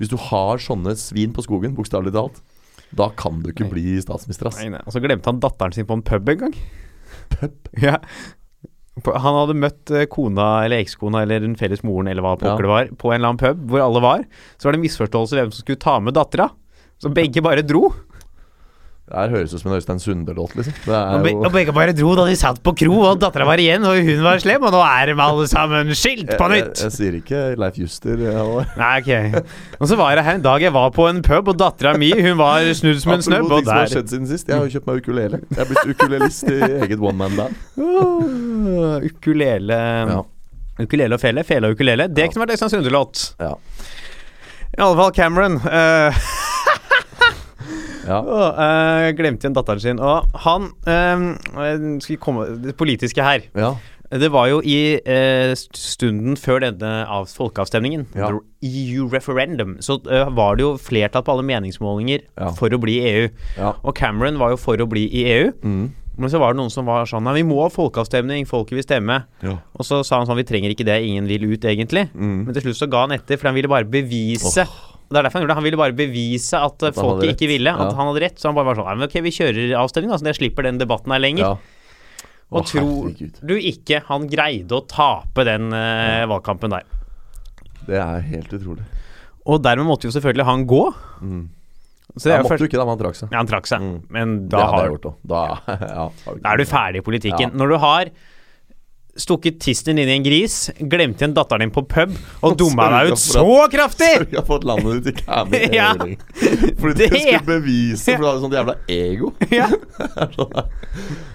Hvis 0.00 0.10
du 0.10 0.16
har 0.30 0.58
sånne 0.62 0.94
svin 0.98 1.32
på 1.36 1.44
skogen, 1.46 1.74
bokstavelig 1.76 2.12
talt, 2.16 2.40
da 2.94 3.08
kan 3.18 3.40
du 3.42 3.50
ikke 3.50 3.66
Nei. 3.66 3.72
bli 3.74 3.84
statsminister, 4.02 4.48
ass. 4.50 4.60
nei, 4.62 4.68
nei. 4.76 4.80
Og 4.86 4.94
så 4.94 5.02
glemte 5.02 5.26
han 5.30 5.40
datteren 5.42 5.74
sin 5.74 5.86
på 5.88 5.96
en 5.98 6.02
pub 6.06 6.28
en 6.34 6.40
gang. 6.46 6.56
Pub? 7.34 7.70
Ja. 7.82 7.98
Han 9.04 9.34
hadde 9.40 9.56
møtt 9.58 9.90
eh, 9.90 10.04
kona 10.06 10.64
eller 10.64 10.78
ekskona 10.84 11.24
eller 11.24 11.42
den 11.42 11.56
felles 11.58 11.82
moren 11.82 12.06
eller 12.12 12.22
hva 12.22 12.36
pokker 12.38 12.62
Ja. 12.62 12.66
det 12.68 12.70
var, 12.70 12.90
på 13.00 13.10
en 13.10 13.16
eller 13.18 13.32
annen 13.32 13.40
pub 13.42 13.64
hvor 13.72 13.82
alle 13.82 14.02
var. 14.04 14.22
Så 14.54 14.68
var 14.68 14.76
det 14.76 14.78
en 14.78 14.84
misforståelse 14.86 15.34
hvem 15.40 15.50
som 15.50 15.64
skulle 15.64 15.82
ta 15.82 15.96
med 15.98 16.14
dattera. 16.14 16.46
Så 17.02 17.10
begge 17.10 17.42
bare 17.42 17.64
dro. 17.66 17.88
Det 19.04 19.12
her 19.20 19.28
høres 19.34 19.52
ut 19.52 19.60
som 19.60 19.68
en 19.70 19.76
Øystein 19.76 19.98
Sunde-låt, 20.00 20.54
liksom. 20.56 20.72
Det 20.86 20.88
Og, 20.96 21.26
jo 21.28 21.40
og 21.44 21.52
begge 21.52 21.72
bare 21.76 21.92
dro 21.92 22.14
da 22.16 22.22
de 22.24 22.36
satt 22.40 22.62
på 22.64 22.72
kro, 22.80 22.94
og 23.04 23.18
dattera 23.20 23.44
var 23.44 23.60
igjen, 23.60 23.84
og 23.84 23.98
hun 24.00 24.22
var 24.24 24.38
slem, 24.40 24.62
og 24.64 24.72
nå 24.72 24.80
er 24.80 25.10
de 25.10 25.16
alle 25.20 25.44
sammen 25.50 25.90
skilt 25.92 26.30
på 26.40 26.46
jeg, 26.48 26.62
jeg, 26.62 26.64
nytt. 26.70 26.80
jeg 26.86 26.94
sier 26.94 27.18
ikke 27.18 27.42
Leif 27.60 27.76
Juster. 27.82 28.16
jeg, 28.24 28.64
Nei, 28.80 28.94
ok. 29.02 29.44
Og 29.76 29.90
så 29.90 29.98
var 30.00 30.16
det 30.16 30.24
her 30.24 30.38
en 30.38 30.46
dag 30.46 30.64
jeg 30.64 30.72
var 30.72 30.88
på 30.96 31.04
en 31.10 31.20
pub, 31.26 31.52
og 31.52 31.58
dattera 31.60 31.92
mi 32.00 32.08
hun 32.16 32.38
var 32.40 32.64
snudd 32.80 33.02
som 33.04 33.12
en 33.18 33.26
snøbb, 33.28 33.52
og 33.52 33.68
som 33.68 33.76
har 33.76 33.92
skjedd 33.92 34.08
siden 34.14 34.26
sist. 34.32 34.48
Jeg 34.48 34.56
har 34.56 34.64
jo 34.64 34.72
kjøpt 34.78 34.88
meg 34.88 35.02
ukulele. 35.04 35.42
Jeg 35.52 35.60
er 35.66 35.68
blitt 35.68 35.92
ukulelist 35.92 36.48
i 36.48 36.58
eget 36.80 37.04
one 37.04 37.18
man 37.20 37.36
band. 37.36 37.60
Uh, 37.76 39.04
Ukulele 39.04 39.82
Ja. 40.14 40.22
Ukulele 40.80 41.14
og 41.14 41.20
fele, 41.22 41.44
fele 41.46 41.68
og 41.68 41.76
ukulele. 41.76 42.08
Det 42.08 42.24
Ja. 42.24 42.32
kunne 42.32 42.46
vært 42.46 42.56
Øystein 42.56 42.72
Sunde-låt. 42.72 43.34
Ja. 43.38 43.52
I 44.74 44.80
alle 44.82 44.96
fall 44.96 45.12
Cameron. 45.12 45.60
eh, 45.68 46.12
Ja. 48.06 48.20
Og, 48.20 48.60
uh, 48.60 49.08
glemte 49.16 49.46
igjen 49.46 49.56
datteren 49.56 49.80
sin. 49.82 50.00
Og 50.02 50.28
han 50.44 50.70
eh, 50.86 51.98
Skal 52.04 52.18
komme 52.22 52.46
Det 52.64 52.76
politiske 52.76 53.24
her. 53.24 53.48
ja. 53.56 53.74
Det 54.14 54.28
var 54.30 54.46
jo 54.46 54.60
i 54.62 55.00
eh, 55.10 55.54
stunden 55.74 56.36
før 56.38 56.60
denne 56.62 56.90
av 57.10 57.24
folkeavstemningen, 57.34 58.04
Ja. 58.14 58.28
EU 58.62 59.08
referendum, 59.10 59.72
så 59.82 59.96
uh, 60.06 60.28
var 60.36 60.54
det 60.54 60.62
jo 60.62 60.74
flertall 60.78 61.24
på 61.26 61.32
alle 61.32 61.42
meningsmålinger 61.48 62.20
Ja. 62.38 62.52
for 62.54 62.70
å 62.70 62.78
bli 62.78 62.98
i 63.00 63.08
EU. 63.10 63.24
Ja. 63.56 63.72
Og 63.82 63.96
Cameron 63.98 64.38
var 64.38 64.52
jo 64.54 64.60
for 64.60 64.76
å 64.78 64.86
bli 64.86 65.08
i 65.08 65.24
EU. 65.32 65.50
Mm. 65.64 65.88
Men 66.20 66.30
så 66.30 66.38
var 66.38 66.52
det 66.54 66.60
noen 66.60 66.70
som 66.70 66.86
var 66.86 67.08
sånn 67.10 67.24
Nei, 67.26 67.40
vi 67.40 67.46
må 67.48 67.56
ha 67.64 67.70
folkeavstemning, 67.74 68.46
folket 68.46 68.76
vil 68.78 68.86
stemme. 68.86 69.24
ja. 69.42 69.56
Og 69.74 69.82
så 69.88 70.04
sa 70.06 70.20
han 70.20 70.28
sånn 70.30 70.38
Vi 70.38 70.46
trenger 70.46 70.70
ikke 70.76 70.86
det, 70.86 71.00
ingen 71.08 71.26
vil 71.26 71.48
ut, 71.50 71.64
egentlig. 71.64 72.06
Mm. 72.14 72.44
Men 72.44 72.54
til 72.54 72.68
slutt 72.68 72.78
så 72.84 72.90
ga 72.92 73.06
han 73.08 73.16
etter, 73.18 73.40
for 73.40 73.48
han 73.50 73.56
ville 73.56 73.72
bare 73.72 73.88
bevise 73.88 74.62
Det 75.14 75.20
er 75.20 75.26
derfor 75.28 75.38
han 75.38 75.44
gjorde 75.44 75.54
det. 75.54 75.58
Han 75.60 75.66
ville 75.68 75.78
bare 75.80 75.94
bevise 75.96 76.58
at, 76.58 76.82
At 76.90 76.98
folket 76.98 77.30
ikke 77.36 77.46
ville. 77.52 77.70
At 77.70 77.92
Ja. 77.92 77.96
han 78.00 78.10
hadde 78.10 78.22
rett. 78.26 78.36
Så 78.42 78.50
han 78.50 78.56
bare 78.58 78.66
var 78.72 78.78
sånn 78.80 78.88
Nei, 78.90 78.96
men 78.98 79.06
ok, 79.08 79.16
vi 79.22 79.32
kjører 79.38 79.74
avstemning, 79.78 80.10
da, 80.10 80.18
så 80.18 80.26
jeg 80.32 80.38
slipper 80.42 80.66
den 80.66 80.78
debatten 80.82 81.14
her 81.14 81.22
lenger. 81.22 81.54
ja. 81.54 81.56
Og 82.54 82.60
Åh, 82.60 82.66
tror 82.68 83.06
herregud. 83.08 83.38
du 83.40 83.54
ikke 83.56 84.02
han 84.10 84.26
greide 84.28 84.76
å 84.76 84.82
tape 84.86 85.44
den 85.48 85.72
eh, 85.72 86.26
valgkampen 86.28 86.70
der? 86.74 86.84
Det 87.88 87.96
er 87.98 88.20
helt 88.28 88.52
utrolig. 88.52 88.84
Og 89.48 89.62
dermed 89.64 89.86
måtte 89.88 90.06
jo 90.06 90.12
selvfølgelig 90.14 90.44
han 90.46 90.66
gå. 90.68 90.82
Mm. 91.24 91.48
Så 92.16 92.28
det 92.28 92.32
Han 92.36 92.44
måtte 92.44 92.52
først 92.52 92.60
jo 92.62 92.68
ikke 92.68 92.78
det, 92.78 92.84
men 92.86 92.92
han 92.94 93.00
trakk 93.00 93.16
seg. 93.18 93.32
Ja, 93.32 93.38
han 93.40 93.48
trakk 93.50 93.66
seg. 93.66 93.80
Mm. 93.82 93.96
Men 94.14 94.34
da 94.48 94.60
det 94.60 94.68
har 94.70 94.84
jeg 94.84 94.92
gjort 94.94 95.08
òg. 95.10 95.16
Da, 95.32 95.40
ja, 95.96 96.04
har 96.28 96.38
Da 96.44 96.52
er 96.52 96.56
du 96.62 96.64
ferdig 96.70 97.02
i 97.02 97.06
politikken. 97.08 97.56
Når 97.58 97.68
du 97.74 97.76
har 97.82 98.10
stukket 99.20 99.60
tissen 99.62 99.92
din 99.92 100.00
inn 100.04 100.10
i 100.10 100.16
en 100.18 100.24
gris, 100.26 100.54
glemte 100.90 101.22
igjen 101.22 101.34
datteren 101.36 101.62
din 101.66 101.72
på 101.74 101.84
pub 101.86 102.14
og 102.44 102.56
dumma 102.58 102.88
deg 102.96 103.12
ut 103.12 103.20
så 103.22 103.44
at, 103.64 103.70
kraftig! 103.74 104.08
Sørga 104.16 104.40
for 104.42 104.48
fått 104.56 104.64
landet 104.66 105.04
ditt 105.06 105.20
ikke 105.20 105.36
er 105.38 105.50
med 105.50 105.66
i 105.68 105.76
Ja. 105.80 105.90
Fordi 106.80 106.94
Det- 106.98 107.10
du 107.12 107.18
skulle 107.20 107.44
bevise, 107.48 108.04
for 108.08 108.24
du 108.24 108.28
hadde 108.30 108.42
sånt 108.46 108.56
jævla 108.58 108.76
ego. 108.90 109.30
Ja. 109.54 109.68
Sånn. 110.34 110.56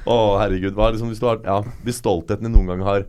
Å, 0.10 0.18
herregud. 0.42 0.74
Hva 0.76 0.90
er 0.90 0.98
liksom, 0.98 1.12
hvis, 1.14 1.22
du 1.24 1.28
har, 1.30 1.40
ja, 1.46 1.60
hvis 1.88 2.00
stoltheten 2.04 2.48
din 2.50 2.56
noen 2.58 2.72
gang 2.74 2.84
har 2.88 3.06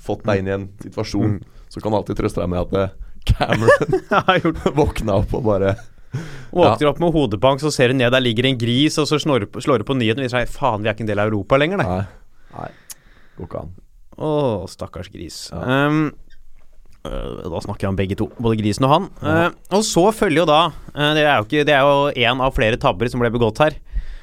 fått 0.00 0.24
deg 0.28 0.40
inn 0.42 0.48
i 0.50 0.56
en 0.58 0.68
situasjon, 0.84 1.38
Mm. 1.40 1.64
så 1.72 1.80
kan 1.84 1.92
du 1.92 1.98
alltid 2.00 2.16
trøste 2.18 2.40
deg 2.42 2.48
med 2.50 2.60
at 2.64 2.72
eh, 2.80 2.94
Cameron 3.28 3.98
Jeg 4.00 4.22
har 4.26 4.38
gjort 4.40 4.62
våkna 4.74 5.18
opp 5.20 5.34
og 5.36 5.44
bare 5.44 5.74
Våkner 6.50 6.88
opp 6.90 6.98
med 6.98 7.12
hodebank, 7.14 7.60
så 7.62 7.70
ser 7.70 7.92
du 7.92 7.98
ned, 8.00 8.10
der 8.10 8.24
ligger 8.24 8.48
en 8.48 8.56
gris, 8.58 8.96
og 8.98 9.06
så 9.06 9.18
slår 9.22 9.44
du 9.44 9.50
på, 9.54 9.60
slår 9.62 9.80
du 9.80 9.84
på 9.86 9.94
nyheten 9.94 10.24
og 10.24 10.26
viser 10.26 10.40
deg 10.42 10.50
faen, 10.50 10.82
vi 10.82 10.88
er 10.90 10.96
ikke 10.96 11.04
en 11.04 11.10
del 11.12 11.20
av 11.22 11.28
Europa 11.30 11.58
lenger, 11.60 11.78
nei. 11.84 11.86
Nei. 12.00 12.00
Nei. 12.56 12.70
Går 13.38 13.46
ikke 13.46 13.60
an. 13.62 13.70
Å, 14.18 14.66
stakkars 14.68 15.10
gris. 15.12 15.48
Ja. 15.52 15.86
Um, 15.88 16.10
da 17.02 17.60
snakker 17.64 17.86
jeg 17.86 17.92
om 17.94 17.96
begge 17.96 18.16
to, 18.20 18.26
både 18.36 18.58
grisen 18.60 18.84
og 18.84 18.90
han. 18.92 19.06
Uh, 19.24 19.54
og 19.72 19.84
så 19.88 20.02
følger 20.12 20.42
jo 20.42 20.48
da 20.50 20.58
uh, 20.68 21.12
Det 21.16 21.22
er 21.24 21.38
jo 21.38 21.46
ikke 21.46 21.62
Det 21.64 21.72
er 21.72 21.86
jo 21.86 22.10
én 22.26 22.42
av 22.44 22.52
flere 22.52 22.76
tabber 22.82 23.08
som 23.08 23.22
ble 23.22 23.30
begått 23.32 23.62
her. 23.62 23.78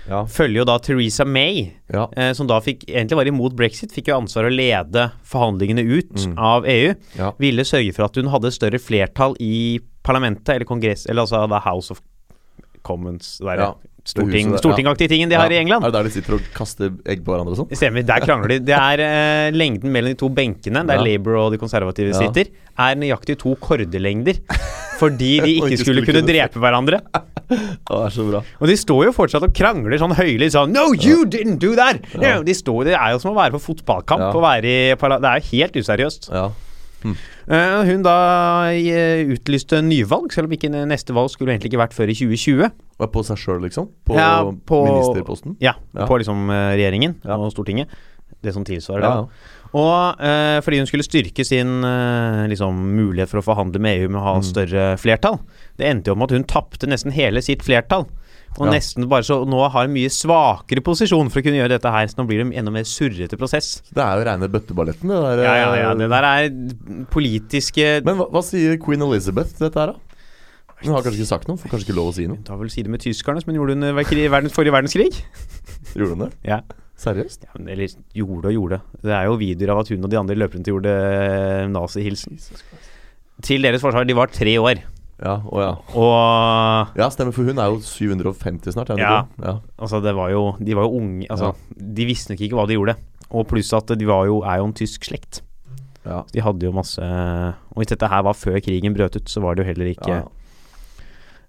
Ja. 0.08 0.21
Følger 0.30 0.62
jo 0.62 0.65
da 0.69 0.78
Theresa 0.80 1.26
May, 1.28 1.73
Ja. 1.91 2.06
uh, 2.13 2.30
som 2.38 2.47
da 2.47 2.60
fikk 2.63 2.86
egentlig 2.88 3.17
var 3.17 3.28
imot 3.32 3.56
brexit, 3.58 3.91
fikk 3.95 4.12
jo 4.12 4.19
ansvar 4.21 4.45
å 4.47 4.54
lede 4.54 5.08
forhandlingene 5.28 5.84
ut 5.84 6.13
Mm. 6.28 6.38
av 6.38 6.65
EU. 6.69 6.93
Ja. 7.17 7.32
Ville 7.41 7.65
sørge 7.67 7.93
for 7.97 8.06
at 8.06 8.15
hun 8.15 8.30
hadde 8.32 8.54
større 8.56 8.80
flertall 8.80 9.36
i 9.43 9.80
parlamentet, 10.08 10.54
eller 10.56 10.65
kongress, 10.69 11.08
eller 11.10 11.26
altså 11.26 11.41
The 11.50 11.60
House 11.65 11.91
of 11.91 12.00
Commons. 12.88 13.39
Der, 13.43 13.58
Ja, 13.60 13.73
storting, 14.08 14.54
stortingaktige 14.62 15.12
tingen 15.12 15.32
de 15.32 15.36
har 15.39 15.52
i 15.52 15.60
England. 15.60 15.84
Er 15.84 15.91
det 15.91 16.00
der 16.00 16.08
de 16.08 16.13
sitter 16.15 16.38
og 16.38 16.46
kaster 16.56 16.91
egg 17.06 17.24
på 17.26 17.34
hverandre 17.34 17.54
og 17.56 17.60
sånn? 17.62 17.72
Stemmer, 17.76 18.06
der 18.08 18.24
krangler 18.24 18.54
de. 18.56 18.60
Det 18.70 18.78
er 18.78 19.04
eh, 19.04 19.52
lengden 19.56 19.91
mellom 19.93 20.13
de 20.13 20.20
to 20.20 20.30
benkene, 20.34 20.86
der 20.88 21.02
Ja. 21.02 21.06
Labour 21.10 21.39
og 21.46 21.52
de 21.56 21.60
konservative 21.62 22.13
Ja. 22.15 22.22
sitter, 22.24 22.52
er 22.78 22.96
nøyaktig 22.96 23.38
to 23.41 23.56
kordelengder. 23.60 24.39
Fordi 24.98 25.39
de 25.43 25.52
ikke 25.58 25.72
ikke 25.74 25.82
skulle 25.84 26.04
skulle 26.04 26.06
kunne 26.08 26.28
drepe 26.28 26.60
hverandre. 26.63 27.02
Det 27.48 27.96
er 27.96 28.12
så 28.12 28.26
bra. 28.28 28.41
Og 28.60 28.67
de 28.67 28.76
står 28.76 29.06
jo 29.08 29.12
fortsatt 29.15 29.46
og 29.48 29.54
krangler 29.56 29.96
sånn 30.02 30.12
høylytt 30.17 30.52
sånn 30.52 30.74
No, 30.76 30.89
you 30.91 31.24
didn't 31.24 31.62
do 31.63 31.76
that! 31.80 32.02
Ja. 32.17 32.38
No, 32.38 32.43
de 32.43 32.56
står, 32.58 32.89
det 32.89 32.96
er 33.00 33.13
jo 33.15 33.22
som 33.24 33.32
å 33.32 33.38
være 33.38 33.56
på 33.56 33.62
fotballkamp. 33.70 34.26
Ja. 34.26 34.41
Være 34.48 34.67
i, 34.67 34.96
det 34.96 35.30
er 35.32 35.39
jo 35.39 35.52
helt 35.54 35.80
useriøst. 35.80 36.28
Ja. 36.34 36.50
Eh, 37.05 37.83
hun 37.88 38.01
da 38.03 38.15
eh, 38.73 39.23
utlyste 39.36 39.79
nyvalg, 39.86 40.31
selv 40.33 40.47
om 40.49 40.55
ikke 40.57 40.69
neste 40.89 41.13
valg 41.15 41.29
skulle 41.31 41.53
egentlig 41.53 41.71
ikke 41.73 41.83
vært 41.86 41.93
før 41.95 42.10
i 42.12 42.15
2020. 42.17 42.71
Og 42.99 43.12
På 43.13 43.23
seg 43.23 43.38
sjøl, 43.38 43.62
liksom? 43.63 43.89
På, 44.05 44.15
Ja, 44.17 44.43
på- 44.43 44.83
ministerposten? 44.88 45.55
Ja, 45.62 45.75
Ja. 45.95 46.05
på 46.10 46.17
liksom 46.19 46.49
eh, 46.49 46.75
regjeringen 46.75 47.15
Ja. 47.23 47.38
og 47.38 47.51
Stortinget. 47.53 47.88
Det 48.43 48.53
som 48.53 48.63
tilsvarer 48.63 49.01
Ja, 49.01 49.10
det. 49.10 49.27
da. 49.27 49.53
Og 49.77 50.19
eh, 50.21 50.60
fordi 50.62 50.77
hun 50.79 50.88
skulle 50.88 51.03
styrke 51.03 51.45
sin 51.45 51.83
eh, 51.83 52.47
liksom, 52.47 52.73
mulighet 52.95 53.29
for 53.29 53.39
å 53.41 53.43
forhandle 53.43 53.79
med 53.79 53.99
EU 54.01 54.10
med 54.10 54.19
å 54.21 54.23
ha 54.23 54.36
Mm. 54.36 54.43
større 54.43 54.97
flertall. 54.97 55.39
Det 55.77 55.86
endte 55.88 56.07
jo 56.07 56.15
med 56.15 56.31
at 56.31 56.36
hun 56.38 56.43
tapte 56.43 56.88
nesten 56.88 57.12
hele 57.12 57.41
sitt 57.41 57.62
flertall. 57.63 58.05
Og 58.57 58.65
Ja. 58.65 58.71
nesten 58.73 59.05
bare 59.07 59.21
så 59.27 59.45
nå 59.45 59.60
har 59.69 59.83
en 59.86 59.93
mye 59.93 60.10
svakere 60.10 60.81
posisjon 60.81 61.29
for 61.29 61.41
å 61.41 61.43
kunne 61.45 61.60
gjøre 61.60 61.75
dette 61.75 61.91
her. 61.93 62.07
Så 62.07 62.15
nå 62.17 62.25
blir 62.27 62.39
det 62.41 62.47
en 62.47 62.53
enda 62.63 62.71
mer 62.73 62.83
surrete 62.89 63.38
prosess. 63.38 63.81
Det 63.93 64.01
er 64.01 64.17
jo 64.17 64.25
reine 64.25 64.47
bøtteballetten, 64.49 65.07
det 65.12 65.19
der. 65.38 65.43
Ja, 65.43 65.53
ja, 65.53 65.75
ja. 65.75 65.91
eh, 65.91 65.95
Det 66.01 66.10
der 66.10 66.23
er 66.23 67.05
politiske 67.13 68.03
Men 68.03 68.17
hva, 68.17 68.29
hva 68.33 68.41
sier 68.45 68.77
queen 68.81 69.01
Elizabeth 69.05 69.53
til 69.57 69.67
dette 69.69 69.77
her, 69.83 69.93
da? 69.93 69.99
Hun 70.83 70.93
har 70.93 71.01
kanskje 71.01 71.21
ikke 71.23 71.29
sagt 71.31 71.47
noe? 71.49 71.57
Får 71.57 71.69
kanskje 71.73 71.88
ikke 71.89 71.95
lov 71.97 72.12
å 72.12 72.13
si 72.13 72.25
noe? 72.29 72.38
Hun 72.38 72.43
tar 72.45 72.57
vel 72.60 72.69
side 72.69 72.88
med 72.93 73.01
tyskerne, 73.01 73.41
som 73.41 73.49
hun 73.53 73.57
gjorde 73.60 73.77
under 73.77 73.93
verdens, 73.97 74.53
forrige 74.53 74.73
verdenskrig. 74.75 75.10
Gjorde 75.97 76.10
hun 76.13 76.19
det? 76.27 76.31
Ja. 76.45 76.60
Seriøst? 76.97 77.43
ja, 77.45 77.49
men- 77.57 77.69
Eller 77.69 77.88
gjorde 78.13 78.45
og 78.49 78.53
gjorde. 78.53 78.81
Det 79.05 79.12
er 79.13 79.25
jo 79.25 79.38
videoer 79.38 79.71
av 79.73 79.79
at 79.83 79.89
hun 79.89 80.03
og 80.03 80.10
de 80.10 80.17
andre 80.17 80.36
løper 80.36 80.57
rundt 80.57 80.67
og 80.69 80.73
gjorde 80.77 80.93
eh, 80.93 81.67
nazihilsen. 81.69 82.38
Til 83.41 83.62
deres 83.62 83.81
forsvar, 83.81 84.05
de 84.05 84.13
var 84.17 84.27
tre 84.33 84.55
år. 84.57 84.81
Ja, 85.23 85.38
å 85.49 85.62
ja. 85.63 85.69
Og 85.97 86.97
Ja, 86.99 87.08
stemmer, 87.10 87.34
for 87.34 87.43
hun 87.47 87.58
er 87.58 87.71
jo 87.73 87.80
750 87.82 88.73
snart. 88.75 88.91
Er 88.91 88.97
hun 88.99 89.01
Ja. 89.01 89.23
ikke? 89.23 89.45
ja. 89.47 89.53
altså, 89.80 90.01
det 90.03 90.13
var 90.15 90.30
jo 90.30 90.43
De 90.62 90.75
var 90.77 90.84
jo 90.86 90.99
unge 90.99 91.25
Altså, 91.34 91.56
de 91.73 92.06
visste 92.06 92.30
nok 92.34 92.41
ikke 92.45 92.56
hva 92.60 92.67
de 92.69 92.77
gjorde. 92.77 92.95
Og 93.32 93.47
pluss 93.49 93.73
at 93.73 93.88
de 93.97 94.06
var 94.06 94.25
jo, 94.30 94.41
er 94.45 94.58
jo 94.62 94.65
en 94.69 94.73
tysk 94.77 95.03
slekt. 95.10 95.41
Ja. 96.06 96.21
De 96.32 96.39
hadde 96.45 96.63
jo 96.63 96.71
masse 96.71 97.01
Og 97.01 97.82
hvis 97.82 97.89
dette 97.91 98.08
her 98.08 98.21
var 98.23 98.34
før 98.38 98.60
krigen 98.63 98.93
brøt 98.95 99.17
ut, 99.17 99.25
så 99.27 99.41
var 99.41 99.56
det 99.58 99.65
jo 99.65 99.71
heller 99.73 99.89
ikke 99.91 100.08
Ja. 100.13 100.21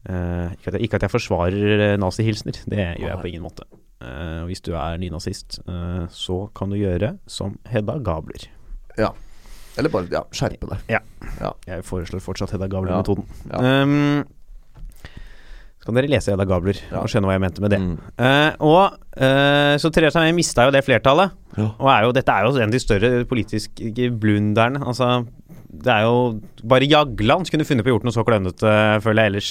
eh, 0.09 0.53
ikke, 0.57 0.67
at 0.69 0.75
jeg, 0.79 0.83
ikke 0.89 0.95
at 0.97 1.03
jeg 1.07 1.11
forsvarer 1.13 1.85
eh, 1.93 1.97
nazihilsener, 2.01 2.63
det 2.67 2.79
gjør 2.99 3.13
jeg 3.13 3.21
på 3.23 3.29
ingen 3.29 3.43
måte. 3.45 3.65
Eh, 4.01 4.45
hvis 4.49 4.63
du 4.65 4.73
er 4.79 4.97
nynazist, 4.99 5.61
eh, 5.69 6.07
så 6.09 6.49
kan 6.55 6.71
du 6.71 6.77
gjøre 6.81 7.19
som 7.27 7.59
Hedda 7.69 7.99
Gabler. 8.03 8.49
Eller 9.79 9.93
bare 9.95 10.11
ja, 10.11 10.25
skjerpe 10.35 10.69
deg. 10.73 10.99
Jeg 11.69 11.85
foreslår 11.87 12.23
fortsatt 12.25 12.53
Hedda 12.57 12.67
Gabler-metoden. 12.73 13.25
Ja. 13.53 13.83
Um, 13.85 14.25
så 15.79 15.87
kan 15.87 15.99
dere 16.01 16.11
lese 16.11 16.33
Hedda 16.35 16.47
Gabler 16.51 16.81
Ja. 16.91 17.01
og 17.05 17.11
skjønne 17.13 17.31
hva 17.31 17.37
jeg 17.37 17.45
mente 17.47 17.63
med 17.63 17.73
det. 17.75 17.79
Mm. 17.81 17.95
Uh, 18.19 18.51
og 18.67 18.99
uh, 19.23 19.75
så 19.79 19.93
Theresa 19.95 20.25
May 20.25 20.35
mista 20.37 20.67
jo 20.67 20.75
det 20.75 20.83
flertallet. 20.87 21.37
Ja. 21.55 21.69
Og 21.79 21.93
er 21.95 22.09
jo, 22.09 22.13
dette 22.19 22.35
er 22.35 22.45
jo 22.49 22.57
en 22.59 22.67
av 22.69 22.75
de 22.75 22.83
større 22.83 23.13
politiske 23.31 24.11
blunderne. 24.19 24.83
Altså, 24.83 25.23
det 25.69 25.95
er 25.95 26.07
jo 26.09 26.41
Bare 26.67 26.89
Jagland 26.91 27.47
som 27.47 27.55
kunne 27.55 27.67
funnet 27.69 27.87
på 27.87 27.93
å 27.93 27.97
gjort 27.97 28.09
noe 28.09 28.17
så 28.17 28.27
klønete, 28.27 28.77
føler 29.05 29.23
jeg 29.29 29.33
ellers. 29.35 29.51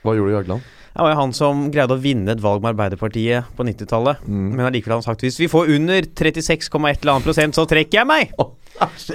Hva 0.00 0.16
gjorde 0.16 0.38
Jagland? 0.38 0.68
Det 0.90 1.04
var 1.04 1.12
jo 1.12 1.18
han 1.20 1.34
som 1.36 1.66
greide 1.70 1.94
å 1.94 2.00
vinne 2.02 2.34
et 2.34 2.40
valg 2.42 2.64
med 2.64 2.72
Arbeiderpartiet 2.72 3.52
på 3.56 3.66
90-tallet. 3.66 4.24
Mm. 4.26 4.48
Men 4.56 4.66
allikevel 4.66 4.96
har 4.96 5.02
han 5.02 5.06
sagt 5.06 5.22
hvis 5.22 5.38
vi 5.38 5.48
får 5.50 5.70
under 5.76 6.08
36,1 6.08 6.72
eller 6.74 7.12
annet 7.14 7.28
prosent, 7.28 7.54
så 7.56 7.66
trekker 7.70 8.02
jeg 8.02 8.10
meg! 8.10 8.34
Æsj. 8.80 9.10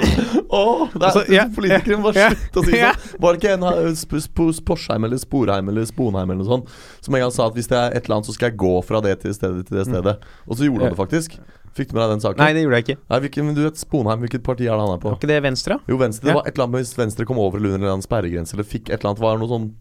Åh, 0.50 0.88
det 0.94 1.02
er 1.02 1.06
Altså, 1.08 1.24
ja, 1.34 1.46
Politikere 1.56 1.98
må 2.00 2.12
ja, 2.16 2.30
slutte 2.32 2.62
å 2.62 2.66
si 2.68 2.80
ja. 2.80 2.94
sånn. 2.94 3.20
Var 3.24 3.36
det 3.36 3.42
ikke 3.42 3.54
en 3.58 3.68
eh, 3.72 3.92
sp 3.98 4.18
sp 4.22 4.48
Sporsheim 4.60 5.08
eller 5.08 5.20
Sporheim 5.22 5.72
eller 5.72 5.88
Sponheim 5.90 6.32
eller 6.32 6.44
noe 6.44 6.50
sånt 6.50 6.74
som 7.04 7.16
en 7.18 7.24
gang 7.26 7.34
sa 7.34 7.50
at 7.50 7.58
hvis 7.58 7.70
det 7.72 7.78
er 7.80 7.96
et 7.96 8.06
eller 8.06 8.20
annet, 8.20 8.30
så 8.30 8.36
skal 8.36 8.52
jeg 8.52 8.60
gå 8.62 8.74
fra 8.86 9.02
det 9.04 9.16
til 9.24 9.36
stedet 9.36 9.68
til 9.68 9.80
det 9.80 9.88
stedet. 9.90 10.16
Og 10.46 10.60
så 10.60 10.68
gjorde 10.68 10.86
han 10.86 10.96
det 10.96 11.00
faktisk. 11.00 11.38
Fikk 11.76 11.92
du 11.92 11.98
med 11.98 12.06
deg 12.06 12.14
den 12.14 12.24
saken? 12.24 12.40
Mm. 12.40 12.46
Nei, 12.46 12.56
det 12.56 12.64
gjorde 12.64 12.80
jeg 12.80 12.86
ikke. 12.86 12.98
Nei, 13.12 13.22
hvilken, 13.26 13.48
men 13.50 13.58
du 13.58 13.62
vet 13.66 13.80
Sponheim, 13.82 14.22
hvilket 14.24 14.46
parti 14.46 14.68
er 14.68 14.78
det 14.78 14.86
han 14.86 14.94
er 14.96 15.02
på? 15.04 15.12
Var 15.12 15.20
ikke 15.20 15.32
det 15.34 15.40
Venstre? 15.44 15.80
Jo, 15.92 16.00
Venstre. 16.00 16.30
Det 16.30 16.38
var 16.38 16.46
et 16.48 16.56
eller 16.56 16.70
annet 16.70 16.86
Hvis 16.86 16.94
Venstre 16.96 17.28
kom 17.28 17.42
over 17.44 17.60
eller 17.60 17.76
under 17.80 17.92
en 17.92 18.06
sperregrense, 18.06 18.56
eller 18.56 18.68
fikk 18.70 18.88
et 18.88 19.00
eller 19.02 19.12
annet 19.12 19.24
Var 19.26 19.36
det 19.36 19.44
noe 19.44 19.52
sånn 19.52 19.72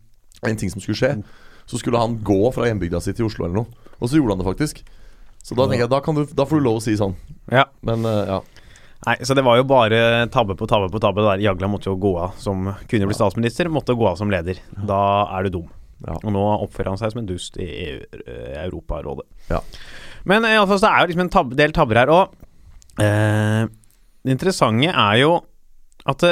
En 0.51 0.59
ting 0.61 0.73
som 0.73 0.83
skulle 0.83 0.99
skje. 0.99 1.13
Så 1.71 1.81
skulle 1.81 2.01
han 2.01 2.19
gå 2.25 2.41
fra 2.55 2.69
hjembygda 2.69 3.01
si 3.03 3.15
til 3.17 3.29
Oslo 3.29 3.47
eller 3.47 3.63
noe. 3.63 3.91
Og 4.01 4.11
så 4.11 4.19
gjorde 4.19 4.37
han 4.37 4.43
det 4.43 4.49
faktisk. 4.51 4.83
Så 5.45 5.57
da 5.57 5.67
tenker 5.69 5.85
jeg 5.85 5.93
Da, 5.93 6.01
kan 6.05 6.17
du, 6.17 6.25
da 6.25 6.47
får 6.49 6.61
du 6.61 6.67
lov 6.67 6.81
å 6.81 6.85
si 6.85 6.97
sånn. 6.97 7.17
Ja. 7.53 7.67
Men 7.85 8.05
uh, 8.09 8.25
ja. 8.29 8.43
Nei, 9.05 9.19
så 9.29 9.37
det 9.37 9.45
var 9.45 9.59
jo 9.59 9.67
bare 9.69 10.25
tabbe 10.33 10.57
på 10.57 10.69
tabbe 10.69 10.89
på 10.93 11.01
tabbe 11.03 11.25
der. 11.27 11.43
Jagland 11.45 11.75
måtte 11.75 11.91
jo 11.91 11.99
gå 12.01 12.15
av 12.17 12.39
som 12.41 12.71
kunne 12.89 13.09
bli 13.09 13.17
statsminister, 13.17 13.69
måtte 13.73 13.97
gå 13.97 14.07
av 14.09 14.17
som 14.17 14.33
leder. 14.33 14.63
Da 14.89 15.01
er 15.37 15.45
du 15.45 15.59
dum. 15.59 15.67
Ja. 16.05 16.17
Og 16.23 16.33
nå 16.35 16.45
oppfører 16.65 16.93
han 16.93 17.01
seg 17.01 17.13
som 17.13 17.23
en 17.23 17.29
dust 17.29 17.59
i 17.61 17.69
EU, 17.69 17.99
eh, 18.25 18.57
Europarådet. 18.65 19.27
Ja. 19.53 19.61
Men 20.29 20.45
eh, 20.49 20.57
iallfall 20.57 20.81
så 20.81 20.91
er 20.91 21.05
jo 21.05 21.13
liksom 21.13 21.25
en 21.27 21.33
tab 21.37 21.53
del 21.57 21.77
tabber 21.77 22.01
her. 22.01 22.13
Og 22.13 23.05
eh, 23.05 23.69
det 24.25 24.37
interessante 24.37 24.89
er 24.89 25.21
jo 25.21 25.37
at 26.09 26.25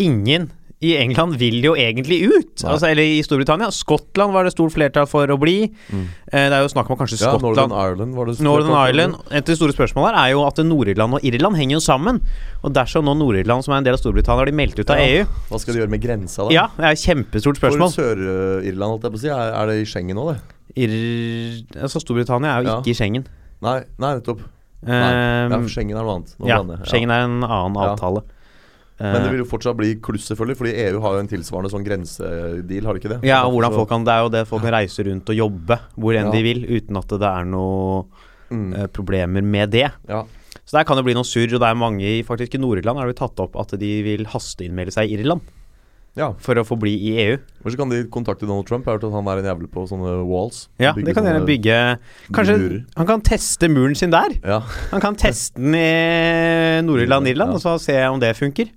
ingen 0.00 0.48
i 0.82 0.96
England 0.98 1.36
vil 1.40 1.62
jo 1.64 1.72
egentlig 1.78 2.18
ut. 2.26 2.64
Altså, 2.66 2.88
eller 2.90 3.02
i 3.06 3.22
Storbritannia. 3.24 3.70
Skottland 3.72 4.34
var 4.34 4.44
det 4.44 4.52
stort 4.52 4.74
flertall 4.74 5.06
for 5.08 5.30
å 5.32 5.36
bli. 5.40 5.68
Mm. 5.88 6.02
Eh, 6.28 6.48
det 6.50 6.56
er 6.58 6.64
jo 6.64 6.68
snakk 6.72 6.90
om 6.90 6.98
kanskje 6.98 7.16
ja 7.20 7.30
Skottland 7.30 7.70
Northern 7.70 7.72
Ireland 7.72 8.14
var 8.18 8.26
det 8.28 8.34
Northern 8.44 8.74
Ireland 8.90 9.14
Et 9.30 9.38
av 9.40 9.48
de 9.48 9.56
store 9.56 9.72
spørsmålene 9.72 10.10
her 10.12 10.18
er 10.26 10.32
jo 10.34 10.42
at 10.44 10.58
Nord-Irland 10.66 11.16
og 11.16 11.24
Irland 11.24 11.56
henger 11.56 11.78
jo 11.78 11.84
sammen. 11.86 12.20
Og 12.62 12.74
dersom 12.76 13.06
nå 13.08 13.14
Nord-Irland, 13.16 13.64
som 13.64 13.72
er 13.76 13.80
en 13.80 13.86
del 13.88 13.96
av 13.96 14.02
Storbritannia, 14.02 14.42
har 14.42 14.50
de 14.50 14.56
meldt 14.60 14.78
ut 14.82 14.90
av 14.90 14.98
Ja. 15.00 15.06
EU 15.22 15.24
Hva 15.48 15.60
skal 15.62 15.74
de 15.74 15.80
gjøre 15.84 15.94
med 15.94 16.02
grensa, 16.04 16.44
da? 16.44 16.50
Ja, 16.52 16.66
det 16.76 16.84
er 16.84 16.90
et 16.98 17.04
kjempestort 17.06 17.56
For 17.62 17.70
spørsmål. 17.70 17.94
Sør-Irland, 17.94 18.90
holdt 18.96 19.08
jeg 19.08 19.14
på 19.16 19.22
å 19.22 19.24
si, 19.24 19.32
er, 19.32 19.54
er 19.54 19.66
det 19.72 19.78
i 19.80 19.88
Schengen 19.88 20.16
nå, 20.20 20.26
det? 20.34 20.40
Ir 20.74 21.80
altså 21.80 22.00
Storbritannia 22.02 22.58
er 22.58 22.62
jo 22.64 22.68
Ja. 22.74 22.78
ikke 22.82 22.90
i 22.92 22.98
Schengen. 22.98 23.26
Nei, 23.62 23.80
nei 23.98 24.14
nettopp. 24.18 24.40
Nei. 24.84 25.00
Ja, 25.48 25.56
for 25.56 25.68
Schengen 25.72 25.96
er 25.96 26.02
noe 26.04 26.16
annet. 26.18 26.34
Noe 26.38 26.48
ja. 26.50 26.60
Schengen 26.84 27.10
er 27.14 27.24
en 27.24 27.40
annen 27.40 27.74
Ja. 27.80 28.20
Men 29.00 29.16
det 29.18 29.26
Eh, 29.26 29.30
vil 29.32 29.40
jo 29.42 29.48
fortsatt 29.50 29.76
bli 29.76 29.94
kluss, 29.98 30.28
selvfølgelig, 30.30 30.56
fordi 30.56 30.72
EU 30.84 31.00
har 31.02 31.14
jo 31.16 31.22
en 31.24 31.30
tilsvarende 31.32 31.70
sånn 31.72 31.82
grensedeal, 31.86 32.84
har 32.86 32.94
de 32.94 33.00
ikke 33.02 33.10
det? 33.16 33.24
ja, 33.26 33.40
og 33.44 33.52
hvordan 33.56 33.72
folk 33.74 33.88
kan 33.90 34.04
Det 34.06 34.12
er 34.14 34.20
jo 34.22 34.28
det 34.30 34.44
folk 34.46 34.62
kan 34.62 34.72
reise 34.76 35.02
rundt 35.08 35.28
og 35.34 35.34
jobbe 35.40 35.78
hvor 35.98 36.14
enn 36.14 36.26
Ja. 36.30 36.30
de 36.30 36.42
vil, 36.46 36.62
uten 36.78 36.96
at 36.96 37.08
det 37.08 37.22
er 37.26 37.44
noen 37.44 38.04
mm. 38.50 38.74
eh, 38.76 38.86
problemer 38.86 39.42
med 39.42 39.70
det. 39.74 39.90
Ja. 40.08 40.22
Så 40.64 40.78
der 40.78 40.84
kan 40.84 40.96
det 40.96 41.04
bli 41.04 41.14
noe 41.14 41.26
surr, 41.26 41.50
og 41.54 41.60
det 41.60 41.68
er 41.68 41.74
mange 41.74 42.06
i 42.06 42.22
faktisk 42.22 42.54
i 42.54 42.58
Nord-Irland 42.62 42.96
har 43.02 43.06
det 43.10 43.16
tatt 43.18 43.38
opp 43.42 43.56
at 43.58 43.74
de 43.78 44.02
vil 44.06 44.24
hasteinnmelde 44.30 44.94
seg 44.94 45.10
i 45.10 45.18
Irland 45.18 45.42
ja. 46.16 46.28
for 46.38 46.54
å 46.54 46.62
få 46.64 46.78
bli 46.78 46.94
i 47.10 47.16
EU. 47.26 47.36
Så 47.66 47.76
kan 47.76 47.90
de 47.90 48.04
kontakte 48.06 48.46
Donald 48.46 48.68
Trump. 48.68 48.86
Jeg 48.86 48.94
har 48.94 49.00
hørt 49.00 49.08
at 49.10 49.16
han 49.18 49.26
er 49.26 49.42
en 49.42 49.48
jævel 49.50 49.66
på 49.74 49.82
sånne 49.90 50.14
walls. 50.30 50.68
Ja, 50.78 50.92
det 50.94 51.12
kan 51.16 51.26
gjerne 51.26 51.42
bygge 51.44 51.98
Kanskje 52.32 52.56
murer. 52.62 52.78
han 52.96 53.06
kan 53.10 53.20
teste 53.26 53.68
muren 53.68 53.96
sin 53.98 54.14
der? 54.14 54.38
Ja. 54.46 54.60
Han 54.92 55.02
kan 55.02 55.16
teste 55.18 55.58
den 55.58 55.74
i 55.74 56.80
Nord-Irland, 56.86 57.26
Irland, 57.34 57.50
Ja. 57.50 57.58
og 57.58 57.60
så 57.60 57.74
se 57.82 57.98
om 58.06 58.20
det 58.22 58.36
funker. 58.38 58.70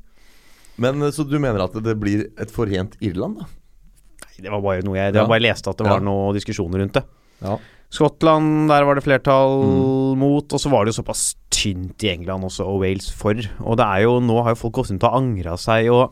Men 0.78 1.02
eh, 1.02 1.14
så 1.16 1.26
du 1.28 1.38
mener 1.40 1.64
at 1.66 1.74
det 1.84 1.96
blir 2.00 2.28
et 2.38 2.52
forent 2.54 2.96
Irland, 3.02 3.40
da? 3.42 3.48
Nei, 4.28 4.44
Det 4.46 4.52
var 4.54 4.62
bare 4.62 4.84
noe 4.86 4.98
jeg 5.00 5.14
Det 5.16 5.22
var 5.24 5.32
bare 5.32 5.42
jeg 5.42 5.50
leste 5.52 5.72
at 5.74 5.78
det 5.82 5.88
var 5.90 6.04
noen 6.06 6.36
diskusjoner 6.38 6.84
rundt 6.84 6.94
det. 7.00 7.04
Ja. 7.42 7.58
Skottland, 7.94 8.68
der 8.68 8.84
var 8.84 8.96
det 9.00 9.04
flertall 9.06 9.62
Mm. 9.64 10.18
mot, 10.20 10.54
og 10.54 10.60
så 10.60 10.70
var 10.70 10.84
det 10.86 10.92
jo 10.94 11.02
såpass 11.02 11.36
tynt 11.50 12.04
i 12.04 12.10
England 12.12 12.44
også, 12.44 12.66
og 12.68 12.82
Wales 12.82 13.08
for. 13.16 13.34
Og 13.64 13.78
det 13.80 13.86
er 13.86 14.02
jo 14.04 14.20
Nå 14.20 14.42
har 14.44 14.52
jo 14.54 14.60
folk 14.60 14.74
gått 14.82 14.92
rundt 14.92 15.06
og 15.08 15.16
angra 15.22 15.56
seg, 15.58 15.88
og 15.94 16.12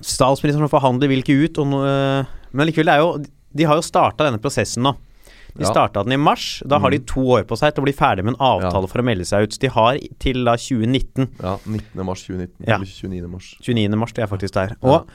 Statsministeren 0.00 0.70
forhandler 0.70 1.10
vil 1.10 1.20
ikke 1.24 1.36
ut, 1.44 1.58
og 1.60 1.74
øh, 1.84 2.24
men 2.56 2.66
likevel, 2.70 2.86
det 2.88 2.94
er 2.94 3.02
jo 3.02 3.24
De 3.52 3.66
har 3.66 3.76
jo 3.76 3.82
starta 3.84 4.24
denne 4.28 4.40
prosessen 4.40 4.82
nå. 4.86 4.94
De 5.56 5.64
Ja. 5.64 5.70
starta 5.72 6.02
den 6.04 6.12
i 6.12 6.16
mars. 6.16 6.62
Da 6.66 6.78
har 6.78 6.90
de 6.90 6.98
Mm. 6.98 7.06
to 7.06 7.20
år 7.20 7.42
på 7.44 7.56
seg 7.58 7.74
til 7.74 7.82
å 7.82 7.84
bli 7.84 7.92
ferdig 7.92 8.24
med 8.24 8.34
en 8.34 8.40
avtale 8.40 8.82
Ja. 8.82 8.86
for 8.86 8.98
å 9.00 9.04
melde 9.04 9.24
seg 9.26 9.42
ut. 9.42 9.52
Så 9.52 9.58
de 9.60 9.68
har 9.68 9.98
til 10.18 10.44
da 10.44 10.56
2019. 10.56 11.28
ja 11.42 11.56
19. 11.66 12.04
mars 12.04 12.22
2019. 12.26 12.66
Ja. 12.66 12.74
Eller 12.76 12.86
29. 12.86 13.28
mars. 13.28 13.56
29. 13.60 13.96
mars, 13.96 14.12
det 14.12 14.22
er 14.22 14.26
faktisk 14.36 14.52
der. 14.54 14.76
Og 14.82 15.06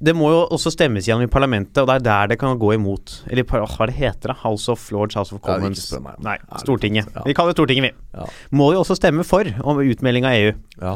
det 0.00 0.14
må 0.14 0.30
jo 0.30 0.46
også 0.50 0.70
stemmes 0.70 1.06
gjennom 1.08 1.22
i 1.24 1.26
parlamentet, 1.26 1.78
og 1.78 1.86
det 1.88 1.94
er 1.96 2.00
der 2.04 2.26
det 2.28 2.38
kan 2.38 2.56
gå 2.58 2.74
imot. 2.74 3.22
Eller 3.30 3.42
hva 3.42 3.86
det 3.86 3.94
heter 3.96 4.28
da? 4.28 4.34
House 4.34 4.68
of 4.68 4.90
Lords, 4.92 5.14
House 5.14 5.32
of 5.32 5.40
Commons 5.40 5.90
ja, 5.92 5.98
meg 5.98 6.14
Nei, 6.22 6.38
Stortinget. 6.58 7.06
ja. 7.14 7.22
Vi 7.24 7.34
kaller 7.34 7.52
det 7.52 7.56
Stortinget, 7.58 7.82
vi. 7.82 7.92
Ja. 8.14 8.26
Må 8.52 8.72
jo 8.72 8.80
også 8.84 8.94
stemme 8.96 9.24
for 9.24 9.42
om 9.64 9.78
utmelding 9.78 10.24
av 10.24 10.32
EU. 10.32 10.52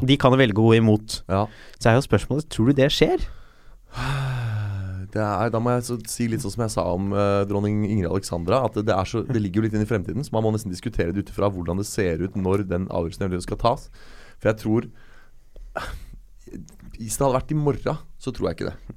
De 0.06 0.16
kan 0.16 0.32
velge 0.32 0.54
å 0.54 0.70
gå 0.70 0.76
imot. 0.78 1.22
ja. 1.28 1.46
Så 1.80 1.90
er 1.90 1.94
jo 2.00 2.06
spørsmålet 2.06 2.48
tror 2.48 2.66
du 2.66 2.72
det 2.74 2.90
skjer? 2.92 3.18
Er, 5.22 5.50
da 5.50 5.60
må 5.62 5.72
jeg 5.74 5.84
så 5.88 5.96
si 6.10 6.26
litt 6.28 6.42
sånn 6.44 6.52
som 6.54 6.62
jeg 6.66 6.74
sa 6.74 6.84
om 6.92 7.12
uh, 7.14 7.44
dronning 7.48 7.84
Ingrid 7.88 8.10
Alexandra. 8.10 8.62
At 8.68 8.74
det, 8.84 8.96
så, 9.08 9.22
det 9.26 9.40
ligger 9.42 9.60
jo 9.62 9.66
litt 9.68 9.74
inn 9.78 9.84
i 9.86 9.88
fremtiden, 9.88 10.24
så 10.26 10.34
man 10.36 10.44
må 10.46 10.52
nesten 10.54 10.70
diskutere 10.74 11.12
det 11.14 11.24
ut 11.26 11.32
ifra 11.32 11.48
hvordan 11.52 11.78
det 11.80 11.86
ser 11.88 12.20
ut 12.24 12.36
når 12.36 12.66
den 12.68 12.86
avgjørelsen 12.88 13.40
skal 13.46 13.60
tas. 13.62 13.88
For 14.40 14.50
jeg 14.52 14.60
tror 14.64 14.90
Hvis 16.96 17.16
det 17.18 17.24
hadde 17.26 17.36
vært 17.36 17.50
i 17.52 17.58
morgen, 17.58 17.98
så 18.22 18.32
tror 18.32 18.48
jeg 18.50 18.56
ikke 18.58 18.70
det. 18.70 18.94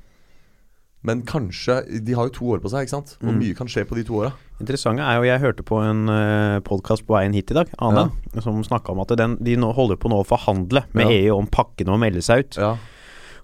Men 1.07 1.21
kanskje 1.23 1.77
De 2.03 2.15
har 2.15 2.27
jo 2.27 2.33
to 2.35 2.45
år 2.51 2.59
på 2.63 2.69
seg, 2.71 2.83
ikke 2.85 2.95
sant? 2.97 3.13
Og 3.21 3.29
Mm. 3.31 3.39
mye 3.39 3.55
kan 3.55 3.67
skje 3.71 3.85
på 3.87 3.95
de 3.95 4.03
to 4.03 4.17
åra. 4.19 4.33
Interessante 4.59 4.99
er 4.99 5.15
jo 5.15 5.23
Jeg 5.23 5.39
hørte 5.39 5.63
på 5.63 5.79
en 5.83 6.09
uh, 6.09 6.59
podkast 6.59 7.05
på 7.07 7.15
veien 7.15 7.33
hit 7.33 7.51
i 7.51 7.53
dag, 7.55 7.69
Ane, 7.79 8.09
som 8.41 8.59
snakka 8.63 8.91
om 8.91 8.99
at 8.99 9.15
den, 9.15 9.37
de 9.41 9.55
nå 9.55 9.73
holder 9.73 9.95
på 9.95 10.09
nå 10.11 10.19
å 10.19 10.27
forhandle 10.27 10.83
med 10.93 11.07
Ja. 11.07 11.29
EU 11.31 11.37
om 11.37 11.47
pakkene 11.47 11.93
og 11.95 11.99
melde 11.99 12.21
seg 12.21 12.39
ut. 12.45 12.57
Ja. 12.57 12.77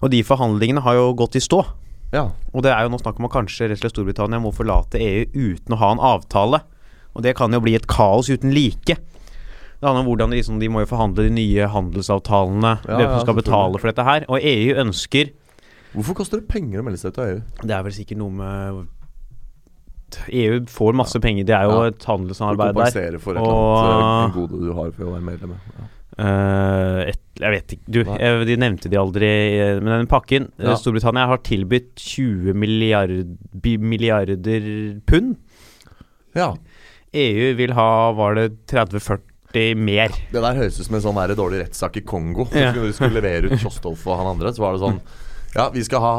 Og 0.02 0.10
de 0.12 0.22
forhandlingene 0.22 0.82
har 0.84 0.94
jo 0.94 1.14
gått 1.14 1.36
i 1.36 1.40
stå. 1.40 1.64
Ja. 2.12 2.30
Og 2.54 2.62
det 2.62 2.70
er 2.72 2.82
jo 2.86 2.92
nå 2.92 2.98
snakk 3.02 3.18
om 3.18 3.26
at 3.28 3.32
kanskje 3.34 3.68
rett 3.70 3.78
og 3.78 3.82
slett 3.84 3.94
Storbritannia 3.96 4.38
må 4.40 4.52
forlate 4.54 5.00
EU 5.00 5.26
uten 5.56 5.74
å 5.74 5.80
ha 5.80 5.90
en 5.92 5.98
avtale. 6.00 6.60
Og 7.16 7.22
det 7.24 7.34
kan 7.36 7.52
jo 7.52 7.60
bli 7.64 7.74
et 7.74 7.86
kaos 7.88 8.28
uten 8.28 8.52
like. 8.54 8.96
Det 8.96 9.84
handler 9.84 10.02
om 10.04 10.08
hvordan 10.10 10.30
de, 10.32 10.36
liksom, 10.40 10.58
de 10.60 10.68
må 10.72 10.80
jo 10.84 10.88
forhandle 10.88 11.26
de 11.28 11.30
nye 11.36 11.66
handelsavtalene, 11.68 12.78
Ja, 12.88 12.96
hvem 12.96 13.08
som 13.10 13.18
ja, 13.18 13.24
skal 13.24 13.34
betale 13.40 13.78
for 13.80 13.90
dette 13.90 14.04
her. 14.04 14.24
Og 14.28 14.40
EU 14.42 14.74
ønsker 14.84 15.32
Hvorfor 15.96 16.14
koster 16.18 16.40
det 16.42 16.48
penger 16.48 16.80
å 16.80 16.84
melde 16.84 16.98
seg 17.00 17.12
ut 17.14 17.18
av 17.22 17.28
EU? 17.30 17.40
Det 17.62 17.72
er 17.72 17.82
vel 17.86 17.92
sikkert 17.96 18.18
noe 18.20 18.30
med 18.30 18.86
EU 20.32 20.58
får 20.70 20.96
masse 20.96 21.20
penger, 21.20 21.44
det 21.48 21.54
er 21.56 21.64
jo 21.66 21.76
Ja. 21.82 21.86
et 21.90 22.04
handelssamarbeid 22.04 22.74
der. 22.94 23.18
for 23.18 23.32
et 23.32 23.38
Og- 23.42 23.84
annet 23.84 23.96
eh, 23.96 24.24
en 24.24 24.32
gode 24.32 24.60
du 24.64 24.72
har 24.72 24.90
for 24.92 25.04
å 25.04 25.12
være 25.16 25.24
medlem. 25.24 25.50
Ja. 25.78 25.84
Eh, 26.16 27.00
et, 27.10 27.18
jeg 27.36 27.52
vet 27.52 27.72
ikke 27.74 27.92
Du, 27.92 27.98
eh, 28.16 28.38
de 28.48 28.54
nevnte 28.56 28.88
de 28.88 28.96
aldri. 28.96 29.28
eh, 29.60 29.80
Men 29.84 29.98
den 30.00 30.06
pakken 30.08 30.46
eh, 30.58 30.70
Ja. 30.70 30.76
Storbritannia 30.80 31.26
har 31.28 31.42
tilbudt 31.44 31.90
20 32.00 32.54
milliard, 32.56 33.10
milliarder 33.62 35.00
pund. 35.06 35.36
ja. 36.34 36.54
EU 37.16 37.54
vil 37.56 37.72
ha, 37.72 38.12
var 38.12 38.34
det 38.34 38.66
30-40 38.68 39.76
mer? 39.78 40.08
Det 40.32 40.40
der 40.42 40.56
høres 40.58 40.80
ut 40.80 40.84
som 40.88 40.96
en 40.98 41.04
sånn 41.04 41.16
der 41.20 41.36
dårlig 41.38 41.62
rettssak 41.62 41.96
i 41.96 42.02
Kongo. 42.04 42.44
Ja. 42.52 42.72
Når 42.74 42.90
du 42.90 42.92
skulle 42.92 43.20
levere 43.22 43.48
ut 43.48 43.60
Kjostolf 43.62 44.02
og 44.10 44.18
han 44.18 44.26
andre, 44.34 44.52
så 44.52 44.60
var 44.64 44.74
det 44.76 44.82
sånn 44.82 44.98
Ja, 45.56 45.70
vi 45.72 45.84
skal 45.86 46.00
ha 46.04 46.14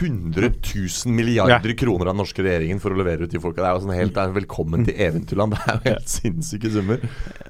100 0.00 0.50
000 0.74 1.14
milliarder 1.14 1.72
kroner 1.78 2.06
av 2.06 2.14
den 2.14 2.20
norske 2.22 2.42
regjeringen 2.44 2.80
for 2.80 2.94
å 2.94 2.98
levere 3.00 3.24
ut 3.26 3.30
de 3.32 3.40
folka. 3.42 3.62
Det 3.62 3.68
er 3.70 3.74
jo 3.78 3.82
sånn 3.86 3.96
helt 3.98 4.20
er 4.22 4.34
Velkommen 4.36 4.84
til 4.86 4.94
eventyrland. 5.08 5.56
Det 5.56 5.60
er 5.64 5.78
jo 5.78 5.92
helt 5.94 6.12
sinnssyke 6.12 6.70
summer. 6.74 7.02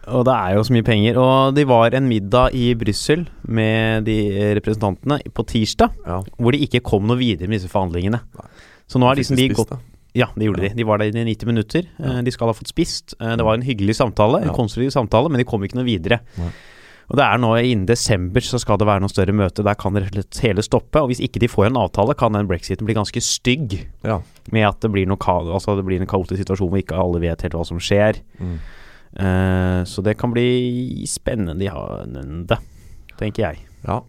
Og 0.09 0.24
det 0.28 0.34
er 0.38 0.55
jo 0.57 0.64
så 0.68 0.72
mye 0.76 0.86
penger. 0.86 1.18
Og 1.20 1.55
det 1.59 1.66
var 1.68 1.94
en 1.99 2.09
middag 2.09 2.55
i 2.57 2.70
Brussel 2.78 3.26
med 3.46 4.05
de 4.09 4.18
representantene 4.61 5.20
på 5.34 5.44
tirsdag, 5.51 5.90
Ja. 6.07 6.22
hvor 6.38 6.53
de 6.57 6.64
ikke 6.66 6.82
kom 6.82 7.07
noe 7.07 7.18
videre 7.20 7.49
med 7.49 7.61
disse 7.61 7.68
forhandlingene. 7.72 8.20
Så 8.88 8.99
nå 8.99 9.07
har 9.11 9.16
liksom 9.20 9.36
de 9.36 9.49
gått. 9.53 9.76
Ja, 10.16 10.26
det 10.34 10.46
gjorde 10.49 10.62
Ja. 10.64 10.68
de. 10.72 10.74
De 10.80 10.84
var 10.88 10.99
der 10.99 11.12
i 11.12 11.24
90 11.24 11.46
minutter. 11.46 11.84
Eh, 12.01 12.22
De 12.22 12.30
skal 12.32 12.49
ha 12.49 12.55
fått 12.55 12.68
spist. 12.72 13.14
Eh, 13.20 13.36
Det 13.36 13.44
var 13.44 13.55
en 13.55 13.62
hyggelig 13.62 13.94
samtale, 13.94 14.42
en 14.42 14.55
konstruktiv 14.57 14.90
samtale, 14.90 15.28
men 15.30 15.38
de 15.38 15.44
kom 15.44 15.61
ikke 15.62 15.76
noe 15.76 15.84
videre. 15.84 16.20
Nei. 16.38 16.51
Og 17.09 17.16
det 17.16 17.24
er 17.24 17.40
nå 17.40 17.54
innen 17.56 17.86
desember 17.88 18.44
så 18.44 18.61
skal 18.61 18.76
det 18.80 18.88
være 18.88 19.00
noe 19.00 19.12
større 19.12 19.32
møte. 19.32 19.64
Der 19.64 19.78
kan 19.80 19.96
det 19.96 20.11
hele 20.42 20.64
stoppe. 20.64 21.00
Og 21.00 21.09
hvis 21.09 21.22
ikke 21.24 21.40
de 21.40 21.48
får 21.48 21.70
en 21.70 21.78
avtale, 21.80 22.16
kan 22.18 22.36
den 22.36 22.50
brexiten 22.50 22.88
bli 22.88 22.96
ganske 22.98 23.22
stygg. 23.24 23.78
Ja. 24.04 24.18
Med 24.52 24.66
at 24.68 24.82
det 24.84 24.90
blir, 24.92 25.09
noe 25.09 25.38
altså 25.56 25.78
det 25.78 25.86
blir 25.88 26.04
en 26.04 26.11
kaotisk 26.11 26.42
situasjon 26.42 26.68
hvor 26.68 26.82
ikke 26.82 27.00
alle 27.00 27.22
vet 27.24 27.46
helt 27.46 27.56
hva 27.56 27.64
som 27.64 27.80
skjer. 27.80 28.20
Mm. 28.36 28.59
Uh, 29.18 29.80
så 29.88 30.04
det 30.04 30.18
kan 30.20 30.34
bli 30.34 31.06
spennende, 31.09 31.56
tenker 33.16 33.46
jeg. 33.48 33.64
ja. 33.88 34.02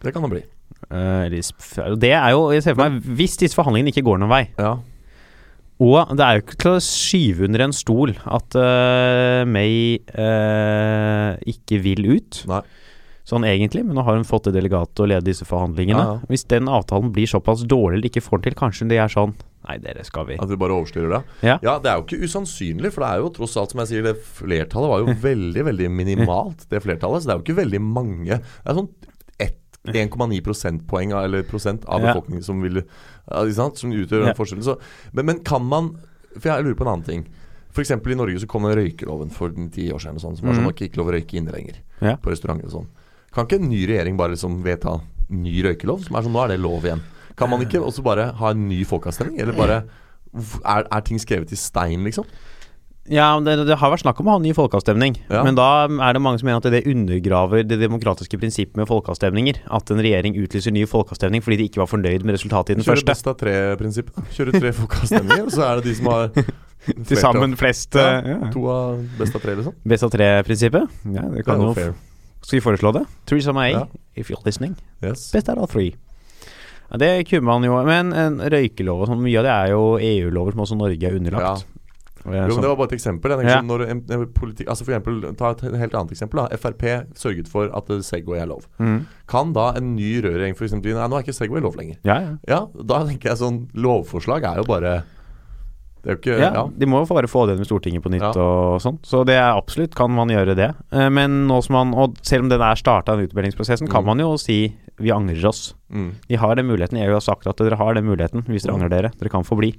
Det 0.00 0.14
kan 0.14 0.24
det 0.24 0.30
bli. 0.32 0.44
Og 0.90 1.96
det 2.00 2.12
er 2.16 2.30
jo 2.32 2.46
Jeg 2.54 2.62
ser 2.64 2.74
for 2.74 2.88
meg 2.88 3.04
Hvis 3.04 3.36
disse 3.36 3.54
forhandlingene 3.54 3.92
ikke 3.92 4.04
går 4.06 4.16
noen 4.22 4.32
vei, 4.32 4.44
Ja. 4.56 4.78
Og 5.80 6.12
det 6.16 6.24
er 6.26 6.36
jo 6.36 6.42
ikke 6.44 6.58
til 6.60 6.74
å 6.76 6.82
skyve 6.84 7.46
under 7.48 7.62
en 7.64 7.72
stol 7.76 8.12
at 8.28 8.56
uh, 8.60 9.42
May 9.48 9.96
uh, 10.12 11.38
ikke 11.48 11.78
vil 11.80 12.04
ut, 12.18 12.42
Nei. 12.50 12.60
sånn 13.30 13.46
egentlig, 13.48 13.86
men 13.88 13.96
nå 13.96 14.04
har 14.04 14.18
hun 14.18 14.26
fått 14.28 14.50
det 14.50 14.58
delegatet 14.58 14.92
til 14.98 15.06
å 15.06 15.10
lede 15.14 15.28
disse 15.30 15.46
forhandlingene. 15.48 16.02
Ja, 16.04 16.18
ja. 16.18 16.28
Hvis 16.28 16.44
den 16.52 16.68
avtalen 16.68 17.14
blir 17.16 17.30
såpass 17.30 17.64
dårlig 17.64 17.96
eller 18.00 18.10
ikke 18.12 18.24
får 18.26 18.42
den 18.42 18.50
til, 18.50 18.58
kanskje 18.60 18.90
de 18.92 19.00
er 19.00 19.12
sånn 19.12 19.36
Nei, 19.60 19.74
dere 19.76 20.00
skal 20.08 20.24
vi. 20.24 20.38
At 20.40 20.48
vi 20.48 20.56
bare 20.56 20.72
overstyrer 20.72 21.10
det? 21.12 21.18
Ja. 21.44 21.58
det 21.84 21.90
er 21.90 21.98
jo 21.98 22.06
ikke 22.06 22.24
usannsynlig, 22.24 22.94
for 22.94 23.04
det 23.04 23.10
er 23.10 23.20
jo 23.20 23.32
tross 23.36 23.58
alt, 23.60 23.74
som 23.74 23.82
jeg 23.82 23.90
sier, 23.90 24.06
det 24.08 24.14
flertallet 24.16 24.88
var 24.88 25.02
jo 25.04 25.16
veldig, 25.28 25.64
veldig 25.68 25.90
minimalt, 25.92 26.64
det 26.72 26.80
flertallet. 26.80 27.20
Så 27.20 27.28
det 27.28 27.34
er 27.34 27.42
jo 27.42 27.44
ikke 27.44 27.58
veldig 27.60 27.80
mange. 27.84 28.38
Det 28.40 28.72
er 28.72 28.78
sånn 28.80 28.88
1,9 29.88 30.40
prosentpoeng 30.44 31.12
eller 31.16 31.44
prosent 31.48 31.84
av 31.88 32.02
Ja. 32.02 32.10
befolkningen 32.12 32.44
som 32.44 32.60
vil 32.60 32.82
ja? 32.82 32.84
Som 33.30 33.92
utgjør 33.92 34.26
den 34.26 34.34
forskjellen. 34.38 34.64
Så, 34.66 34.78
men, 35.12 35.26
men 35.26 35.38
kan 35.46 35.62
man 35.64 35.92
For 36.38 36.48
jeg 36.50 36.64
lurer 36.64 36.74
på 36.78 36.84
en 36.86 36.92
annen 36.92 37.06
ting. 37.06 37.22
F.eks. 37.74 37.90
i 37.90 38.14
Norge 38.18 38.38
så 38.42 38.46
kom 38.50 38.62
den 38.66 38.76
røykeloven 38.78 39.30
for 39.34 39.50
ti 39.74 39.88
år 39.94 39.98
siden 40.02 40.18
sånn, 40.18 40.36
som 40.36 40.46
var 40.46 40.54
sånn 40.54 40.64
Mhm. 40.64 40.68
at 40.70 40.76
det 40.78 40.90
ikke 40.90 40.98
lov 40.98 41.08
å 41.10 41.14
røyke 41.14 41.36
inne 41.38 41.52
lenger. 41.54 41.76
Ja. 42.00 42.16
På 42.16 42.30
restauranter 42.30 42.66
og 42.66 42.72
sånn. 42.72 42.86
Kan 43.32 43.46
ikke 43.46 43.58
en 43.60 43.68
ny 43.70 43.86
regjering 43.86 44.16
bare 44.18 44.32
liksom 44.34 44.62
vedta 44.62 45.00
ny 45.30 45.62
røykelov? 45.62 46.04
Som 46.04 46.16
er 46.16 46.22
sånn, 46.22 46.32
nå 46.34 46.44
er 46.44 46.48
det 46.48 46.60
lov 46.60 46.82
igjen. 46.82 47.00
Kan 47.36 47.50
man 47.50 47.60
ikke 47.62 47.78
også 47.82 48.02
bare 48.02 48.32
ha 48.34 48.50
en 48.50 48.68
ny 48.68 48.82
folkeavstemning? 48.84 49.38
Eller 49.40 49.52
bare 49.54 49.84
er, 50.64 50.86
er 50.90 51.00
ting 51.06 51.18
skrevet 51.18 51.50
i 51.52 51.56
stein, 51.58 52.02
liksom? 52.04 52.24
Ja, 53.10 53.32
det, 53.42 53.56
det 53.66 53.74
har 53.80 53.90
vært 53.90 54.04
snakk 54.04 54.20
om 54.22 54.28
å 54.30 54.36
ha 54.36 54.40
ny 54.42 54.52
folkeavstemning. 54.54 55.16
Ja. 55.32 55.40
Men 55.42 55.56
da 55.58 55.66
er 55.90 56.14
det 56.14 56.22
mange 56.22 56.38
som 56.38 56.46
mener 56.46 56.60
at 56.62 56.68
det 56.70 56.84
undergraver 56.86 57.64
det 57.66 57.80
demokratiske 57.82 58.38
prinsippet 58.38 58.78
med 58.78 58.86
folkeavstemninger. 58.86 59.58
At 59.74 59.90
en 59.90 59.98
regjering 60.02 60.36
utlyser 60.38 60.70
ny 60.74 60.84
folkeavstemning 60.86 61.42
fordi 61.42 61.58
de 61.58 61.66
ikke 61.70 61.82
var 61.82 61.90
fornøyd 61.90 62.22
med 62.22 62.36
resultatet 62.38 62.76
i 62.76 62.78
den 62.78 62.86
Kjører 62.86 63.00
første. 63.02 63.10
best 63.10 63.30
av 63.32 63.38
tre-prinsippet. 63.42 64.20
Kjøre 64.36 64.54
tre 64.60 64.70
folkeavstemninger, 64.78 65.48
og 65.48 65.54
så 65.56 65.64
er 65.66 65.80
det 65.80 65.88
de 65.90 65.94
som 65.98 66.10
har 66.14 66.30
Til 67.10 67.18
sammen 67.20 67.52
flest 67.60 67.98
Ja, 67.98 68.06
eh, 68.22 68.28
ja. 68.30 68.52
To 68.54 68.62
av 68.72 69.02
best 69.18 69.34
av 69.36 69.42
tre, 69.42 69.56
liksom. 69.58 69.74
Best 69.84 70.06
av 70.06 70.12
tre-prinsippet? 70.14 70.94
Ja, 71.12 71.26
det 71.34 71.42
kan 71.44 71.60
jo. 71.60 71.74
Skal 72.40 72.56
vi 72.56 72.62
foreslå 72.64 72.94
det? 72.96 73.02
Theresa 73.28 73.52
May, 73.52 73.74
Ja. 73.74 73.82
if 74.16 74.30
you're 74.30 74.40
listening. 74.46 74.78
Yes. 75.02 75.26
Best 75.34 75.50
out 75.52 75.58
of 75.58 75.68
three. 75.74 75.90
Ja, 76.90 76.96
det 76.96 77.10
kunne 77.28 77.44
man 77.46 77.62
jo 77.66 77.76
Men 77.86 78.14
en 78.16 78.38
røykelov 78.40 79.02
og 79.04 79.10
sånn, 79.12 79.20
mye 79.22 79.38
av 79.42 79.44
det 79.46 79.52
er 79.52 79.74
jo 79.74 79.82
EU-lover 79.98 80.56
som 80.56 80.64
også 80.64 80.78
Norge 80.80 81.04
er 81.10 81.18
underlagt. 81.20 81.66
Jo, 82.24 82.30
men 82.32 82.50
sånn- 82.50 82.60
Det 82.60 82.68
var 82.68 82.76
bare 82.76 82.92
et 82.92 82.98
eksempel. 82.98 83.30
Jeg 83.30 83.46
Ja. 83.46 83.60
sånn, 83.60 83.66
når 83.66 83.88
en, 83.90 84.04
en 84.10 84.26
politik, 84.26 84.66
altså 84.68 84.84
for 84.84 84.92
eksempel, 84.92 85.36
Ta 85.36 85.50
et 85.50 85.60
helt 85.60 85.92
annet 85.94 86.10
eksempel. 86.12 86.48
da 86.48 86.56
Frp 86.56 86.82
sørget 87.14 87.48
for 87.48 87.70
at 87.74 87.86
Segway 88.04 88.40
er 88.42 88.46
lov. 88.46 88.66
Mm. 88.78 89.06
Kan 89.26 89.52
da 89.52 89.72
en 89.76 89.96
ny 89.96 90.20
rød 90.20 90.34
regjering 90.36 90.54
f.eks. 90.54 90.72
Nei, 90.72 90.80
nå 90.92 91.16
er 91.16 91.22
ikke 91.22 91.34
Segway 91.34 91.60
lov 91.62 91.76
lenger. 91.76 91.96
Ja, 92.04 92.20
ja. 92.20 92.36
Ja, 92.46 92.66
da 92.84 93.04
tenker 93.04 93.30
jeg 93.30 93.38
sånn 93.38 93.68
Lovforslag 93.74 94.42
er 94.44 94.56
jo 94.56 94.64
bare 94.64 95.02
Det 96.02 96.08
er 96.12 96.16
jo 96.16 96.20
ikke 96.36 96.40
Ja. 96.40 96.66
De 96.78 96.86
må 96.86 97.00
jo 97.06 97.14
bare 97.14 97.26
få 97.28 97.46
det 97.46 97.58
med 97.58 97.66
Stortinget 97.66 98.00
på 98.02 98.10
nytt 98.10 98.34
og 98.36 98.80
sånn. 98.80 98.98
Så 99.02 99.24
det 99.26 99.34
er 99.36 99.52
absolutt 99.52 99.94
kan 99.94 100.10
man 100.10 100.28
gjøre 100.28 100.56
det. 100.56 100.74
Eh, 100.92 101.10
Men 101.10 101.46
nå 101.46 101.62
som 101.62 101.74
man 101.74 101.92
Og 102.00 102.16
selv 102.22 102.44
om 102.44 102.48
den 102.48 102.60
er 102.62 102.74
starta, 102.74 103.16
den 103.16 103.28
utmeldingsprosessen, 103.28 103.86
kan 103.88 104.02
Mm. 104.02 104.06
man 104.06 104.18
jo 104.18 104.36
si 104.38 104.74
vi 104.98 105.10
angrer 105.10 105.44
oss. 105.46 105.74
Mm. 105.92 106.12
De 106.28 106.36
har 106.36 106.54
den 106.54 106.66
muligheten. 106.68 106.96
EU 107.04 107.12
har 107.12 107.20
sagt 107.20 107.46
at 107.46 107.56
dere 107.56 107.76
har 107.76 107.92
den 107.94 108.04
muligheten 108.06 108.44
hvis 108.46 108.62
dere 108.64 108.76
Ja. 108.78 108.82
angrer 108.84 108.88
dere. 108.90 109.10
Dere 109.18 109.28
kan 109.28 109.42
få 109.44 109.56
bli. 109.58 109.74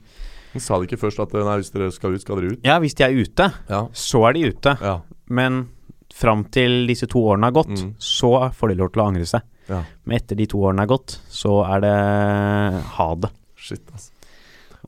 Men 0.54 0.62
Sa 0.62 0.80
de 0.80 0.88
ikke 0.88 1.00
først 1.00 1.20
at 1.24 1.34
nei, 1.34 1.58
hvis 1.62 1.72
dere 1.72 1.92
skal 1.96 2.14
ut, 2.16 2.22
skal 2.22 2.36
dere 2.42 2.52
ut? 2.54 2.60
Ja, 2.68 2.80
hvis 2.84 2.94
de 2.96 3.04
er 3.06 3.14
ute, 3.16 3.54
Ja. 3.70 3.86
så 3.94 4.28
er 4.30 4.34
de 4.34 4.50
ute. 4.52 4.78
Ja. 4.82 4.98
Men 5.30 5.70
fram 6.14 6.44
til 6.52 6.88
disse 6.88 7.08
to 7.08 7.20
årene 7.24 7.44
har 7.48 7.52
gått, 7.56 7.72
Mm. 7.72 7.94
så 7.98 8.52
får 8.54 8.68
de 8.70 8.76
lov 8.76 8.92
til 8.92 9.02
å 9.02 9.08
angre 9.08 9.26
seg. 9.26 9.42
ja. 9.70 9.84
Men 10.06 10.18
etter 10.18 10.36
de 10.36 10.46
to 10.46 10.58
årene 10.58 10.82
er 10.84 10.88
gått, 10.88 11.20
så 11.30 11.64
er 11.66 11.80
det 11.80 12.84
ha 12.84 13.16
det. 13.16 13.30
Shit, 13.56 13.86
altså. 13.94 14.12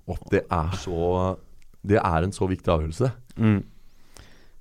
Og 0.10 0.18
det 0.30 0.44
er 0.52 0.70
så 0.76 1.38
Det 1.86 1.98
er 2.00 2.24
en 2.24 2.32
så 2.32 2.48
viktig 2.48 2.64
avgjørelse. 2.72 3.12
Mm. 3.38 3.64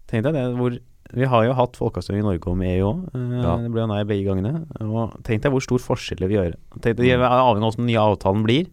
Tenk 0.09 0.25
deg 0.25 0.33
det 0.35 0.57
hvor 0.57 0.79
Vi 1.15 1.27
har 1.29 1.45
jo 1.45 1.53
hatt 1.53 1.77
folkeavstemning 1.77 2.23
i 2.23 2.29
Norge 2.31 2.49
om 2.49 2.63
EU 2.65 2.85
òg. 2.89 3.01
Ja. 3.43 3.57
Det 3.61 3.71
ble 3.71 3.83
jo 3.83 3.87
nei 3.91 4.03
begge 4.09 4.25
gangene. 4.31 4.65
Og 4.81 5.13
tenk 5.25 5.43
deg 5.45 5.53
hvor 5.53 5.61
stor 5.65 5.79
forskjell 5.79 6.19
det 6.25 6.29
vil 6.31 6.39
gjøre. 6.41 6.57
Tenk 6.81 6.97
deg, 6.97 7.11
Mm. 7.19 7.25
Avhengig 7.29 7.63
av 7.67 7.75
hvordan 7.75 7.77
den 7.77 7.87
nye 7.87 8.01
avtalen 8.01 8.43
blir. 8.47 8.67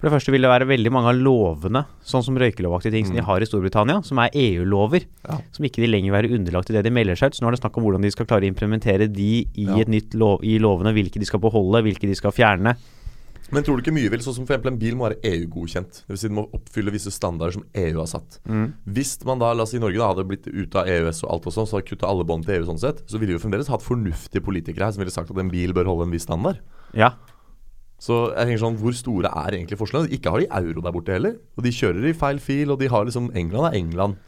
For 0.00 0.08
det 0.08 0.14
første 0.16 0.32
vil 0.32 0.42
det 0.42 0.50
være 0.50 0.66
veldig 0.66 0.90
mange 0.90 1.08
av 1.12 1.14
lovene, 1.20 1.84
sånn 2.02 2.24
som 2.24 2.34
røykelovaktige 2.34 2.90
ting 2.90 3.04
som 3.06 3.14
de 3.14 3.20
Mm. 3.22 3.26
har 3.26 3.40
i 3.40 3.44
Storbritannia, 3.46 4.02
som 4.04 4.18
er 4.18 4.30
EU-lover. 4.34 5.04
Ja. 5.28 5.38
Som 5.52 5.64
ikke 5.64 5.84
de 5.84 5.86
lenger 5.86 6.10
vil 6.10 6.22
være 6.22 6.32
underlagt 6.38 6.70
i 6.70 6.72
det 6.72 6.82
de 6.84 6.90
melder 6.90 7.14
seg 7.14 7.26
ut. 7.28 7.34
Så 7.38 7.42
nå 7.44 7.48
er 7.48 7.50
det 7.52 7.60
snakk 7.60 7.76
om 7.76 7.84
hvordan 7.84 8.02
de 8.02 8.10
skal 8.10 8.26
klare 8.26 8.42
å 8.42 8.52
implementere 8.52 9.12
de 9.12 9.46
i 9.54 9.64
Ja. 9.66 9.76
et 9.76 9.88
nytt 9.88 10.14
lov, 10.14 10.40
i 10.42 10.58
lovene. 10.58 10.92
Hvilke 10.92 11.20
de 11.20 11.24
skal 11.24 11.38
beholde, 11.40 11.82
hvilke 11.84 12.08
de 12.08 12.14
skal 12.14 12.32
fjerne. 12.32 12.74
Men 13.52 13.66
tror 13.66 13.76
du 13.76 13.82
ikke 13.84 13.94
mye 13.94 14.10
vil 14.12 14.22
Sånn 14.24 14.36
som 14.38 14.46
for 14.48 14.68
en 14.70 14.78
bil 14.80 14.96
må 14.96 15.04
være 15.08 15.20
EU-godkjent. 15.28 16.02
Dvs. 16.08 16.20
Si 16.22 16.30
den 16.30 16.38
må 16.38 16.46
oppfylle 16.56 16.94
visse 16.94 17.12
standarder 17.12 17.58
som 17.58 17.66
EU 17.82 17.98
har 17.98 18.08
satt. 18.08 18.38
Hvis 18.88 19.18
man 19.28 19.42
da, 19.42 19.50
la 19.52 19.66
oss 19.66 19.74
si 19.74 19.80
Norge 19.82 20.00
da 20.00 20.08
hadde 20.12 20.24
blitt 20.28 20.48
ute 20.48 20.80
av 20.80 20.88
EØS 20.88 21.24
og 21.26 21.34
alt 21.34 21.50
og 21.50 21.56
sånn, 21.56 21.68
så 21.68 21.78
hadde 21.78 21.90
kutta 21.90 22.08
alle 22.08 22.26
bånd 22.28 22.46
til 22.48 22.56
EU 22.56 22.70
sånn 22.70 22.80
sett, 22.80 23.04
så 23.10 23.20
ville 23.20 23.34
vi 23.34 23.38
jo 23.38 23.42
fremdeles 23.42 23.70
hatt 23.72 23.84
fornuftige 23.84 24.44
politikere 24.46 24.88
her 24.88 24.96
som 24.96 25.04
ville 25.04 25.14
sagt 25.14 25.34
at 25.34 25.42
en 25.42 25.52
bil 25.52 25.74
bør 25.76 25.90
holde 25.92 26.08
en 26.08 26.16
viss 26.16 26.24
standard. 26.28 26.62
Ja. 26.96 27.12
Så 28.02 28.16
jeg 28.32 28.48
tenker 28.48 28.64
sånn, 28.64 28.80
hvor 28.80 28.96
store 28.98 29.30
er 29.44 29.54
egentlig 29.54 29.78
forskjellene? 29.78 30.10
Ikke 30.16 30.32
har 30.34 30.42
de 30.42 30.48
euro 30.58 30.82
der 30.82 30.94
borte 30.94 31.14
heller. 31.14 31.36
Og 31.54 31.66
de 31.66 31.74
kjører 31.74 32.08
i 32.08 32.16
feil 32.18 32.40
fil, 32.42 32.72
og 32.74 32.80
de 32.80 32.90
har 32.90 33.06
liksom 33.06 33.30
England 33.38 33.68
er 33.68 33.78
England 33.78 34.18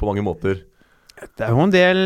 på 0.00 0.08
mange 0.08 0.24
måter. 0.26 0.64
Det 1.36 1.44
er 1.46 1.50
jo 1.52 1.60
en 1.66 1.72
del 1.74 1.98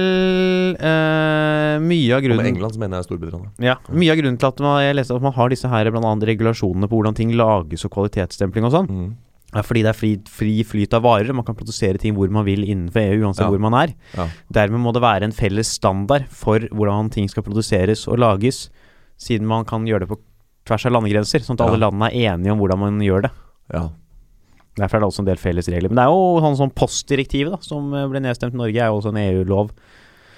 uh, 0.81 1.77
Mye 1.85 2.15
av 2.15 2.19
Og 2.19 2.23
med 2.23 2.29
grunnen 2.29 2.49
England 2.51 2.75
så 2.75 2.81
mener 2.83 2.99
jeg 3.01 3.07
Storbritannia. 3.09 3.51
Ja, 3.63 3.77
Mye 3.95 4.15
av 4.15 4.19
grunnen 4.21 4.39
til 4.41 4.49
at 4.51 4.63
man, 4.65 4.81
jeg 4.85 4.97
leste 4.99 5.15
at 5.17 5.23
man 5.25 5.37
har 5.37 5.53
disse 5.53 5.71
her 5.71 5.91
blant 5.95 6.09
annet 6.09 6.29
regulasjonene 6.33 6.89
på 6.91 6.99
hvordan 6.99 7.17
ting 7.19 7.35
lages 7.39 7.85
og 7.87 7.95
kvalitetsstempling 7.95 8.67
og 8.69 8.75
sånn, 8.75 8.91
Mm. 8.91 9.13
er 9.55 9.63
fordi 9.63 9.83
det 9.87 9.91
er 9.93 9.99
fri, 9.99 10.13
fri 10.27 10.55
flyt 10.67 10.95
av 10.99 11.03
varer. 11.07 11.33
Man 11.33 11.45
kan 11.47 11.55
produsere 11.55 11.99
ting 12.03 12.15
hvor 12.17 12.29
man 12.31 12.45
vil 12.45 12.65
innenfor 12.67 13.01
EU, 13.05 13.23
uansett 13.29 13.45
Ja. 13.47 13.51
hvor 13.51 13.61
man 13.63 13.75
er. 13.75 13.95
Ja. 14.17 14.29
Dermed 14.53 14.81
må 14.83 14.93
det 14.93 15.03
være 15.03 15.23
en 15.25 15.33
felles 15.33 15.69
standard 15.71 16.27
for 16.29 16.59
hvordan 16.59 17.11
ting 17.11 17.29
skal 17.31 17.43
produseres 17.47 18.07
og 18.09 18.19
lages, 18.19 18.69
siden 19.17 19.47
man 19.47 19.65
kan 19.65 19.87
gjøre 19.87 20.01
det 20.01 20.09
på 20.11 20.19
tvers 20.67 20.87
av 20.87 20.93
landegrenser, 20.97 21.39
sånn 21.45 21.55
at 21.61 21.67
alle 21.69 21.79
landene 21.79 22.11
er 22.11 22.35
enige 22.35 22.51
om 22.53 22.59
hvordan 22.59 22.79
man 22.79 22.99
gjør 23.01 23.23
det. 23.29 23.31
ja. 23.73 23.89
Derfor 24.75 24.97
er 24.99 25.05
det 25.05 25.09
også 25.09 25.23
en 25.23 25.29
del 25.29 25.39
felles 25.39 25.69
regler. 25.71 25.91
Men 25.93 26.01
det 26.01 26.05
er 26.07 26.13
jo 26.15 26.41
sånn 26.43 26.57
som 26.59 26.73
postdirektivet, 26.75 27.53
da, 27.55 27.61
som 27.63 27.93
ble 28.11 28.23
nedstemt 28.25 28.57
i 28.57 28.59
Norge, 28.59 28.81
er 28.83 28.91
jo 28.91 28.99
også 28.99 29.13
en 29.13 29.21
EU-lov. 29.23 29.71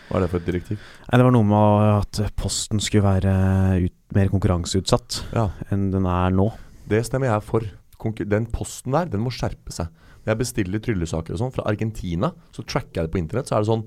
Hva 0.07 0.18
er 0.18 0.22
det 0.26 0.30
for 0.30 0.39
et 0.43 0.47
direktiv? 0.47 0.82
Nei, 1.09 1.18
Det 1.18 1.24
var 1.26 1.34
noe 1.34 1.47
med 1.49 1.87
at 1.97 2.20
posten 2.39 2.78
skulle 2.84 3.07
være 3.09 3.32
ut, 3.89 3.95
mer 4.14 4.28
konkurranseutsatt 4.30 5.16
Ja, 5.34 5.49
enn 5.74 5.89
den 5.91 6.07
er 6.07 6.30
nå. 6.37 6.51
det 6.87 7.01
stemmer 7.09 7.32
jeg 7.32 7.43
for. 7.43 7.64
Konkur 7.99 8.28
den 8.28 8.47
posten 8.53 8.93
der, 8.95 9.09
den 9.11 9.24
må 9.24 9.32
skjerpe 9.34 9.72
seg. 9.74 9.89
Når 10.22 10.30
jeg 10.34 10.39
bestiller 10.45 10.82
tryllesaker 10.84 11.34
og 11.34 11.41
sånn 11.41 11.55
fra 11.57 11.64
Argentina, 11.70 12.30
så 12.55 12.62
tracker 12.62 13.01
jeg 13.01 13.09
det 13.09 13.12
på 13.16 13.18
internett. 13.22 13.49
Så 13.51 13.57
er 13.57 13.64
det 13.64 13.70
sånn 13.72 13.87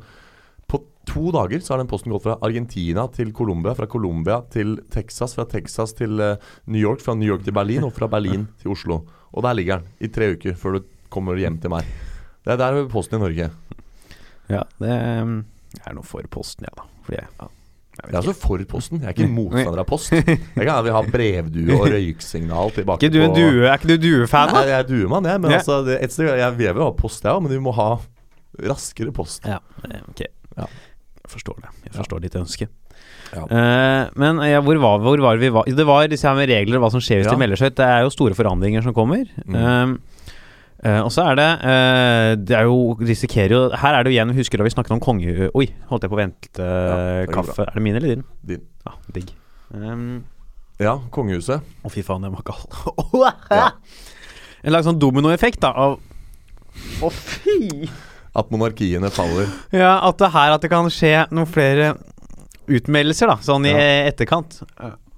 På 0.70 0.82
to 1.09 1.32
dager 1.34 1.63
så 1.65 1.74
har 1.74 1.82
den 1.82 1.89
posten 1.89 2.13
gått 2.13 2.28
fra 2.28 2.38
Argentina 2.45 3.07
til 3.09 3.32
Colombia, 3.34 3.74
fra 3.78 3.88
Colombia 3.89 4.39
til 4.53 4.76
Texas, 4.93 5.34
fra 5.38 5.47
Texas 5.49 5.95
til 5.97 6.22
eh, 6.22 6.51
New 6.70 6.82
York, 6.82 7.01
fra 7.01 7.15
New 7.17 7.26
York 7.32 7.47
til 7.47 7.55
Berlin 7.57 7.88
og 7.88 7.95
fra 7.95 8.09
Berlin 8.11 8.45
til 8.61 8.76
Oslo. 8.76 9.01
Og 9.34 9.45
der 9.45 9.57
ligger 9.57 9.82
den 9.82 10.05
i 10.05 10.11
tre 10.13 10.34
uker 10.36 10.57
før 10.59 10.78
du 10.78 10.89
kommer 11.09 11.38
hjem 11.41 11.57
til 11.61 11.74
meg. 11.74 11.88
Det 12.45 12.53
er 12.53 12.61
der 12.61 12.84
posten 12.91 13.17
i 13.17 13.24
Norge. 13.24 13.49
Ja, 14.49 14.61
det 14.82 14.93
um, 15.22 15.34
er 15.84 15.95
noe 15.97 16.05
for 16.07 16.26
posten, 16.32 16.65
ja 16.65 16.74
da. 16.78 16.86
Fordi 17.05 17.20
jeg, 17.20 17.28
ja, 17.39 17.49
jeg 17.49 18.05
Jeg 18.05 18.13
er 18.13 18.17
altså 18.22 18.34
for 18.41 18.63
posten. 18.70 19.01
Jeg 19.01 19.09
er 19.11 19.17
ikke 19.17 19.30
motstander 19.34 19.82
av 19.84 19.89
post. 19.89 20.13
Jeg 20.15 20.63
kan 20.63 20.72
ha 20.72 20.93
har 20.95 21.09
brevdue 21.13 21.76
og 21.76 21.86
røyksignal 21.93 22.74
tilbake 22.78 23.05
ikke. 23.05 23.13
du 23.13 23.20
en 23.26 23.36
due, 23.36 23.67
er 23.67 23.76
ikke 23.76 23.91
du 23.91 23.97
duefan, 24.05 24.53
Nei, 24.53 24.63
da? 24.63 24.72
jeg 24.72 24.86
er 24.86 24.88
duemann, 24.88 25.28
jeg. 25.30 25.41
Men 25.43 25.51
Ja. 25.51 25.59
altså, 25.59 25.82
et 25.97 26.13
sted, 26.15 26.30
jeg 26.39 26.57
vil 26.57 26.72
jo 26.72 26.88
ha 26.88 26.95
post, 26.95 27.26
jeg 27.26 27.34
òg, 27.34 27.43
men 27.45 27.53
vi 27.53 27.61
må 27.65 27.74
ha 27.76 27.89
raskere 28.70 29.13
post. 29.15 29.45
Ja, 29.45 29.59
ok. 30.07 30.26
Ja. 30.58 30.68
Jeg 31.20 31.32
forstår 31.36 31.60
det. 31.62 31.72
Jeg 31.86 31.93
forstår 32.00 32.22
ditt 32.24 32.36
ønske. 32.39 32.68
Ja. 33.30 33.43
Uh, 33.45 34.10
men 34.18 34.39
ja, 34.50 34.62
hvor 34.66 34.80
var, 34.82 35.02
hvor 35.06 35.22
var 35.22 35.38
vi 35.38 35.52
var? 35.54 35.68
Det 35.70 35.86
var 35.86 36.08
disse 36.10 36.26
her 36.26 36.38
med 36.38 36.50
regler 36.50 36.80
og 36.80 36.88
hva 36.88 36.89
som 36.95 37.04
skjer 37.04 37.22
hvis 37.22 37.28
Ja. 37.30 37.36
de 37.36 37.41
melder 37.43 37.60
seg 37.62 37.72
ut. 37.74 37.78
Det 37.78 37.86
er 37.86 38.02
jo 38.02 38.10
store 38.16 38.34
forandringer 38.38 38.82
som 38.82 38.95
kommer. 38.97 39.28
Mm. 39.45 39.54
Uh, 39.60 40.26
uh, 40.88 41.02
og 41.04 41.12
så 41.14 41.28
er 41.30 41.38
det 41.38 41.47
eh, 41.70 42.32
Det 42.39 42.56
er 42.58 42.66
jo 42.66 42.95
risikerer 42.97 43.54
jo 43.54 43.62
Her 43.76 43.97
er 44.00 44.04
det 44.04 44.14
jo 44.14 44.16
igjen 44.16 44.34
Husker 44.38 44.58
du 44.58 44.64
da 44.64 44.68
vi 44.70 44.74
snakket 44.74 44.95
om 44.95 45.02
konge... 45.04 45.50
Oi, 45.54 45.68
holdt 45.91 46.08
jeg 46.08 46.10
på 46.12 46.18
å 46.18 46.22
vente 46.24 46.70
kaffe. 47.36 47.68
Er 47.68 47.76
det 47.78 47.84
min 47.86 48.00
eller 48.00 48.16
din? 48.16 48.26
Din. 48.56 48.66
Ja, 48.88 48.95
digg. 49.14 49.34
Um, 49.76 50.24
Ja, 50.80 50.95
kongehuset. 51.12 51.60
Å, 51.84 51.89
fy 51.91 52.02
faen, 52.08 52.24
det 52.24 52.32
var. 52.32 52.41
Ja. 53.52 53.66
En 54.64 54.72
slags 54.74 54.88
sånn 54.88 55.00
dominoeffekt, 55.00 55.60
da, 55.64 55.70
av 55.76 56.00
Å, 57.04 57.10
fy! 57.12 57.86
At 58.39 58.49
monarkiene 58.53 59.09
faller. 59.11 59.49
Ja, 59.75 59.97
at 60.07 60.17
det 60.21 60.31
her 60.33 60.55
at 60.55 60.63
det 60.63 60.69
kan 60.71 60.87
skje 60.93 61.13
noen 61.33 61.49
flere 61.49 61.93
utmeldelser, 62.69 63.27
da, 63.31 63.37
sånn 63.43 63.65
i 63.67 63.71
Ja. 63.73 64.07
etterkant. 64.09 64.61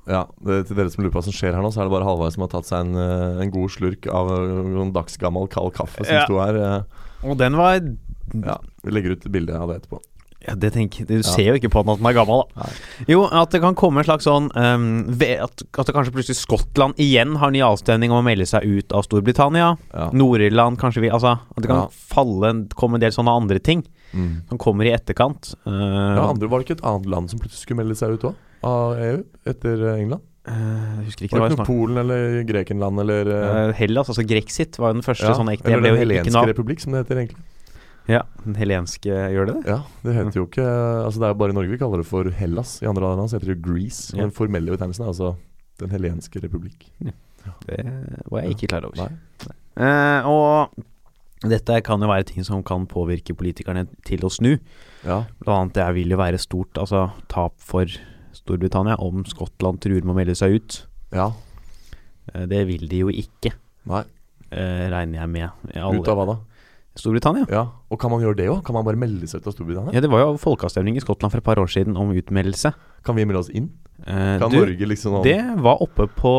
Ja, 0.09 0.25
det, 0.43 0.67
Til 0.67 0.75
dere 0.79 0.89
som 0.89 1.03
lurer 1.03 1.11
på 1.13 1.19
hva 1.19 1.23
som 1.27 1.35
skjer 1.35 1.53
her 1.53 1.61
nå, 1.61 1.69
så 1.71 1.81
er 1.83 1.89
det 1.89 1.93
bare 1.93 2.07
Halvard 2.07 2.33
som 2.33 2.41
har 2.41 2.49
tatt 2.49 2.65
seg 2.65 2.79
en, 2.87 2.95
eh, 2.95 3.41
en 3.43 3.51
god 3.53 3.69
slurk 3.69 4.07
av 4.09 4.31
eh, 4.33 4.47
noen 4.71 4.91
dagsgammel 4.95 5.47
kald 5.53 5.73
kaffe 5.77 6.03
som 6.05 6.15
Ja. 6.15 6.25
sto 6.25 6.39
her. 6.41 6.55
eh. 6.57 7.29
Og 7.29 7.37
den 7.37 7.55
var 7.55 7.79
Ja, 8.33 8.57
Vi 8.83 8.91
legger 8.91 9.11
ut 9.11 9.29
bilde 9.31 9.53
av 9.59 9.67
det 9.69 9.81
etterpå. 9.83 9.99
Ja, 10.47 10.55
det 10.57 10.71
tenker 10.73 11.05
Du 11.05 11.21
ser 11.21 11.51
jo 11.51 11.53
ikke 11.59 11.69
på 11.69 11.83
den 11.83 11.93
at 11.93 11.99
den 12.01 12.07
er 12.09 12.15
gammel, 12.17 12.43
da. 12.55 12.69
Jo, 13.09 13.27
at 13.29 13.53
det 13.53 13.61
kan 13.61 13.75
komme 13.77 14.01
en 14.01 14.07
slags 14.07 14.25
sånn 14.25 14.47
um, 14.57 14.85
at, 15.21 15.61
at 15.61 15.89
det 15.89 15.93
kanskje 15.93 16.13
plutselig 16.15 16.39
Skottland 16.39 16.97
igjen 17.01 17.35
har 17.41 17.53
ny 17.53 17.61
avstemning 17.65 18.13
om 18.13 18.23
å 18.23 18.25
melde 18.25 18.47
seg 18.49 18.65
ut 18.65 18.95
av 18.97 19.05
Storbritannia. 19.05 19.75
Ja. 19.93 20.07
Nord-Irland 20.17 20.81
kanskje 20.81 21.05
vi 21.05 21.11
Altså, 21.13 21.35
at 21.37 21.61
det 21.61 21.69
kan 21.69 21.83
Ja. 21.83 21.89
falle 21.91 22.53
komme 22.73 22.97
en 22.97 23.05
del 23.05 23.13
sånne 23.13 23.33
andre 23.41 23.59
ting 23.59 23.85
Mm. 24.11 24.41
som 24.49 24.57
kommer 24.57 24.83
i 24.83 24.91
etterkant. 24.91 25.53
Uh, 25.65 25.71
Ja, 26.17 26.25
andre 26.27 26.49
Var 26.49 26.59
det 26.59 26.65
ikke 26.67 26.77
et 26.79 26.83
annet 26.83 27.05
land 27.07 27.29
som 27.31 27.39
plutselig 27.39 27.63
skulle 27.63 27.79
melde 27.79 27.95
seg 27.95 28.17
ut 28.17 28.25
òg? 28.27 28.35
Av 28.67 28.97
EU? 28.99 29.23
Etter 29.47 29.85
eh, 29.87 30.01
England? 30.01 30.21
Uh, 30.41 30.97
jeg 30.99 31.05
husker 31.05 31.25
ikke 31.27 31.37
Var 31.37 31.49
det 31.49 31.55
det 31.55 31.61
var 31.61 31.69
Polen 31.69 31.97
eller 32.01 32.43
Grekenland 32.49 32.99
eller 32.99 33.29
uh... 33.29 33.73
Hellas, 33.77 34.09
altså 34.09 34.25
Grexit, 34.27 34.79
var 34.81 34.89
jo 34.91 34.97
den 34.99 35.05
første 35.05 35.29
ja, 35.29 35.35
sånn 35.37 35.51
ekte 35.53 35.69
Eller 35.69 35.93
Den 35.93 36.01
helenske 36.01 36.43
republikk, 36.49 36.81
som 36.81 36.91
det 36.95 37.03
heter 37.05 37.21
egentlig. 37.21 37.45
Ja, 38.11 38.21
den 38.43 38.55
helenske 38.59 39.13
Gjør 39.31 39.47
det? 39.47 39.55
Ja, 39.69 39.79
Det 40.03 40.13
heter 40.17 40.37
jo 40.41 40.45
ikke 40.49 40.65
Altså 41.05 41.21
Det 41.21 41.27
er 41.27 41.33
jo 41.33 41.39
bare 41.39 41.53
i 41.53 41.57
Norge 41.57 41.71
vi 41.71 41.77
kaller 41.81 42.01
det 42.01 42.07
for 42.09 42.27
Hellas. 42.35 42.73
I 42.83 42.89
andre 42.91 43.07
land 43.15 43.31
heter 43.31 43.53
det 43.53 43.61
Greece. 43.63 44.11
Ja. 44.11 44.21
Og 44.25 44.29
den 44.29 44.35
formelle 44.35 44.73
betegnelsen 44.73 45.05
er 45.05 45.11
altså 45.13 45.31
Den 45.79 45.93
helenske 45.95 46.41
republikk. 46.43 46.87
Det 47.01 47.79
var 48.29 48.43
jeg 48.43 48.53
ikke 48.57 48.67
klar 48.73 48.85
over. 48.85 48.99
Nei. 49.01 49.55
Eh, 49.81 50.27
og 50.29 50.75
dette 51.49 51.79
kan 51.87 52.03
jo 52.03 52.09
være 52.11 52.27
ting 52.29 52.45
som 52.45 52.61
kan 52.67 52.83
påvirke 52.85 53.33
politikerne 53.33 53.87
til 54.05 54.21
å 54.27 54.29
snu. 54.29 54.51
Ja. 55.07 55.23
Blant 55.41 55.71
annet 55.73 55.77
det 55.79 55.87
vil 55.97 56.13
jo 56.13 56.19
være 56.21 56.37
stort 56.43 56.77
altså, 56.77 57.07
tap 57.33 57.55
for 57.57 57.89
Storbritannia 58.37 58.99
om 59.01 59.23
Skottland 59.25 59.81
truer 59.81 60.05
med 60.05 60.13
å 60.13 60.19
melde 60.19 60.35
seg 60.37 60.59
ut. 60.59 60.81
ja. 61.15 61.31
Eh, 62.35 62.45
det 62.45 62.61
vil 62.69 62.85
de 62.87 62.99
jo 63.01 63.09
ikke, 63.09 63.49
Nei. 63.89 64.03
eh, 64.53 64.85
regner 64.93 65.23
jeg 65.23 65.29
med. 65.33 65.49
Alle- 65.75 65.99
Ut 65.99 66.07
av 66.13 66.17
hva 66.19 66.25
da? 66.29 66.35
Storbritannia? 66.99 67.45
Ja. 67.47 67.65
Og 67.89 67.99
kan 68.01 68.11
man 68.11 68.19
gjøre 68.23 68.35
det 68.35 68.49
òg? 68.51 68.63
Kan 68.67 68.75
man 68.75 68.83
bare 68.83 68.99
melde 68.99 69.27
seg 69.31 69.39
ut 69.39 69.47
av 69.47 69.53
Storbritannia? 69.55 69.93
Ja, 69.95 70.01
det 70.03 70.09
var 70.11 70.25
jo 70.25 70.33
folkeavstemning 70.41 70.97
i 70.99 71.03
Skottland 71.03 71.31
for 71.31 71.39
et 71.39 71.45
par 71.47 71.61
år 71.61 71.69
siden 71.71 71.95
om 71.97 72.11
utmeldelse. 72.11 72.73
Kan 73.07 73.15
vi 73.15 73.23
melde 73.25 73.39
oss 73.45 73.49
inn? 73.55 73.69
Eh, 74.01 74.39
Kan 74.41 74.49
du, 74.49 74.57
Norge 74.57 74.87
liksom 74.89 75.19
det 75.23 75.37
var 75.61 75.77
oppe 75.85 76.07
på, 76.17 76.31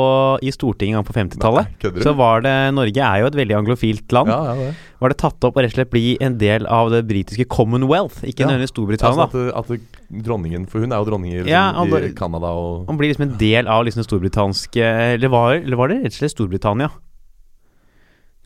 i 0.42 0.50
Stortinget 0.52 0.96
en 0.96 0.98
gang 0.98 1.06
på 1.06 1.14
50-tallet. 1.14 1.68
Nei, 1.70 1.78
kødder 1.80 2.02
du? 2.02 2.04
Så 2.04 2.12
var 2.18 2.42
det 2.42 2.52
Norge 2.74 3.04
er 3.06 3.20
jo 3.22 3.28
et 3.30 3.38
veldig 3.38 3.56
anglofilt 3.60 4.12
land. 4.12 4.28
Ja, 4.34 4.40
ja, 4.50 4.54
det. 4.58 4.72
Var 5.00 5.14
det 5.14 5.18
tatt 5.22 5.46
opp 5.48 5.56
å 5.56 5.62
rett 5.62 5.72
og 5.72 5.78
slett 5.78 5.92
bli 5.94 6.04
en 6.20 6.36
del 6.42 6.66
av 6.66 6.90
det 6.92 7.04
britiske 7.08 7.46
Commonwealth, 7.48 8.20
ikke 8.26 8.42
Ja. 8.44 8.50
nødvendigvis 8.50 8.74
Storbritannia. 8.74 9.28
Altså 9.28 9.54
at, 9.54 9.70
at 9.72 10.26
dronningen 10.26 10.66
For 10.68 10.82
hun 10.84 10.92
er 10.92 11.00
jo 11.00 11.06
dronning 11.08 11.32
i, 11.32 11.38
Ja, 11.48 11.70
liksom, 11.72 12.10
i 12.10 12.12
Canada 12.18 12.50
og 12.52 12.90
Han 12.90 12.98
blir 13.00 13.08
liksom 13.14 13.30
en 13.30 13.38
del 13.40 13.66
av 13.72 13.86
liksom 13.86 14.02
det 14.02 14.08
storbritanske 14.10 14.82
Eller 15.14 15.30
var, 15.32 15.54
eller 15.54 15.76
var 15.80 15.88
det 15.88 16.02
rett 16.02 16.12
og 16.12 16.18
slett 16.18 16.34
Storbritannia? 16.34 16.90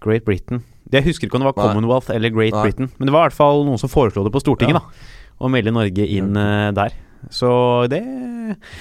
Great 0.05 0.25
Britain. 0.25 0.63
Jeg 0.93 1.05
husker 1.09 1.27
ikke 1.27 1.39
om 1.39 1.43
det 1.45 1.51
var. 1.51 1.57
Commonwealth 1.59 2.13
eller 2.15 2.31
Great 2.31 2.55
Nei. 2.55 2.63
Britain, 2.69 2.91
men 2.99 3.09
det 3.09 3.15
var 3.15 3.25
i 3.25 3.29
hvert 3.31 3.39
fall 3.41 3.65
noen 3.67 3.81
som 3.81 3.91
foreslo 3.91 4.23
det 4.27 4.33
på 4.35 4.43
Stortinget, 4.45 4.79
da. 4.79 5.11
Å 5.43 5.51
melde 5.53 5.73
Norge 5.75 6.07
inn 6.07 6.37
uh, 6.39 6.71
der. 6.77 6.95
Så 7.33 7.49
det 7.91 8.03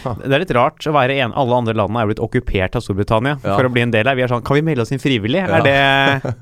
Det 0.06 0.30
er 0.30 0.42
litt 0.44 0.52
rart 0.54 0.84
å 0.86 0.92
være 0.94 1.16
en 1.24 1.32
Alle 1.34 1.56
andre 1.58 1.74
landene 1.74 2.04
er 2.04 2.10
blitt 2.12 2.20
okkupert 2.22 2.76
av 2.78 2.84
Storbritannia 2.84 3.40
Ja. 3.40 3.56
for 3.56 3.66
å 3.66 3.72
bli 3.74 3.82
en 3.82 3.94
del 3.96 4.06
her. 4.06 4.14
Vi 4.20 4.22
er 4.22 4.30
sånn 4.30 4.44
Kan 4.46 4.60
vi 4.60 4.62
melde 4.68 4.84
oss 4.84 4.92
inn 4.94 5.02
frivillig? 5.02 5.40
Ja. 5.42 5.58
Er 5.58 5.66
det 5.66 6.36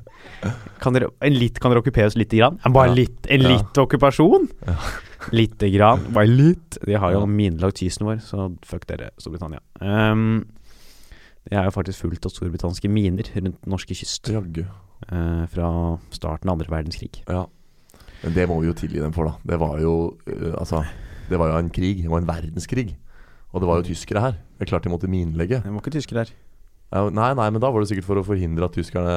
kan 0.82 0.92
dere, 0.92 1.08
en 1.24 1.32
litt, 1.38 1.56
kan 1.62 1.72
dere 1.72 1.80
okkupere 1.80 2.10
oss 2.10 2.18
lite 2.20 2.36
grann? 2.36 2.58
Bare 2.74 2.90
Ja. 2.90 2.94
litt? 2.98 3.26
En 3.32 3.40
litt 3.46 3.78
okkupasjon? 3.80 4.48
Lite 5.32 5.70
grann. 5.72 6.04
Bare 6.12 6.28
litt. 6.28 6.76
De 6.84 6.98
har 7.00 7.14
jo 7.14 7.24
minelagt 7.24 7.80
kysten 7.80 8.04
vår, 8.04 8.20
så 8.20 8.50
fuck 8.66 8.84
dere, 8.90 9.08
Storbritannia. 9.16 9.62
Um, 9.80 10.44
det 11.48 11.56
er 11.56 11.64
jo 11.70 11.72
faktisk 11.72 12.04
fullt 12.04 12.26
av 12.28 12.34
storbritanniske 12.34 12.90
miner 12.92 13.24
rundt 13.32 13.56
den 13.62 13.72
norske 13.72 13.96
kyst 13.96 14.28
Jaggu. 14.28 14.66
Eh, 15.10 15.44
fra 15.52 15.68
starten 16.14 16.48
av 16.50 16.56
andre 16.58 16.70
verdenskrig. 16.72 17.22
Ja. 17.28 17.44
Men 18.24 18.34
det 18.36 18.46
må 18.48 18.60
vi 18.62 18.68
jo 18.70 18.76
tilgi 18.78 19.00
dem 19.02 19.12
for, 19.12 19.28
da. 19.28 19.34
Det 19.44 19.58
var 19.60 19.78
jo 19.82 19.94
uh, 20.28 20.54
Altså, 20.56 20.84
det 21.28 21.36
var 21.38 21.50
jo 21.52 21.58
en 21.60 21.68
krig. 21.70 22.02
Det 22.02 22.10
var 22.10 22.22
en 22.22 22.28
verdenskrig. 22.28 22.94
Og 23.52 23.60
det 23.60 23.68
var 23.68 23.80
jo 23.82 23.88
tyskere 23.90 24.20
her. 24.24 24.38
Det 24.56 24.64
er 24.64 24.70
klart 24.72 24.84
de 24.86 24.92
måtte 24.92 25.10
minelegge. 25.10 25.60
Det 25.62 25.70
var 25.72 25.82
ikke 25.82 25.92
tyskere 25.98 26.24
her. 26.24 26.32
Ja, 26.94 27.02
nei, 27.10 27.28
nei, 27.36 27.50
men 27.50 27.60
da 27.60 27.68
var 27.74 27.82
det 27.82 27.90
sikkert 27.90 28.06
for 28.06 28.20
å 28.20 28.24
forhindre 28.26 28.64
at 28.68 28.74
tyskerne 28.76 29.14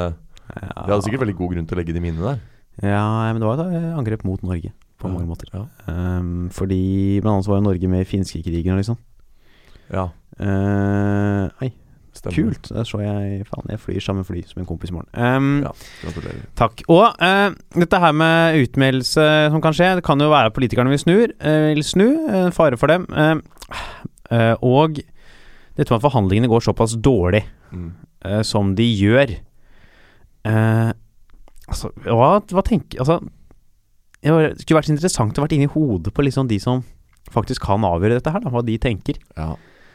Ja, 0.47 0.85
De 0.88 0.91
hadde 0.91 1.03
sikkert 1.05 1.23
veldig 1.25 1.35
god 1.38 1.51
grunn 1.53 1.65
til 1.67 1.75
å 1.77 1.79
legge 1.79 1.93
de 1.95 2.01
minene 2.03 2.23
der. 2.33 2.38
ja, 2.81 3.01
men 3.33 3.41
det 3.41 3.47
var 3.49 3.59
et 3.59 3.73
eh, 3.75 3.97
angrep 3.99 4.23
mot 4.25 4.41
Norge 4.43 4.71
på 4.97 5.07
Ja. 5.07 5.13
mange 5.13 5.27
måter. 5.29 5.49
Ja. 5.53 5.65
Um, 5.88 6.47
fordi 6.49 7.19
blant 7.21 7.35
annet 7.35 7.45
så 7.45 7.51
var 7.51 7.59
jo 7.59 7.67
Norge 7.67 7.88
med 7.91 8.01
i 8.01 8.07
finskekrigen 8.09 8.73
og 8.75 8.81
liksom. 8.83 8.97
ja 9.93 10.09
Uh, 10.38 11.49
nei, 11.61 11.71
stemmer. 12.18 12.36
kult. 12.36 12.70
Da 12.74 12.84
så 12.88 12.99
jeg 13.03 13.45
Faen, 13.49 13.70
jeg 13.72 13.80
flyr 13.84 14.01
samme 14.03 14.24
fly 14.28 14.41
som 14.49 14.61
en 14.61 14.68
kompis 14.70 14.91
i 14.91 14.95
morgen. 14.97 15.09
Um, 15.13 15.61
Ja, 15.65 15.72
gratulerer. 16.03 16.45
Takk. 16.59 16.84
Og 16.89 17.05
uh, 17.22 17.51
dette 17.78 17.99
her 18.03 18.15
med 18.18 18.59
utmeldelse 18.63 19.28
som 19.53 19.61
kan 19.63 19.74
skje, 19.78 19.91
det 19.99 20.05
kan 20.07 20.20
jo 20.20 20.30
være 20.34 20.51
at 20.51 20.57
politikerne 20.57 20.89
vil 20.93 20.99
snu. 21.03 21.15
uh, 21.38 21.68
vil 21.76 21.84
snu. 21.86 22.07
En 22.45 22.51
fare 22.55 22.78
for 22.78 22.88
dem. 22.91 23.05
Eh, 23.13 23.36
eh, 24.32 24.55
og 24.61 24.99
dette 25.78 25.91
med 25.91 25.99
at 25.99 26.05
forhandlingene 26.09 26.49
går 26.51 26.65
såpass 26.68 26.97
dårlig 26.99 27.43
Mm. 27.72 27.91
eh, 28.24 28.41
som 28.47 28.70
de 28.76 28.86
gjør 28.95 29.34
eh, 30.47 30.91
Altså, 31.68 31.89
hva, 32.05 32.30
hva 32.47 32.63
tenker 32.63 33.01
Altså, 33.03 33.18
det 34.24 34.32
skulle 34.61 34.78
vært 34.80 34.88
så 34.88 34.93
interessant 34.95 35.38
å 35.38 35.43
vært 35.43 35.55
inni 35.57 35.68
hodet 35.74 36.13
på 36.15 36.24
liksom 36.24 36.47
de 36.47 36.57
som 36.63 36.84
faktisk 37.32 37.65
kan 37.68 37.84
avgjøre 37.84 38.18
dette 38.22 38.32
her, 38.32 38.39
da, 38.39 38.49
hva 38.53 38.61
de 38.63 38.78
tenker. 38.80 39.20
Ja. 39.36 39.49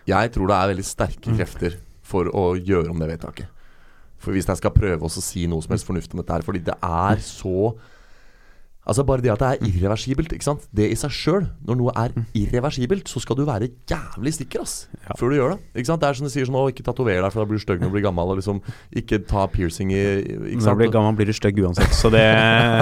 Jeg 0.06 0.32
tror 0.34 0.50
det 0.50 0.56
er 0.58 0.68
veldig 0.74 0.84
sterke 0.84 1.32
Mm. 1.32 1.38
For 2.12 2.28
å 2.30 2.52
gjøre 2.58 2.92
om 2.92 3.00
det 3.02 3.10
vedtaket. 3.14 3.48
For 4.22 4.36
hvis 4.36 4.46
jeg 4.46 4.60
skal 4.60 4.74
prøve 4.76 5.08
å 5.08 5.10
si 5.10 5.48
noe 5.50 5.64
som 5.64 5.74
helst 5.74 5.88
fornuft 5.88 6.14
om 6.14 6.22
dette 6.22 6.36
her, 6.36 6.46
fordi 6.46 6.62
det 6.68 6.78
er 6.78 7.24
så 7.24 7.72
Altså 8.82 9.04
Bare 9.06 9.22
det 9.22 9.30
at 9.30 9.38
det 9.38 9.48
er 9.48 9.68
irreversibelt, 9.68 10.32
ikke 10.34 10.44
sant. 10.44 10.64
Det 10.74 10.88
i 10.90 10.96
seg 10.98 11.12
sjøl, 11.14 11.44
når 11.68 11.76
noe 11.78 11.92
er 11.94 12.16
irreversibelt, 12.34 13.06
så 13.06 13.20
skal 13.22 13.38
du 13.38 13.44
være 13.46 13.68
jævlig 13.90 14.32
sikker 14.34 14.64
ass. 14.64 14.88
Ja. 15.04 15.14
Før 15.20 15.30
du 15.30 15.36
gjør 15.36 15.52
det. 15.54 15.58
Ikke 15.78 15.90
sant. 15.92 16.02
Det 16.02 16.08
er 16.08 16.18
som 16.18 16.26
de 16.26 16.32
sier 16.34 16.48
sånn 16.48 16.58
Å, 16.58 16.64
ikke 16.72 16.86
tatover 16.88 17.20
deg, 17.20 17.28
for 17.30 17.44
da 17.44 17.46
blir 17.46 17.60
du 17.60 17.62
stygg 17.62 17.78
når 17.78 17.92
du 17.92 17.94
blir 17.94 18.04
gammel. 18.08 18.32
Og 18.34 18.40
liksom 18.40 18.58
Ikke 18.98 19.20
ta 19.22 19.44
piercing 19.52 19.94
i 19.94 20.02
Ikke 20.24 20.64
Når 20.64 20.74
du 20.74 20.82
blir 20.82 20.92
gammel, 20.96 21.14
blir 21.20 21.30
du 21.30 21.36
stygg 21.36 21.62
uansett, 21.62 21.94
så 21.94 22.10
det 22.10 22.24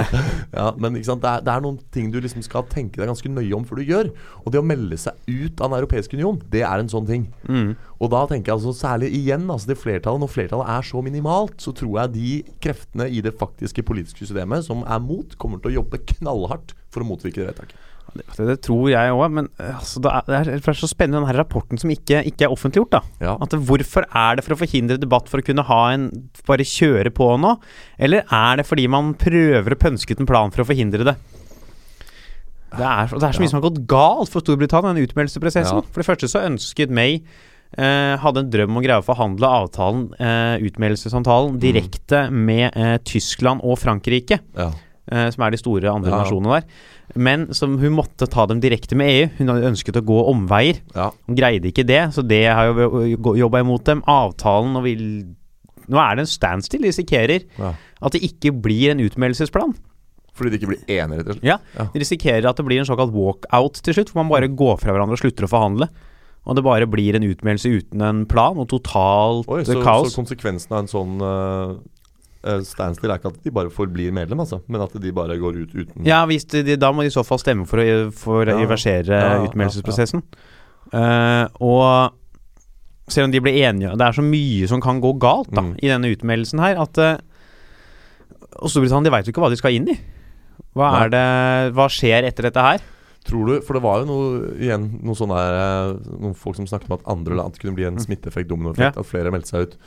Ja, 0.57 0.71
men 0.73 0.97
ikke 0.97 1.11
sant? 1.11 1.21
Det, 1.21 1.35
er, 1.35 1.45
det 1.45 1.53
er 1.53 1.65
noen 1.67 1.77
ting 1.93 2.09
du 2.09 2.17
liksom 2.17 2.41
skal 2.49 2.65
tenke 2.71 2.97
deg 2.97 3.11
ganske 3.11 3.33
nøye 3.37 3.53
om 3.59 3.69
før 3.69 3.83
du 3.83 3.93
gjør. 3.93 4.09
Og 4.41 4.49
det 4.55 4.63
å 4.63 4.65
melde 4.65 4.97
seg 4.97 5.21
ut 5.29 5.61
av 5.61 5.69
Den 5.69 5.83
europeiske 5.83 6.17
union, 6.17 6.41
det 6.49 6.65
er 6.65 6.81
en 6.81 6.89
sånn 6.89 7.05
ting. 7.05 7.29
mm. 7.45 7.71
Og 8.01 8.09
da 8.09 8.23
tenker 8.25 8.49
jeg 8.49 8.57
altså 8.57 8.73
særlig 8.73 9.11
igjen, 9.13 9.45
altså 9.53 9.69
det 9.69 9.77
flertallet, 9.77 10.23
når 10.23 10.31
flertallet 10.33 10.73
er 10.73 10.87
så 10.89 11.03
minimalt, 11.05 11.59
så 11.61 11.73
tror 11.77 11.99
jeg 11.99 12.13
de 12.15 12.31
kreftene 12.63 13.05
i 13.13 13.21
det 13.21 13.35
faktiske 13.37 13.85
politiske 13.85 14.25
systemet 14.25 14.65
som 14.65 14.81
er 14.81 15.03
mot, 15.05 15.37
kommer 15.41 15.61
til 15.61 15.69
å 15.69 15.81
jobbe 15.81 16.01
knallhardt 16.15 16.73
for 16.91 17.05
å 17.05 17.09
motvirke 17.11 17.43
det 17.43 17.51
vedtaket. 17.51 17.87
Det, 18.11 18.25
det 18.43 18.57
tror 18.65 18.89
jeg 18.91 19.11
òg, 19.13 19.21
men 19.31 19.45
eh, 19.61 19.75
altså, 19.77 20.01
det, 20.03 20.11
er, 20.11 20.47
det, 20.49 20.57
er, 20.59 20.75
så 20.75 20.89
spennende 20.89 21.21
den 21.21 21.29
her 21.29 21.37
rapporten 21.39 21.79
som 21.79 21.91
ikke, 21.93 22.23
ikke 22.27 22.47
er 22.47 22.51
offentliggjort. 22.51 22.97
da 22.97 23.27
Ja. 23.29 23.35
At 23.39 23.53
Hvorfor 23.55 24.03
er 24.09 24.35
det 24.35 24.43
for 24.43 24.55
å 24.55 24.59
forhindre 24.59 24.99
debatt 24.99 25.29
for 25.31 25.39
å 25.39 25.45
kunne 25.45 25.63
ha 25.69 25.81
en 25.93 26.09
bare 26.49 26.65
kjøre 26.67 27.13
på 27.15 27.29
nå? 27.39 27.53
Eller 28.01 28.25
er 28.25 28.59
det 28.59 28.67
fordi 28.67 28.89
man 28.91 29.13
prøver 29.19 29.77
å 29.77 29.79
pønske 29.79 30.17
ut 30.17 30.25
en 30.25 30.27
plan 30.27 30.51
for 30.51 30.65
å 30.65 30.67
forhindre 30.67 31.07
det? 31.07 31.15
Det 32.71 32.87
er, 32.87 33.07
det 33.11 33.27
er 33.27 33.35
så 33.35 33.43
mye 33.43 33.47
Ja. 33.47 33.51
som 33.51 33.59
har 33.61 33.69
gått 33.69 33.81
galt 33.87 34.31
for 34.31 34.43
Storbritannia, 34.43 34.93
den 34.95 35.07
utmeldelsesprosessen. 35.07 35.81
Ja. 35.81 35.87
For 35.91 36.03
det 36.03 36.07
første 36.07 36.31
så 36.31 36.43
ønsket 36.47 36.91
May 36.91 37.21
eh, 37.77 38.17
hadde 38.17 38.37
en 38.43 38.49
drøm 38.51 38.69
om 38.75 38.81
å 38.81 38.83
greie 38.85 38.99
å 39.01 39.05
forhandle 39.05 39.47
avtalen, 39.47 40.07
eh, 40.19 40.57
utmeldelsesavtalen, 40.67 41.59
direkte 41.59 42.29
med 42.31 42.71
eh, 42.75 42.97
Tyskland 43.07 43.61
og 43.63 43.77
Frankrike 43.79 44.39
Ja. 44.57 44.71
eh, 45.11 45.29
som 45.31 45.43
er 45.43 45.51
de 45.51 45.57
store 45.57 45.87
andre 45.91 46.11
Ja. 46.11 46.23
nasjonene 46.23 46.59
der. 46.61 46.63
Men 47.15 47.53
som 47.53 47.77
hun 47.77 47.91
måtte 47.93 48.29
ta 48.29 48.45
dem 48.45 48.61
direkte 48.61 48.95
med 48.95 49.09
EU. 49.09 49.29
Hun 49.37 49.47
hadde 49.47 49.67
ønsket 49.71 49.97
å 49.99 50.05
gå 50.05 50.19
omveier. 50.31 50.79
ja. 50.95 51.11
Hun 51.27 51.35
greide 51.35 51.67
ikke 51.71 51.85
det, 51.85 52.13
så 52.13 52.25
det 52.25 52.45
har 52.47 52.71
jo 52.73 53.35
jobba 53.35 53.59
imot 53.59 53.83
dem. 53.83 54.01
Avtalen 54.07 54.75
og 54.77 54.83
vil 54.83 55.35
Nå 55.89 55.97
er 55.99 56.15
det 56.15 56.19
en 56.21 56.25
standstill. 56.27 56.81
De 56.83 56.87
risikerer 56.87 57.43
Ja. 57.59 57.73
at 58.01 58.11
det 58.13 58.21
ikke 58.21 58.51
blir 58.61 58.91
en 58.91 58.99
utmeldelsesplan. 58.99 59.73
Fordi 60.33 60.51
de 60.51 60.57
ikke 60.59 60.69
blir 60.69 60.85
enige, 60.87 61.17
rett 61.17 61.27
og 61.27 61.35
slett. 61.35 61.43
Ja, 61.43 61.57
Ja. 61.75 61.85
De 61.91 61.99
risikerer 61.99 62.45
at 62.47 62.55
det 62.55 62.65
blir 62.65 62.79
en 62.79 62.85
såkalt 62.85 63.11
walkout 63.11 63.81
til 63.81 63.93
slutt, 63.93 64.11
hvor 64.13 64.23
man 64.23 64.29
bare 64.29 64.47
går 64.47 64.79
fra 64.79 64.93
hverandre 64.93 65.11
og 65.13 65.19
slutter 65.19 65.43
å 65.43 65.49
forhandle. 65.49 65.89
Og 66.41 66.57
det 66.57 66.63
bare 66.65 66.87
blir 66.89 67.15
en 67.15 67.25
utmeldelse 67.27 67.69
uten 67.69 68.01
en 68.01 68.23
plan, 68.25 68.57
og 68.57 68.65
totalt 68.71 69.49
Oi, 69.51 69.61
så, 69.67 69.75
kaos. 69.83 70.09
så 70.09 70.17
konsekvensen 70.23 70.73
av 70.73 70.79
en 70.81 70.89
sånn 70.89 71.19
uh, 71.21 71.75
uh, 72.47 72.61
standstill 72.65 73.11
er 73.13 73.19
ikke 73.21 73.29
at 73.35 73.43
de 73.45 73.53
bare 73.53 73.69
forblir 73.73 74.09
medlem, 74.15 74.41
altså, 74.41 74.57
men 74.67 74.81
at 74.81 74.95
de 75.03 75.11
bare 75.13 75.37
går 75.37 75.59
ut 75.61 75.75
uten 75.75 76.07
Ja, 76.07 76.23
de, 76.25 76.77
da 76.81 76.89
må 76.91 77.05
de 77.05 77.11
i 77.11 77.13
så 77.13 77.21
fall 77.27 77.37
stemme 77.43 77.67
for 77.69 77.77
å, 77.83 77.85
for 78.15 78.49
Ja, 78.49 78.57
reversere 78.57 79.19
ja, 79.21 79.35
utmeldelsesprosessen. 79.45 80.23
Eh, 80.91 81.45
og 81.61 82.17
selv 83.11 83.29
om 83.29 83.31
de 83.31 83.39
blir 83.43 83.61
enige 83.63 83.93
Det 83.95 84.03
er 84.07 84.15
så 84.17 84.23
mye 84.25 84.67
som 84.67 84.81
kan 84.83 84.97
gå 85.03 85.13
galt 85.21 85.51
da 85.53 85.61
Mm. 85.61 85.75
i 85.77 85.87
denne 85.93 86.09
utmeldelsen 86.15 86.59
her, 86.63 86.81
at 86.81 86.97
uh, 86.97 87.17
Og 88.59 88.71
Storbritannia 88.71 89.07
de 89.07 89.13
veit 89.13 89.29
jo 89.29 89.31
ikke 89.35 89.43
hva 89.45 89.51
de 89.53 89.59
skal 89.61 89.77
inn 89.77 89.87
i. 89.93 89.95
Hva 90.75 91.05
det 91.11 91.73
Hva 91.77 91.85
skjer 91.91 92.25
etter 92.27 92.49
dette 92.49 92.65
her? 92.65 92.81
Tror 93.23 93.45
du, 93.45 93.61
For 93.61 93.73
det 93.77 93.83
var 93.83 93.99
jo 94.01 94.05
noe 94.09 94.53
igjen 94.57 94.87
noe 95.03 95.13
sånn 95.13 95.29
der, 95.29 95.53
eh, 95.53 96.15
noen 96.19 96.33
folk 96.35 96.55
som 96.57 96.65
snakket 96.65 96.89
om 96.89 96.97
at 96.97 97.07
andre 97.07 97.35
land 97.37 97.59
kunne 97.61 97.75
bli 97.77 97.85
en 97.85 97.99
smitteeffekt, 98.01 98.49
dominoeffekt, 98.49 98.97
at 98.97 99.05
flere 99.05 99.31
meldte 99.31 99.51
seg 99.53 99.67
ut. 99.67 99.77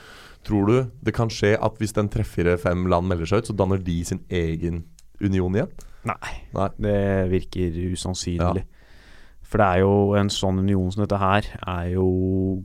Tror 0.45 0.67
du 0.69 0.91
det 1.03 1.15
kan 1.15 1.29
skje 1.33 1.57
at 1.61 1.79
hvis 1.81 1.95
den 1.97 2.09
tre-fire-fem 2.09 2.87
land 2.87 3.09
melder 3.09 3.27
seg 3.27 3.39
ut, 3.43 3.47
så 3.51 3.57
danner 3.57 3.83
de 3.83 4.05
sin 4.05 4.21
egen 4.31 4.85
union 5.21 5.53
igjen? 5.57 5.69
Nei. 6.05 6.35
Nei. 6.55 6.69
Det 6.79 7.31
virker 7.33 7.73
usannsynlig. 7.95 8.65
For 9.43 9.59
det 9.59 9.67
er 9.67 9.79
jo 9.81 10.15
en 10.19 10.29
sånn 10.29 10.59
union 10.61 10.91
som 10.93 11.05
dette 11.05 11.19
her 11.19 11.43
er 11.67 11.91
jo 11.95 12.63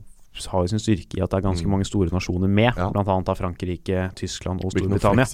har 0.48 0.62
jo 0.62 0.70
sin 0.70 0.78
styrke 0.78 1.18
i 1.18 1.22
at 1.22 1.30
det 1.30 1.38
er 1.40 1.48
ganske 1.48 1.66
Mm. 1.66 1.70
mange 1.70 1.84
store 1.84 2.08
nasjoner 2.10 2.48
med, 2.48 2.72
Ja. 2.76 2.88
annet 2.94 3.28
av 3.28 3.36
Frankrike, 3.36 4.14
Tyskland 4.14 4.64
og 4.64 4.72
Blir 4.72 4.84
ikke 4.86 4.88
noe 4.90 4.98
Storbritannia. 4.98 5.26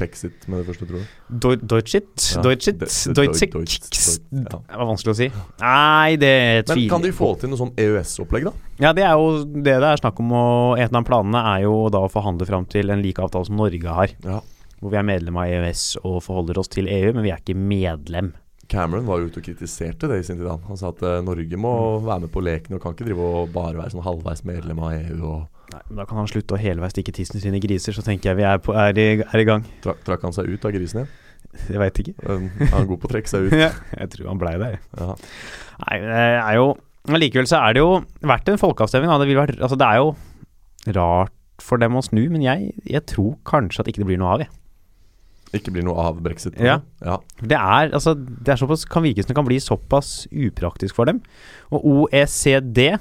Texit 0.00 0.46
med 0.48 0.62
det 0.62 0.66
første, 0.70 0.86
tror 0.88 1.02
du? 1.02 1.14
Deu- 1.44 1.60
Deutschit? 1.74 2.10
Ja, 2.34 2.42
Deutschit? 2.46 2.80
Deutschit? 2.80 3.52
Det 4.30 4.54
var 4.56 4.88
vanskelig 4.88 5.12
å 5.12 5.18
si. 5.18 5.28
Nei, 5.60 6.16
det 6.20 6.32
Men 6.64 6.70
tviler 6.72 6.92
kan 6.94 7.04
de 7.04 7.12
få 7.16 7.30
til 7.40 7.52
noe 7.52 7.60
sånn 7.60 7.74
EØS-opplegg, 7.76 8.48
da? 8.48 8.54
Ja, 8.80 8.94
det 8.96 9.04
er 9.04 9.14
jo 9.20 9.44
det 9.44 9.76
det 9.84 9.90
er 9.92 10.00
snakk 10.00 10.20
om. 10.24 10.32
Og 10.40 10.80
en 10.80 11.00
av 11.00 11.06
planene 11.06 11.44
er 11.54 11.66
jo 11.66 11.74
da 11.92 12.02
å 12.06 12.10
forhandle 12.12 12.48
fram 12.48 12.64
til 12.70 12.90
en 12.90 13.04
lik 13.04 13.20
avtale 13.22 13.48
som 13.48 13.60
Norge 13.60 13.96
har. 14.00 14.16
Ja. 14.24 14.40
Hvor 14.80 14.94
vi 14.94 14.96
er 14.96 15.04
medlem 15.04 15.36
av 15.36 15.50
EØS 15.52 15.82
og 16.00 16.22
forholder 16.24 16.58
oss 16.62 16.72
til 16.72 16.88
EU, 16.88 17.12
men 17.12 17.26
vi 17.26 17.34
er 17.34 17.42
ikke 17.42 17.58
medlem. 17.58 18.32
Cameron 18.70 19.04
var 19.08 19.18
jo 19.20 19.26
ute 19.28 19.40
og 19.42 19.46
kritiserte 19.48 20.08
det 20.08 20.20
i 20.20 20.24
sin 20.24 20.38
tid. 20.38 20.46
Han, 20.46 20.78
sa 20.78 20.92
at 20.94 21.00
eh, 21.02 21.18
Norge 21.26 21.58
må 21.58 21.72
være 22.06 22.24
med 22.24 22.32
på 22.32 22.42
leken 22.46 22.76
og 22.76 22.82
kan 22.84 22.94
ikke 22.94 23.08
drive 23.08 23.26
og 23.42 23.50
bare 23.52 23.76
være 23.80 23.92
sånn 23.96 24.04
halvveis 24.06 24.44
medlem 24.46 24.78
av 24.86 24.94
EU. 24.94 25.18
Og 25.26 25.59
Nei, 25.70 25.80
men 25.88 26.00
Da 26.00 26.06
kan 26.08 26.20
han 26.20 26.28
slutte 26.30 26.56
å 26.56 26.60
helveis 26.60 26.94
stikke 26.94 27.14
tissen 27.14 27.54
i 27.54 27.62
griser, 27.62 27.94
så 27.96 28.04
tenker 28.06 28.32
jeg 28.32 28.40
vi 28.40 28.46
er, 28.48 28.60
på, 28.62 28.74
er, 28.74 28.98
i, 28.98 29.08
er 29.22 29.42
i 29.42 29.48
gang. 29.48 29.66
trakk, 29.84 30.04
trakk 30.06 30.26
han 30.26 30.36
seg 30.36 30.50
ut 30.50 30.66
av 30.66 30.74
grisen 30.74 31.02
igjen? 31.02 31.10
Jeg 31.66 31.80
veit 31.82 31.98
ikke. 31.98 32.14
Um, 32.30 32.46
er 32.62 32.72
han 32.76 32.86
god 32.86 33.00
på 33.02 33.08
å 33.08 33.12
trekke 33.14 33.30
seg 33.30 33.48
ut? 33.48 33.56
Ja, 33.64 33.72
jeg 33.96 34.12
tror 34.14 34.30
han 34.30 34.40
blei 34.40 34.54
der. 34.60 34.78
Ja. 34.98 35.16
Nei, 35.86 35.98
det 36.04 36.22
er 36.36 36.54
jo 36.60 36.70
Allikevel 37.10 37.46
så 37.48 37.62
er 37.64 37.74
det 37.74 37.80
jo 37.80 37.92
verdt 38.28 38.50
en 38.52 38.60
folkeavstemning. 38.60 39.10
Det, 39.24 39.56
altså 39.56 39.78
det 39.80 39.86
er 39.86 40.02
jo 40.02 40.10
rart 40.98 41.32
for 41.64 41.80
dem 41.80 41.96
å 41.96 42.02
snu, 42.04 42.20
men 42.32 42.44
jeg, 42.44 42.74
jeg 42.88 43.02
tror 43.08 43.38
kanskje 43.48 43.82
at 43.82 43.88
ikke 43.90 44.02
det 44.02 44.08
blir 44.10 44.20
noe 44.20 44.34
av. 44.34 44.44
Jeg. 44.44 44.52
Ikke 45.56 45.72
blir 45.74 45.84
noe 45.86 45.98
av 45.98 46.20
brexit? 46.22 46.54
Ja. 46.62 46.78
ja. 47.02 47.16
Det 47.40 47.56
er, 47.56 47.90
altså, 47.96 48.14
det 48.14 48.52
er 48.52 48.60
såpass, 48.60 48.84
kan 48.86 49.02
virke 49.02 49.24
som 49.24 49.32
det 49.32 49.38
kan 49.40 49.48
bli 49.48 49.58
såpass 49.62 50.12
upraktisk 50.30 50.98
for 50.98 51.10
dem. 51.10 51.22
Og 51.74 51.88
OECD 51.94 52.92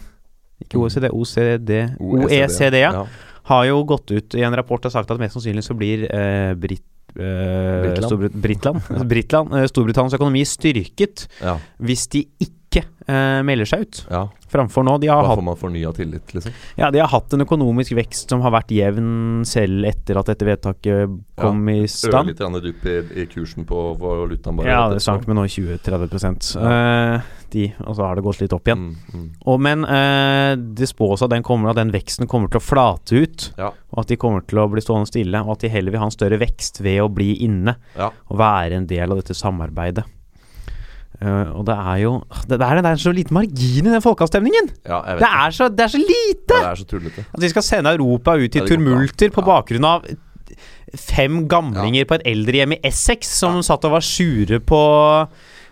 Ikke 0.70 0.84
OECD, 0.84 1.10
OCD 1.10 1.72
OECD, 1.98 2.78
ja, 2.84 2.92
ja. 2.94 3.06
har 3.50 3.66
jo 3.66 3.82
gått 3.90 4.14
ut 4.14 4.38
i 4.38 4.46
en 4.46 4.54
rapport 4.54 4.86
og 4.86 4.94
sagt 4.94 5.10
at 5.10 5.22
mest 5.22 5.34
sannsynlig 5.34 5.66
så 5.66 5.74
blir 5.78 6.06
eh, 6.06 6.54
Brit, 6.54 6.86
eh, 7.16 7.82
Britland. 7.88 8.06
Storbrit 8.06 8.38
Britland, 8.46 8.92
Britland 9.12 9.58
eh, 9.58 9.66
Storbritannias 9.72 10.20
økonomi 10.20 10.46
styrket 10.46 11.26
ja. 11.42 11.58
hvis 11.82 12.06
de 12.14 12.28
ikke 12.38 12.59
eh, 12.78 13.42
melder 13.44 13.66
seg 13.66 13.82
ut. 13.88 14.06
ja. 14.10 14.28
Framfor 14.50 14.82
nå. 14.82 14.96
De 14.98 15.06
har, 15.08 15.22
Da 15.22 15.28
hatt, 15.30 15.38
får 15.38 15.44
man 15.46 15.58
fornya 15.62 15.92
tillit, 15.94 16.32
liksom. 16.34 16.52
ja, 16.76 16.88
de 16.90 16.98
har 17.04 17.08
hatt 17.08 17.34
en 17.34 17.44
økonomisk 17.46 17.94
vekst 17.94 18.32
som 18.34 18.42
har 18.42 18.50
vært 18.50 18.72
jevn 18.74 19.44
selv 19.46 19.86
etter 19.86 20.18
at 20.18 20.26
dette 20.26 20.48
vedtaket 20.48 21.12
kom 21.38 21.70
i 21.70 21.76
Øle 21.84 21.88
stand. 21.94 22.34
grann 22.34 22.58
dupp 22.58 22.86
i, 22.90 22.96
i 23.22 23.28
kursen 23.30 23.68
på 23.70 23.84
valutaen, 24.02 24.58
bare. 24.58 24.68
Ja, 24.72 24.90
det 24.90 25.04
sank 25.06 25.28
med 25.30 25.38
nå 25.38 25.46
20-30 25.46 26.58
eh, 26.66 27.22
de, 27.54 27.68
Og 27.86 27.96
så 27.96 28.08
har 28.08 28.16
det 28.18 28.26
gått 28.26 28.42
litt 28.42 28.54
opp 28.58 28.66
igjen. 28.66 28.90
Mm, 28.90 29.14
mm. 29.14 29.30
Og, 29.46 29.62
men 29.62 29.86
eh, 29.86 30.56
det 30.58 30.90
spås 30.90 31.22
at 31.22 31.30
den, 31.30 31.46
kommer, 31.46 31.70
at 31.70 31.78
den 31.78 31.94
veksten 31.94 32.26
kommer 32.26 32.50
til 32.50 32.58
å 32.58 32.66
flate 32.66 33.22
ut. 33.22 33.52
Ja. 33.58 33.70
Og 33.94 34.02
at 34.02 34.10
de 34.10 34.18
kommer 34.18 34.42
til 34.50 34.58
å 34.62 34.70
bli 34.70 34.82
stående 34.82 35.10
stille. 35.10 35.46
Og 35.46 35.54
at 35.60 35.62
de 35.66 35.70
heller 35.74 35.94
vil 35.94 36.02
ha 36.02 36.10
en 36.10 36.18
større 36.18 36.42
vekst 36.42 36.82
ved 36.82 37.04
å 37.06 37.10
bli 37.14 37.36
inne 37.46 37.78
Ja. 37.98 38.10
og 38.30 38.38
være 38.42 38.82
en 38.82 38.90
del 38.90 39.12
av 39.14 39.22
dette 39.22 39.38
samarbeidet. 39.38 40.06
Eh, 41.20 41.50
og 41.52 41.66
det 41.68 41.76
er 41.76 41.98
jo 42.00 42.12
Det, 42.48 42.56
det, 42.56 42.64
er, 42.64 42.80
det 42.80 42.92
er 42.94 43.00
så 43.02 43.12
liten 43.12 43.36
margin 43.36 43.88
i 43.90 43.92
den 43.92 44.02
folkeavstemningen! 44.06 44.70
ja, 44.88 45.02
Det 45.20 45.28
er 45.28 45.52
så, 45.52 45.68
det 45.68 45.84
er 45.84 45.92
så 45.92 46.00
lite! 46.00 46.56
Ja, 46.56 46.62
det 46.62 46.72
er 46.72 46.80
så 46.80 46.88
tullete. 46.88 47.26
At 47.34 47.44
vi 47.44 47.50
skal 47.52 47.66
sende 47.66 47.94
Europa 47.98 48.38
ut 48.40 48.56
i 48.56 48.62
Ja, 48.62 48.68
tumulter 48.70 49.34
på 49.36 49.44
bakgrunn 49.44 49.88
av 49.90 50.08
fem 50.98 51.44
gamlinger 51.52 52.08
på 52.10 52.18
et 52.18 52.24
eldrehjem 52.32 52.74
i 52.78 52.80
Essex 52.90 53.30
som 53.42 53.60
satt 53.66 53.84
og 53.86 53.98
var 53.98 54.06
sure 54.06 54.58
på 54.64 54.80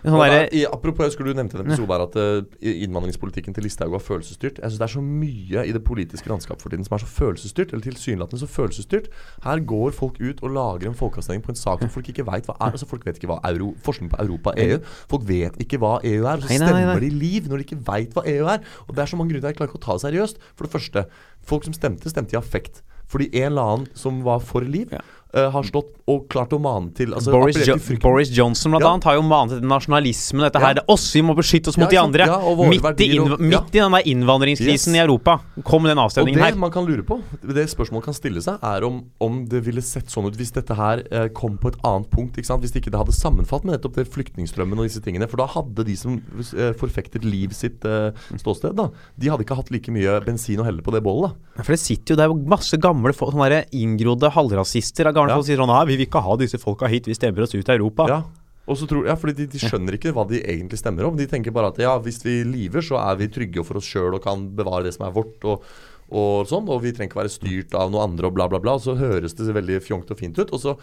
der, 0.04 0.48
i, 0.54 0.64
apropos, 0.64 1.04
jeg 1.04 1.12
skulle 1.12 1.32
du 1.32 1.38
nevnte 1.38 1.58
en 1.58 1.66
episode 1.66 1.90
her 1.90 2.04
at 2.04 2.16
uh, 2.16 2.44
innvandringspolitikken 2.62 3.54
til 3.54 3.66
Listhaug 3.66 3.92
var 3.96 4.02
følelsesstyrt. 4.04 4.60
Jeg 4.62 4.70
synes 4.70 4.78
Det 4.78 4.86
er 4.86 4.94
så 4.94 5.02
mye 5.02 5.64
i 5.66 5.72
det 5.74 5.82
politiske 5.84 6.30
landskapet 6.30 6.62
for 6.62 6.70
tiden 6.74 6.86
som 6.86 6.94
er 6.94 7.02
så 7.02 7.10
følelsesstyrt, 7.10 7.72
eller 7.72 7.82
tilsynelatende 7.82 8.40
så 8.40 8.46
følelsesstyrt. 8.46 9.08
Her 9.44 9.60
går 9.60 9.90
folk 9.96 10.20
ut 10.20 10.42
og 10.42 10.50
lager 10.54 10.88
en 10.88 10.98
folkeavstemning 10.98 11.42
på 11.44 11.54
en 11.54 11.60
sak 11.60 11.82
som 11.82 11.90
folk 11.90 12.08
ikke 12.12 12.26
veit 12.26 12.46
hva 12.46 12.54
er. 12.60 12.76
Altså 12.76 12.86
Folk 12.86 13.06
vet 13.06 13.18
ikke 13.18 13.32
hva 13.32 13.40
euro, 13.50 13.74
forskning 13.84 14.10
på 14.12 14.20
Europa 14.22 14.54
er 14.56 14.76
EU. 14.76 14.82
Folk 15.10 15.28
vet 15.28 15.58
ikke 15.60 15.80
hva 15.82 15.98
EU 16.04 16.24
er, 16.24 16.36
og 16.36 16.42
så 16.46 16.60
stemmer 16.62 17.02
de 17.02 17.10
liv 17.10 17.48
når 17.48 17.56
de 17.56 17.66
ikke 17.66 17.82
veit 17.90 18.14
hva 18.14 18.22
EU 18.26 18.46
er. 18.46 18.62
Og 18.86 18.94
det 18.94 19.02
er 19.02 19.10
så 19.10 19.18
mange 19.18 19.34
grunner 19.34 19.42
til 19.42 19.50
at 19.50 19.56
jeg 19.56 19.60
klarer 19.62 19.72
ikke 19.72 19.82
å 19.82 19.86
ta 19.88 19.98
det 19.98 20.06
seriøst. 20.06 20.38
For 20.54 20.68
det 20.68 20.72
første, 20.76 21.04
folk 21.42 21.66
som 21.66 21.74
stemte, 21.76 22.10
stemte 22.10 22.36
i 22.36 22.38
affekt. 22.38 22.82
Fordi 23.08 23.30
en 23.32 23.50
eller 23.52 23.62
annen 23.72 23.88
som 23.96 24.22
var 24.24 24.38
for 24.44 24.60
liv, 24.60 24.92
Ja. 24.92 25.00
Eh, 25.34 25.50
har 25.52 25.62
stått 25.62 25.94
og 26.08 26.28
klart 26.32 26.54
å 26.56 26.58
mane 26.60 26.92
til 26.96 27.12
altså, 27.12 27.30
Boris, 27.34 27.58
jo 27.66 27.76
til. 27.76 27.98
Boris 28.00 28.30
Johnson 28.32 28.72
blant 28.72 28.82
Ja. 28.84 28.92
annet 28.94 29.04
har 29.04 29.14
jo 29.18 29.22
manet 29.28 29.60
til 29.60 29.68
nasjonalismen. 29.68 30.40
Dette 30.46 30.58
Ja. 30.60 30.66
her, 30.66 30.74
det 30.74 30.82
er 30.84 30.92
oss, 30.92 31.12
vi 31.12 31.20
må 31.22 31.34
beskytte 31.36 31.68
oss 31.68 31.76
mot 31.76 31.90
Ja, 31.92 32.00
de 32.00 32.06
andre. 32.06 32.26
Midt, 32.68 33.00
i 33.00 33.18
og- 33.18 33.38
midt 33.38 33.74
i 33.74 33.78
den 33.78 33.92
der 33.92 34.02
innvandringskrisen 34.08 34.94
Yes. 34.94 34.96
i 34.96 34.98
Europa 35.04 35.40
kom 35.64 35.84
den 35.84 35.98
Og 35.98 36.10
det 36.14 36.36
her. 36.36 36.54
man 36.56 36.70
kan 36.70 36.86
lure 36.86 37.02
på, 37.02 37.20
det 37.46 37.68
spørsmålet 37.68 38.04
kan 38.04 38.14
stille 38.14 38.40
seg, 38.40 38.58
er 38.62 38.84
om, 38.84 39.04
om 39.20 39.44
det 39.44 39.62
ville 39.64 39.82
sett 39.82 40.06
sånn 40.06 40.26
ut 40.26 40.34
hvis 40.36 40.52
dette 40.52 40.74
her 40.74 41.02
eh, 41.12 41.28
kom 41.28 41.58
på 41.58 41.68
et 41.68 41.76
annet 41.84 42.08
punkt. 42.10 42.36
Ikke 42.38 42.46
sant? 42.46 42.62
Hvis 42.62 42.72
ikke 42.72 42.90
det 42.90 42.98
hadde 42.98 43.12
sammenfatt 43.12 43.64
med 43.64 43.78
nettopp 43.80 43.94
det 43.96 44.08
flyktningstrømmen 44.10 44.78
og 44.78 44.86
disse 44.88 45.02
tingene. 45.02 45.28
For 45.28 45.36
da 45.36 45.46
hadde 45.46 45.84
de 45.84 45.94
som 45.94 46.22
eh, 46.56 46.72
forfektet 46.72 47.22
liv 47.24 47.50
sitt 47.52 47.84
eh, 47.84 48.12
ståsted, 48.36 48.74
da 48.74 48.88
De 49.18 49.28
hadde 49.28 49.44
ikke 49.44 49.56
hatt 49.56 49.70
like 49.70 49.88
mye 49.92 50.24
bensin 50.24 50.58
å 50.58 50.64
helle 50.64 50.80
på 50.80 50.90
det 50.92 51.02
bålet. 51.02 51.32
da 51.56 51.62
For 51.62 51.72
det 51.72 51.80
sitter 51.80 52.14
jo 52.14 52.16
der 52.16 52.28
masse 52.48 52.78
gamle 52.80 53.12
sånne 53.12 53.66
inngrodde 53.72 54.30
halvrasister 54.32 55.06
av 55.06 55.14
Ja. 55.26 55.34
folk 55.34 55.48
sier 55.48 55.58
sånn 55.58 55.72
Nei, 55.72 55.82
vi 55.90 55.96
vil 55.98 56.06
ikke 56.06 56.22
ha 56.22 56.36
disse 56.38 56.60
folka 56.62 56.86
hit, 56.86 57.10
vi 57.10 57.16
stemmer 57.18 57.42
oss 57.42 57.56
ut 57.56 57.66
av 57.66 57.74
Europa. 57.74 58.06
Ja. 58.06 58.20
Og 58.68 58.76
så 58.76 58.86
tror, 58.86 59.06
ja, 59.08 59.16
fordi 59.16 59.34
de, 59.40 59.46
de 59.54 59.60
skjønner 59.62 59.96
ikke 59.96 60.12
hva 60.14 60.26
de 60.28 60.38
egentlig 60.44 60.78
stemmer 60.78 61.08
om. 61.08 61.16
De 61.16 61.26
tenker 61.26 61.54
bare 61.56 61.72
at 61.72 61.78
ja, 61.80 61.94
hvis 62.04 62.20
vi 62.22 62.42
lyver, 62.44 62.84
så 62.84 63.00
er 63.00 63.16
vi 63.18 63.30
trygge 63.32 63.64
for 63.64 63.80
oss 63.80 63.88
sjøl 63.88 64.14
og 64.18 64.22
kan 64.22 64.44
bevare 64.54 64.84
det 64.84 64.92
som 64.94 65.06
er 65.08 65.14
vårt. 65.16 65.40
Og, 65.48 65.64
og 66.12 66.48
sånn, 66.50 66.68
og 66.68 66.82
vi 66.84 66.92
trenger 66.92 67.10
ikke 67.10 67.22
være 67.22 67.32
styrt 67.32 67.76
av 67.78 67.90
noen 67.90 68.10
andre 68.12 68.28
og 68.28 68.36
bla, 68.36 68.48
bla, 68.52 68.60
bla. 68.60 68.76
Og 68.76 68.84
så 68.84 68.94
høres 69.00 69.34
det 69.38 69.48
veldig 69.56 69.80
fjongt 69.84 70.12
og 70.12 70.20
fint 70.20 70.36
ut. 70.36 70.52
Og 70.52 70.60
så, 70.60 70.76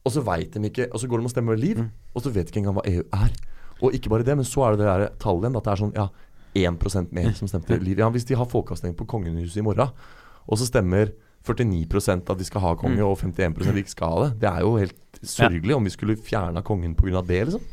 og 0.00 0.14
så 0.14 0.22
vet 0.24 0.56
de 0.56 0.70
ikke 0.70 0.88
Og 0.92 1.02
så 1.02 1.10
går 1.10 1.20
de 1.20 1.28
og 1.28 1.34
stemmer 1.34 1.56
med 1.56 1.64
liv, 1.64 1.84
og 2.14 2.24
så 2.24 2.32
vet 2.32 2.48
de 2.48 2.54
ikke 2.54 2.64
engang 2.64 2.78
hva 2.78 2.86
EU 2.88 3.04
er. 3.04 3.36
Og 3.82 3.92
ikke 3.92 4.14
bare 4.14 4.24
det, 4.24 4.38
men 4.40 4.48
så 4.48 4.64
er 4.64 4.72
det 4.72 4.80
det 4.80 4.88
der 4.88 5.20
tallet 5.20 5.44
igjen. 5.44 5.60
At 5.60 5.68
det 5.68 5.74
er 5.74 5.82
sånn 5.82 5.96
ja, 5.98 6.08
1% 6.56 7.12
mer 7.12 7.32
som 7.36 7.52
stemte 7.52 7.76
liv. 7.82 8.00
Ja, 8.00 8.08
hvis 8.14 8.24
de 8.24 8.40
har 8.40 8.48
folkeavstemning 8.48 8.96
på 8.96 9.08
kongehuset 9.12 9.60
i 9.60 9.66
morgen, 9.66 9.92
og 10.46 10.56
så 10.56 10.68
stemmer 10.68 11.12
49% 11.46 12.30
at 12.32 12.38
de 12.40 12.46
skal 12.48 12.64
ha 12.64 12.74
konge, 12.78 13.02
og 13.04 13.18
51 13.22 13.56
de 13.62 13.82
ikke 13.82 13.94
skal 13.94 14.12
ha 14.12 14.24
det. 14.26 14.30
Det 14.42 14.50
er 14.50 14.66
jo 14.66 14.76
helt 14.80 15.20
sørgelig 15.22 15.76
om 15.76 15.86
vi 15.86 15.94
skulle 15.94 16.16
fjerna 16.18 16.62
kongen 16.66 16.94
pga. 16.98 17.22
det, 17.22 17.44
liksom. 17.48 17.64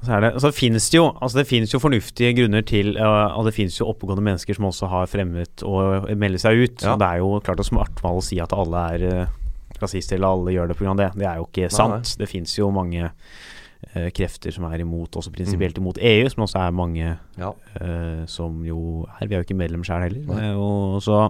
Så, 0.00 0.16
det, 0.20 0.30
så 0.40 0.48
finnes 0.56 0.86
det 0.88 0.96
jo 0.96 1.10
altså 1.12 1.42
det 1.42 1.44
finnes 1.44 1.74
jo 1.74 1.78
fornuftige 1.82 2.32
grunner 2.38 2.62
til 2.64 2.94
uh, 2.96 3.36
Og 3.36 3.44
det 3.44 3.52
finnes 3.52 3.74
jo 3.76 3.84
oppegående 3.90 4.24
mennesker 4.24 4.56
som 4.56 4.70
også 4.70 4.88
har 4.88 5.10
fremmet 5.12 5.60
å 5.60 5.74
melde 6.16 6.40
seg 6.40 6.56
ut. 6.56 6.80
Ja. 6.80 6.94
Det 6.96 7.04
er 7.08 7.20
jo 7.20 7.34
klart 7.44 7.60
å 7.60 7.66
svartmale 7.68 8.22
å 8.22 8.24
si 8.24 8.38
at 8.40 8.54
alle 8.56 8.84
er 8.94 9.04
uh, 9.04 9.34
rasister 9.82 10.16
eller 10.16 10.32
alle 10.32 10.54
gjør 10.56 10.72
det 10.72 10.78
pga. 10.80 10.94
det. 11.02 11.10
Det 11.20 11.28
er 11.28 11.40
jo 11.40 11.48
ikke 11.50 11.68
Nei, 11.68 11.76
sant. 11.76 12.14
Det 12.16 12.30
finnes 12.30 12.56
jo 12.56 12.70
mange 12.72 13.10
uh, 13.10 14.08
krefter 14.16 14.56
som 14.56 14.64
er 14.70 14.80
imot, 14.86 15.20
også 15.20 15.32
prinsipielt 15.36 15.76
imot 15.80 16.00
EU, 16.00 16.32
som 16.32 16.46
også 16.48 16.64
er 16.64 16.76
mange 16.80 17.06
Ja. 17.36 17.52
uh, 17.52 18.24
som 18.24 18.64
jo 18.64 19.06
er 19.18 19.28
Vi 19.28 19.34
er 19.34 19.42
jo 19.42 19.48
ikke 19.50 19.60
medlem 19.60 19.84
sjøl 19.84 20.08
heller. 20.08 20.56
og 20.56 21.02
så 21.04 21.26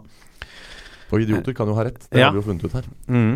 Og 1.10 1.24
idioter 1.24 1.56
kan 1.56 1.68
jo 1.70 1.74
ha 1.74 1.84
rett. 1.84 2.00
Det 2.10 2.20
Ja. 2.20 2.30
har 2.30 2.32
vi 2.36 2.40
jo 2.40 2.46
funnet 2.46 2.64
ut 2.64 2.72
her. 2.72 2.84
mm, 3.08 3.34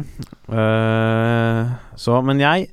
uh, 0.49 1.75
Så, 1.97 2.23
men 2.25 2.39
jeg 2.41 2.71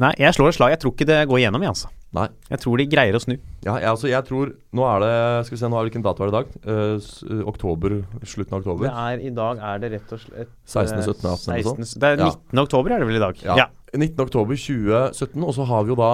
Nei, 0.00 0.14
jeg 0.16 0.32
slår 0.32 0.48
et 0.48 0.54
slag. 0.54 0.70
Jeg 0.70 0.80
tror 0.80 0.92
ikke 0.94 1.06
det 1.08 1.28
går 1.28 1.40
igjennom, 1.42 1.60
jeg, 1.60 1.72
altså. 1.74 1.88
Nei. 2.16 2.26
Jeg 2.48 2.58
tror 2.62 2.80
de 2.80 2.86
greier 2.90 3.14
å 3.14 3.20
snu. 3.22 3.36
Ja, 3.62 3.76
jeg, 3.78 3.86
altså, 3.86 4.08
jeg 4.10 4.24
tror 4.26 4.50
Nå 4.74 4.86
er 4.86 5.02
det 5.04 5.46
Skal 5.46 5.54
vi 5.54 5.60
se, 5.60 5.68
nå 5.70 5.78
er 5.78 5.84
det 5.84 5.90
hvilken 5.90 6.04
dato 6.06 6.24
er 6.24 6.30
det 6.30 6.32
i 6.32 6.38
dag? 6.38 6.48
Uh, 6.66 7.10
eh, 7.30 7.42
oktober. 7.46 7.94
Slutten 8.24 8.56
av 8.56 8.62
oktober. 8.64 8.86
Det 8.88 8.94
er, 9.02 9.22
I 9.28 9.34
dag 9.36 9.62
er 9.70 9.78
det 9.82 9.92
rett 9.92 10.14
og 10.16 10.22
slett 10.22 10.50
16., 10.66 11.04
17., 11.06 11.30
18. 11.30 11.84
16. 11.84 12.00
Det 12.00 12.10
er 12.10 12.16
Ja. 12.24 12.30
19. 12.32 12.64
oktober 12.64 12.94
er 12.96 12.98
det 12.98 13.06
vel 13.10 13.20
i 13.20 13.24
dag? 13.26 13.44
Ja. 13.44 13.68
19. 13.94 14.24
oktober 14.26 14.54
2017, 14.54 15.42
og 15.42 15.54
så 15.54 15.66
har 15.66 15.84
vi 15.84 15.92
jo 15.92 15.98
da 15.98 16.10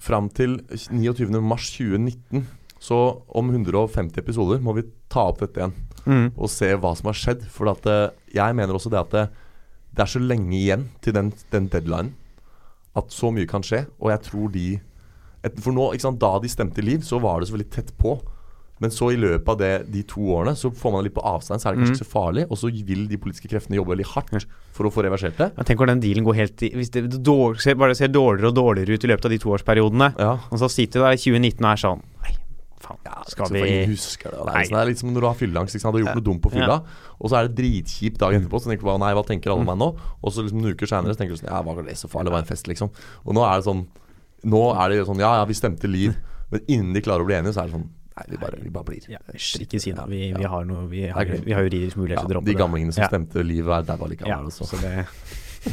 fram 0.00 0.28
til 0.28 0.58
29. 0.68 1.40
mars 1.40 1.70
2019. 1.76 2.46
Så 2.80 3.22
om 3.28 3.50
150 3.50 4.18
episoder 4.18 4.60
må 4.62 4.74
vi 4.76 4.84
ta 5.10 5.28
opp 5.28 5.40
dette 5.40 5.60
igjen 5.60 5.74
Mm. 6.08 6.30
og 6.36 6.48
se 6.50 6.72
hva 6.80 6.94
som 6.96 7.10
har 7.12 7.18
skjedd. 7.20 7.44
For 7.52 7.68
at, 7.70 7.84
eh, 7.86 8.08
jeg 8.34 8.56
mener 8.56 8.72
også 8.74 8.90
det 8.90 8.98
at 9.02 9.10
det, 9.12 9.26
det 9.94 10.02
er 10.06 10.10
så 10.14 10.20
lenge 10.24 10.56
igjen 10.56 10.88
til 11.04 11.12
den, 11.12 11.32
den 11.52 11.68
deadlinen 11.68 12.14
at 12.96 13.12
så 13.14 13.30
mye 13.34 13.46
kan 13.46 13.62
skje. 13.62 13.84
Og 14.00 14.10
jeg 14.10 14.22
tror 14.30 14.50
de 14.52 14.80
et, 15.44 15.54
For 15.62 15.70
nå, 15.70 15.92
sant, 16.02 16.18
da 16.18 16.32
de 16.42 16.48
stemte 16.50 16.82
Liv, 16.82 17.04
så 17.06 17.20
var 17.22 17.38
det 17.40 17.48
så 17.48 17.54
veldig 17.54 17.70
tett 17.70 17.92
på. 18.00 18.16
Men 18.80 18.90
så 18.94 19.08
i 19.12 19.16
løpet 19.18 19.48
av 19.48 19.56
det, 19.58 19.70
de 19.90 20.02
to 20.06 20.20
årene 20.34 20.52
så 20.58 20.70
får 20.70 20.92
man 20.94 21.00
det 21.02 21.08
litt 21.10 21.16
på 21.18 21.22
avstand, 21.26 21.58
så 21.62 21.68
er 21.68 21.74
det 21.74 21.80
kanskje 21.82 21.94
Mm. 21.94 21.98
ikke 21.98 22.06
så 22.06 22.12
farlig. 22.14 22.44
Og 22.50 22.58
så 22.58 22.70
vil 22.70 23.08
de 23.10 23.16
politiske 23.18 23.48
kreftene 23.50 23.74
jobbe 23.78 23.90
veldig 23.94 24.06
hardt 24.14 24.46
for 24.72 24.86
å 24.86 24.90
få 24.94 25.02
reversert 25.06 25.36
det. 25.38 25.48
Tenk 25.66 25.78
hvordan 25.78 25.98
den 25.98 26.04
dealen 26.06 26.24
går 26.26 26.34
helt 26.38 26.62
i 26.62 26.70
Hvis 26.74 26.90
det 26.90 27.22
dår, 27.22 27.58
ser, 27.60 27.74
bare 27.74 27.94
ser 27.98 28.08
dårligere 28.08 28.48
og 28.50 28.54
dårligere 28.54 28.94
ut 28.94 29.04
i 29.04 29.08
løpet 29.10 29.24
av 29.26 29.30
de 29.30 29.38
toårsperiodene, 29.38 30.14
Ja. 30.18 30.32
og 30.50 30.58
så 30.58 30.68
sitter 30.70 31.00
du 31.00 31.04
der 31.06 31.12
i 31.12 31.22
2019 31.22 31.64
og 31.64 31.70
er 31.72 31.82
sånn 31.82 32.02
Nei, 32.22 32.34
faen, 32.80 32.98
Ja, 33.06 33.22
skal 33.26 33.50
vi 33.52 33.60
husker 33.90 34.30
det. 34.30 34.38
og 34.38 34.46
Det 34.48 34.72
er, 34.72 34.84
litt 34.86 34.98
som 34.98 35.10
når 35.12 35.20
du 35.20 35.26
har 35.26 35.34
fylleangst. 35.38 35.74
Liksom. 35.74 35.92
Du 35.92 35.98
har 35.98 36.04
gjort 36.06 36.18
noe 36.20 36.26
dumt 36.28 36.42
på 36.44 36.50
fylla, 36.52 36.76
og 37.18 37.30
så 37.30 37.38
er 37.40 37.48
det 37.48 37.56
dritkjipt 37.58 38.18
dagen 38.18 38.42
etterpå. 38.42 38.60
Så 38.62 38.70
tenker 38.70 38.84
du 38.84 38.90
bare 38.90 39.02
nei, 39.02 39.12
hva 39.18 39.24
tenker 39.26 39.50
alle 39.54 39.64
meg 39.66 39.78
nå? 39.80 39.88
Og 40.22 40.32
så 40.32 40.42
liksom 40.46 40.60
noen 40.62 40.74
uker 40.76 40.86
seinere 40.90 41.16
tenker 41.18 41.34
du 41.34 41.40
sånn 41.42 41.50
ja, 41.52 41.62
var 41.62 41.82
det 41.82 41.96
så 41.98 42.08
farlig? 42.08 42.30
Det 42.30 42.36
var 42.38 42.44
en 42.44 42.50
fest, 42.50 42.66
liksom. 42.70 42.90
Og 43.24 43.34
nå 43.34 43.44
er 43.46 43.56
det 43.60 43.64
sånn 43.70 43.86
Nå 44.44 44.60
er 44.78 44.88
det 44.94 45.06
sånn 45.08 45.18
ja, 45.18 45.32
ja, 45.40 45.44
vi 45.50 45.54
stemte 45.58 45.88
Liv, 45.90 46.14
men 46.52 46.60
innen 46.70 46.92
de 46.94 47.00
klarer 47.02 47.24
å 47.24 47.26
bli 47.26 47.34
enige, 47.34 47.52
så 47.56 47.64
er 47.64 47.72
det 47.72 47.74
sånn 47.80 47.88
Nei, 48.18 48.24
vi 48.30 48.36
bare, 48.42 48.56
vi 48.62 48.70
bare 48.74 48.84
blir. 48.84 49.04
ja, 49.10 49.18
Ikke 49.34 49.78
si 49.78 49.92
det. 49.94 50.04
Vi, 50.10 50.32
vi 50.34 50.44
har 50.50 50.64
noe 50.66 50.86
Vi 50.90 51.04
har, 51.06 51.24
vi 51.24 51.52
har 51.54 51.62
juridisk 51.66 51.96
mulighet 51.98 52.18
Ja, 52.18 52.22
til 52.22 52.30
å 52.30 52.32
droppe 52.34 52.46
det. 52.46 52.54
de 52.54 52.58
gamlingene 52.58 52.92
som 52.94 53.02
Ja. 53.04 53.08
stemte 53.12 53.44
Liv, 53.46 53.66
er 53.68 53.82
daua 53.86 54.08
likevel. 54.10 54.26
Ja, 54.30 54.38
også. 54.42 54.66
så 54.66 54.80
det 54.82 55.06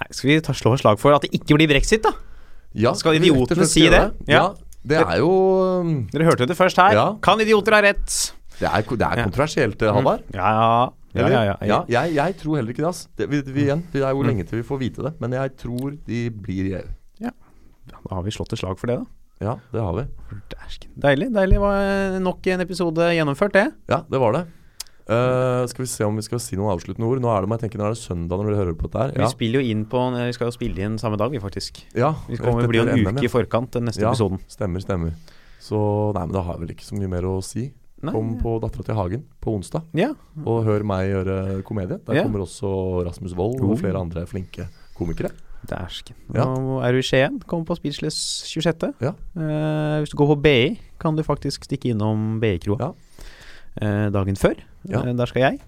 Nei, 0.00 0.06
skal 0.14 0.28
vi 0.30 0.40
ta, 0.44 0.52
slå 0.56 0.74
et 0.76 0.82
slag 0.84 0.98
for 1.02 1.12
at 1.16 1.24
det 1.26 1.32
ikke 1.36 1.56
blir 1.58 1.68
brexit, 1.70 2.02
da? 2.04 2.12
Ja, 2.78 2.92
Skal 2.94 3.16
idiotene 3.18 3.66
si 3.66 3.82
det? 3.88 3.90
det? 3.90 4.28
Ja. 4.30 4.42
Ja. 4.52 4.54
Det 4.86 5.00
er 5.00 5.18
jo 5.20 5.32
um, 5.82 5.96
Dere 6.12 6.28
hørte 6.30 6.46
det 6.48 6.56
først 6.56 6.78
her. 6.80 6.94
Ja. 6.96 7.08
Kan 7.24 7.42
idioter 7.42 7.76
ha 7.76 7.82
rett? 7.84 8.14
Det 8.60 8.68
er, 8.68 8.84
det 8.84 9.06
er 9.06 9.22
kontroversielt, 9.24 9.82
eh, 9.82 9.92
Halvard. 9.92 10.24
Ja, 10.36 10.48
ja. 10.56 10.88
Ja, 11.10 11.26
ja, 11.26 11.38
ja. 11.42 11.54
ja 11.66 11.78
jeg, 11.90 12.14
jeg 12.14 12.36
tror 12.38 12.60
heller 12.60 12.70
ikke 12.70 12.84
det. 12.84 12.90
ass 12.92 13.08
det, 13.18 13.26
vi, 13.32 13.40
vi, 13.42 13.64
igjen, 13.64 13.80
Det 13.90 14.04
er 14.04 14.12
jo 14.14 14.22
lenge 14.22 14.44
til 14.46 14.60
vi 14.60 14.66
får 14.68 14.78
vite 14.78 15.02
det, 15.08 15.14
men 15.18 15.34
jeg 15.34 15.56
tror 15.58 15.96
de 16.06 16.20
blir 16.30 16.68
i 16.68 16.74
EU. 16.78 16.90
Da 17.90 18.14
har 18.14 18.22
vi 18.22 18.32
slått 18.34 18.52
et 18.54 18.60
slag 18.60 18.78
for 18.78 18.90
det, 18.90 19.00
da. 19.00 19.08
Ja, 19.40 19.54
det 19.72 19.82
har 19.82 19.94
vi. 19.96 20.04
Deilig. 21.00 21.28
Deilig. 21.32 21.56
Det 21.56 21.60
var 21.62 22.18
nok 22.22 22.46
en 22.52 22.62
episode 22.64 23.06
gjennomført, 23.16 23.56
det. 23.56 23.66
Ja, 23.90 24.02
det 24.10 24.20
var 24.20 24.36
det. 24.36 24.42
Eh, 25.10 25.66
skal 25.66 25.82
vi 25.84 25.88
se 25.90 26.04
om 26.06 26.14
vi 26.14 26.22
skal 26.22 26.38
si 26.42 26.54
noen 26.58 26.70
avsluttende 26.76 27.08
ord. 27.08 27.18
Nå 27.24 27.30
er 27.34 27.40
det, 27.42 27.48
må 27.50 27.56
jeg 27.58 27.64
tenke, 27.66 27.78
nå 27.80 27.88
er 27.88 27.96
det 27.96 27.98
søndag 28.02 28.38
når 28.38 28.46
dere 28.52 28.60
hører 28.60 28.76
på 28.78 28.86
dette 28.86 29.02
her. 29.02 29.14
Vi 29.18 29.30
spiller 29.32 29.60
jo 29.64 29.72
inn 29.74 29.84
på 29.90 30.04
Vi 30.14 30.32
skal 30.36 30.46
jo 30.50 30.54
spille 30.54 30.84
inn 30.86 30.98
samme 31.02 31.18
dag, 31.18 31.30
vi, 31.34 31.40
faktisk. 31.42 31.82
ja 31.98 32.12
Vi 32.28 32.38
kommer, 32.38 32.68
bli 32.70 32.78
en 32.84 32.92
uke 32.94 33.16
ja. 33.18 33.26
i 33.26 33.32
forkant 33.32 33.72
den 33.72 33.84
neste 33.90 34.02
Ja. 34.04 34.12
episoden. 34.12 34.38
Stemmer, 34.46 34.80
stemmer. 34.80 35.12
Så 35.60 35.76
nei, 36.14 36.22
men 36.26 36.32
da 36.32 36.42
har 36.46 36.54
jeg 36.56 36.60
vel 36.62 36.74
ikke 36.76 36.86
så 36.86 36.96
mye 36.96 37.08
mer 37.10 37.22
å 37.28 37.42
si. 37.42 37.72
Nei, 38.02 38.12
Kom 38.14 38.38
på 38.40 38.54
Dattera 38.62 38.82
til 38.86 38.94
Hagen 38.96 39.24
på 39.42 39.52
onsdag, 39.58 39.82
Ja. 39.92 40.14
og 40.46 40.64
hør 40.64 40.82
meg 40.84 41.10
gjøre 41.10 41.62
komedie. 41.64 41.98
Der 42.06 42.14
Ja. 42.14 42.22
kommer 42.22 42.40
også 42.46 43.04
Rasmus 43.04 43.34
Wold 43.36 43.60
og 43.60 43.78
flere 43.78 43.98
andre 44.00 44.24
flinke 44.26 44.68
komikere. 44.96 45.32
Dæsken. 45.66 46.14
Ja. 46.32 46.44
Er 46.86 46.92
du 46.92 46.98
i 46.98 47.02
Skien. 47.02 47.42
Kom 47.46 47.66
på 47.66 47.76
Speechless 47.76 48.46
26. 48.48 48.94
Ja. 49.02 49.10
Eh, 49.36 50.00
hvis 50.00 50.10
du 50.10 50.16
går 50.16 50.34
på 50.36 50.40
BI, 50.42 50.78
kan 50.98 51.14
du 51.14 51.22
faktisk 51.22 51.64
stikke 51.68 51.90
innom 51.92 52.40
BI-kroa 52.40 52.78
Ja. 52.80 52.92
eh, 53.76 54.08
dagen 54.10 54.36
før. 54.36 54.54
Ja. 54.88 55.02
Eh, 55.04 55.12
der 55.16 55.26
skal 55.26 55.42
jeg. 55.42 55.60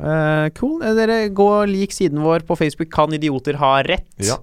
Uh, 0.00 0.48
cool. 0.56 0.80
Eh, 0.82 0.94
dere 0.96 1.28
gå 1.34 1.48
lik 1.68 1.92
siden 1.92 2.22
vår 2.24 2.44
på 2.48 2.56
Facebook. 2.56 2.90
Kan 2.94 3.12
idioter 3.12 3.58
ha 3.60 3.76
rett? 3.84 4.06
Ja. 4.22 4.38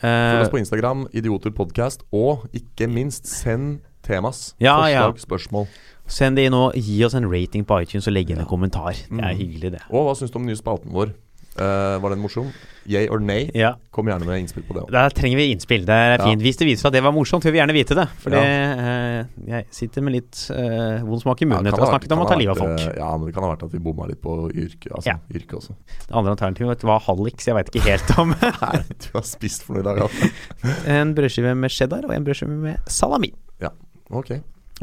Følg 0.00 0.42
oss 0.44 0.52
på 0.52 0.60
Instagram, 0.60 1.06
Idioterpodcast, 1.16 2.02
og 2.12 2.44
ikke 2.54 2.86
minst 2.92 3.26
send 3.26 3.80
temas. 4.04 4.54
Ja, 4.60 4.76
ja. 4.92 5.06
Spørsmål. 5.16 5.66
send 6.06 6.36
det 6.36 6.44
inn 6.46 6.54
og 6.54 6.76
gi 6.78 7.00
oss 7.02 7.14
en 7.18 7.24
rating 7.26 7.64
på 7.66 7.80
iTunes 7.82 8.06
og 8.06 8.12
legg 8.14 8.28
inn 8.30 8.38
en 8.38 8.46
kommentar. 8.46 8.92
Det 8.94 9.18
er 9.18 9.32
Mm. 9.32 9.38
hyggelig, 9.40 9.70
det. 9.72 9.80
Og 9.90 10.04
hva 10.06 10.12
syns 10.14 10.30
du 10.30 10.36
om 10.38 10.44
den 10.44 10.52
nye 10.52 10.60
spalten 10.60 10.92
vår? 10.92 11.10
Eh, 11.58 11.98
var 12.02 12.10
den 12.12 12.20
morsom? 12.20 12.50
Yay 12.86 13.08
or 13.10 13.18
nay? 13.18 13.48
Ja. 13.54 13.72
Kom 13.90 14.06
gjerne 14.06 14.22
med 14.28 14.44
innspill 14.44 14.62
på 14.62 14.74
det 14.76 14.82
Også. 14.84 14.92
Der 14.94 15.10
trenger 15.16 15.38
vi 15.40 15.46
innspill. 15.50 15.84
Det 15.88 15.94
er 15.96 16.18
Ja. 16.20 16.24
fint. 16.24 16.40
Hvis 16.44 16.56
det 16.60 16.66
viser 16.68 16.82
seg 16.84 16.86
at 16.86 16.92
det 16.92 17.02
var 17.02 17.10
morsomt, 17.16 17.42
vil 17.42 17.52
vi 17.52 17.58
gjerne 17.58 17.74
vite 17.74 17.96
det. 17.98 18.04
For 18.22 18.30
Ja. 18.30 18.42
uh, 18.42 19.24
jeg 19.48 19.66
sitter 19.70 20.02
med 20.06 20.12
litt 20.14 20.50
uh, 20.54 21.02
vond 21.02 21.20
smak 21.20 21.42
i 21.42 21.46
munnen 21.46 21.66
etter 21.66 21.82
å 21.82 21.88
ha 21.88 21.98
snakket 21.98 22.12
om 22.12 22.20
å 22.22 22.28
ta 22.28 22.36
livet 22.38 22.54
av 22.54 22.62
folk. 22.62 22.96
Ja, 22.96 23.16
men 23.16 23.26
det 23.26 23.34
kan 23.34 23.42
ha 23.42 23.50
vært 23.56 23.64
at 23.66 23.72
vi 23.72 23.78
bomma 23.82 24.06
litt 24.06 24.20
på 24.22 24.36
yrket. 24.54 24.92
Altså, 24.92 25.06
Ja. 25.06 25.16
Yrke 25.34 25.56
også. 25.58 25.74
Det 26.06 26.14
andre 26.14 26.36
alternativet 26.36 26.82
var 26.86 27.00
halliks, 27.00 27.46
jeg 27.46 27.54
veit 27.56 27.70
ikke 27.74 27.90
helt 27.90 28.18
om. 28.18 28.30
Nei, 28.62 28.82
du 29.02 29.08
har 29.14 29.22
spist 29.26 29.64
for 29.66 29.74
noe 29.74 29.80
i 29.82 29.88
dag, 29.88 29.98
altså. 30.06 30.30
en 30.86 31.14
brødskive 31.16 31.56
med 31.56 31.70
cheddar 31.74 32.04
og 32.06 32.12
en 32.14 32.24
brødskive 32.24 32.50
med 32.54 32.78
salami. 32.86 33.32
Ja, 33.60 33.70
Ok. 34.12 34.30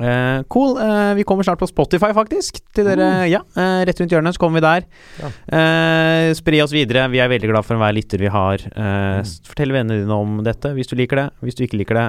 Eh, 0.01 0.39
cool. 0.49 0.71
Uh, 0.79 1.13
vi 1.13 1.23
kommer 1.27 1.45
snart 1.45 1.59
på 1.61 1.67
Spotify, 1.69 2.09
faktisk. 2.17 2.57
Til 2.73 2.87
dere, 2.87 3.09
ja, 3.29 3.43
uh, 3.53 3.83
Rett 3.85 3.99
rundt 4.01 4.15
hjørnet 4.15 4.33
så 4.33 4.41
kommer 4.41 4.57
vi 4.57 4.65
der. 4.65 4.87
Ja. 5.21 6.33
Spre 6.39 6.61
oss 6.65 6.73
videre. 6.73 7.05
Vi 7.13 7.21
er 7.21 7.29
veldig 7.29 7.51
glad 7.51 7.67
for 7.67 7.77
enhver 7.77 7.93
lytter 7.93 8.23
vi 8.23 8.31
har. 8.33 8.63
S- 9.21 9.35
Fortell 9.45 9.73
vennene 9.75 10.01
dine 10.01 10.17
om 10.17 10.39
dette 10.45 10.71
hvis 10.73 10.89
du 10.89 10.95
liker 10.97 11.21
det. 11.21 11.27
Hvis 11.45 11.59
du 11.59 11.63
ikke 11.67 11.77
liker 11.83 11.99
det, 11.99 12.07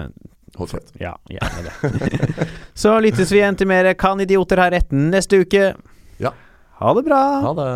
Hold 0.57 0.71
kjeft. 0.71 0.95
ja, 1.03 1.13
gjerne 1.29 1.67
det. 1.67 2.49
så 2.85 2.95
lyttes 3.03 3.33
vi 3.35 3.41
igjen 3.43 3.57
til 3.59 3.67
mer 3.69 3.89
Kan 3.99 4.23
idioter 4.23 4.63
ha 4.63 4.69
rett 4.73 4.93
neste 4.95 5.43
uke. 5.45 5.73
Ja. 6.23 6.31
Ha 6.81 6.95
det 6.97 7.05
bra. 7.09 7.21
Ha 7.45 7.53
det. 7.59 7.69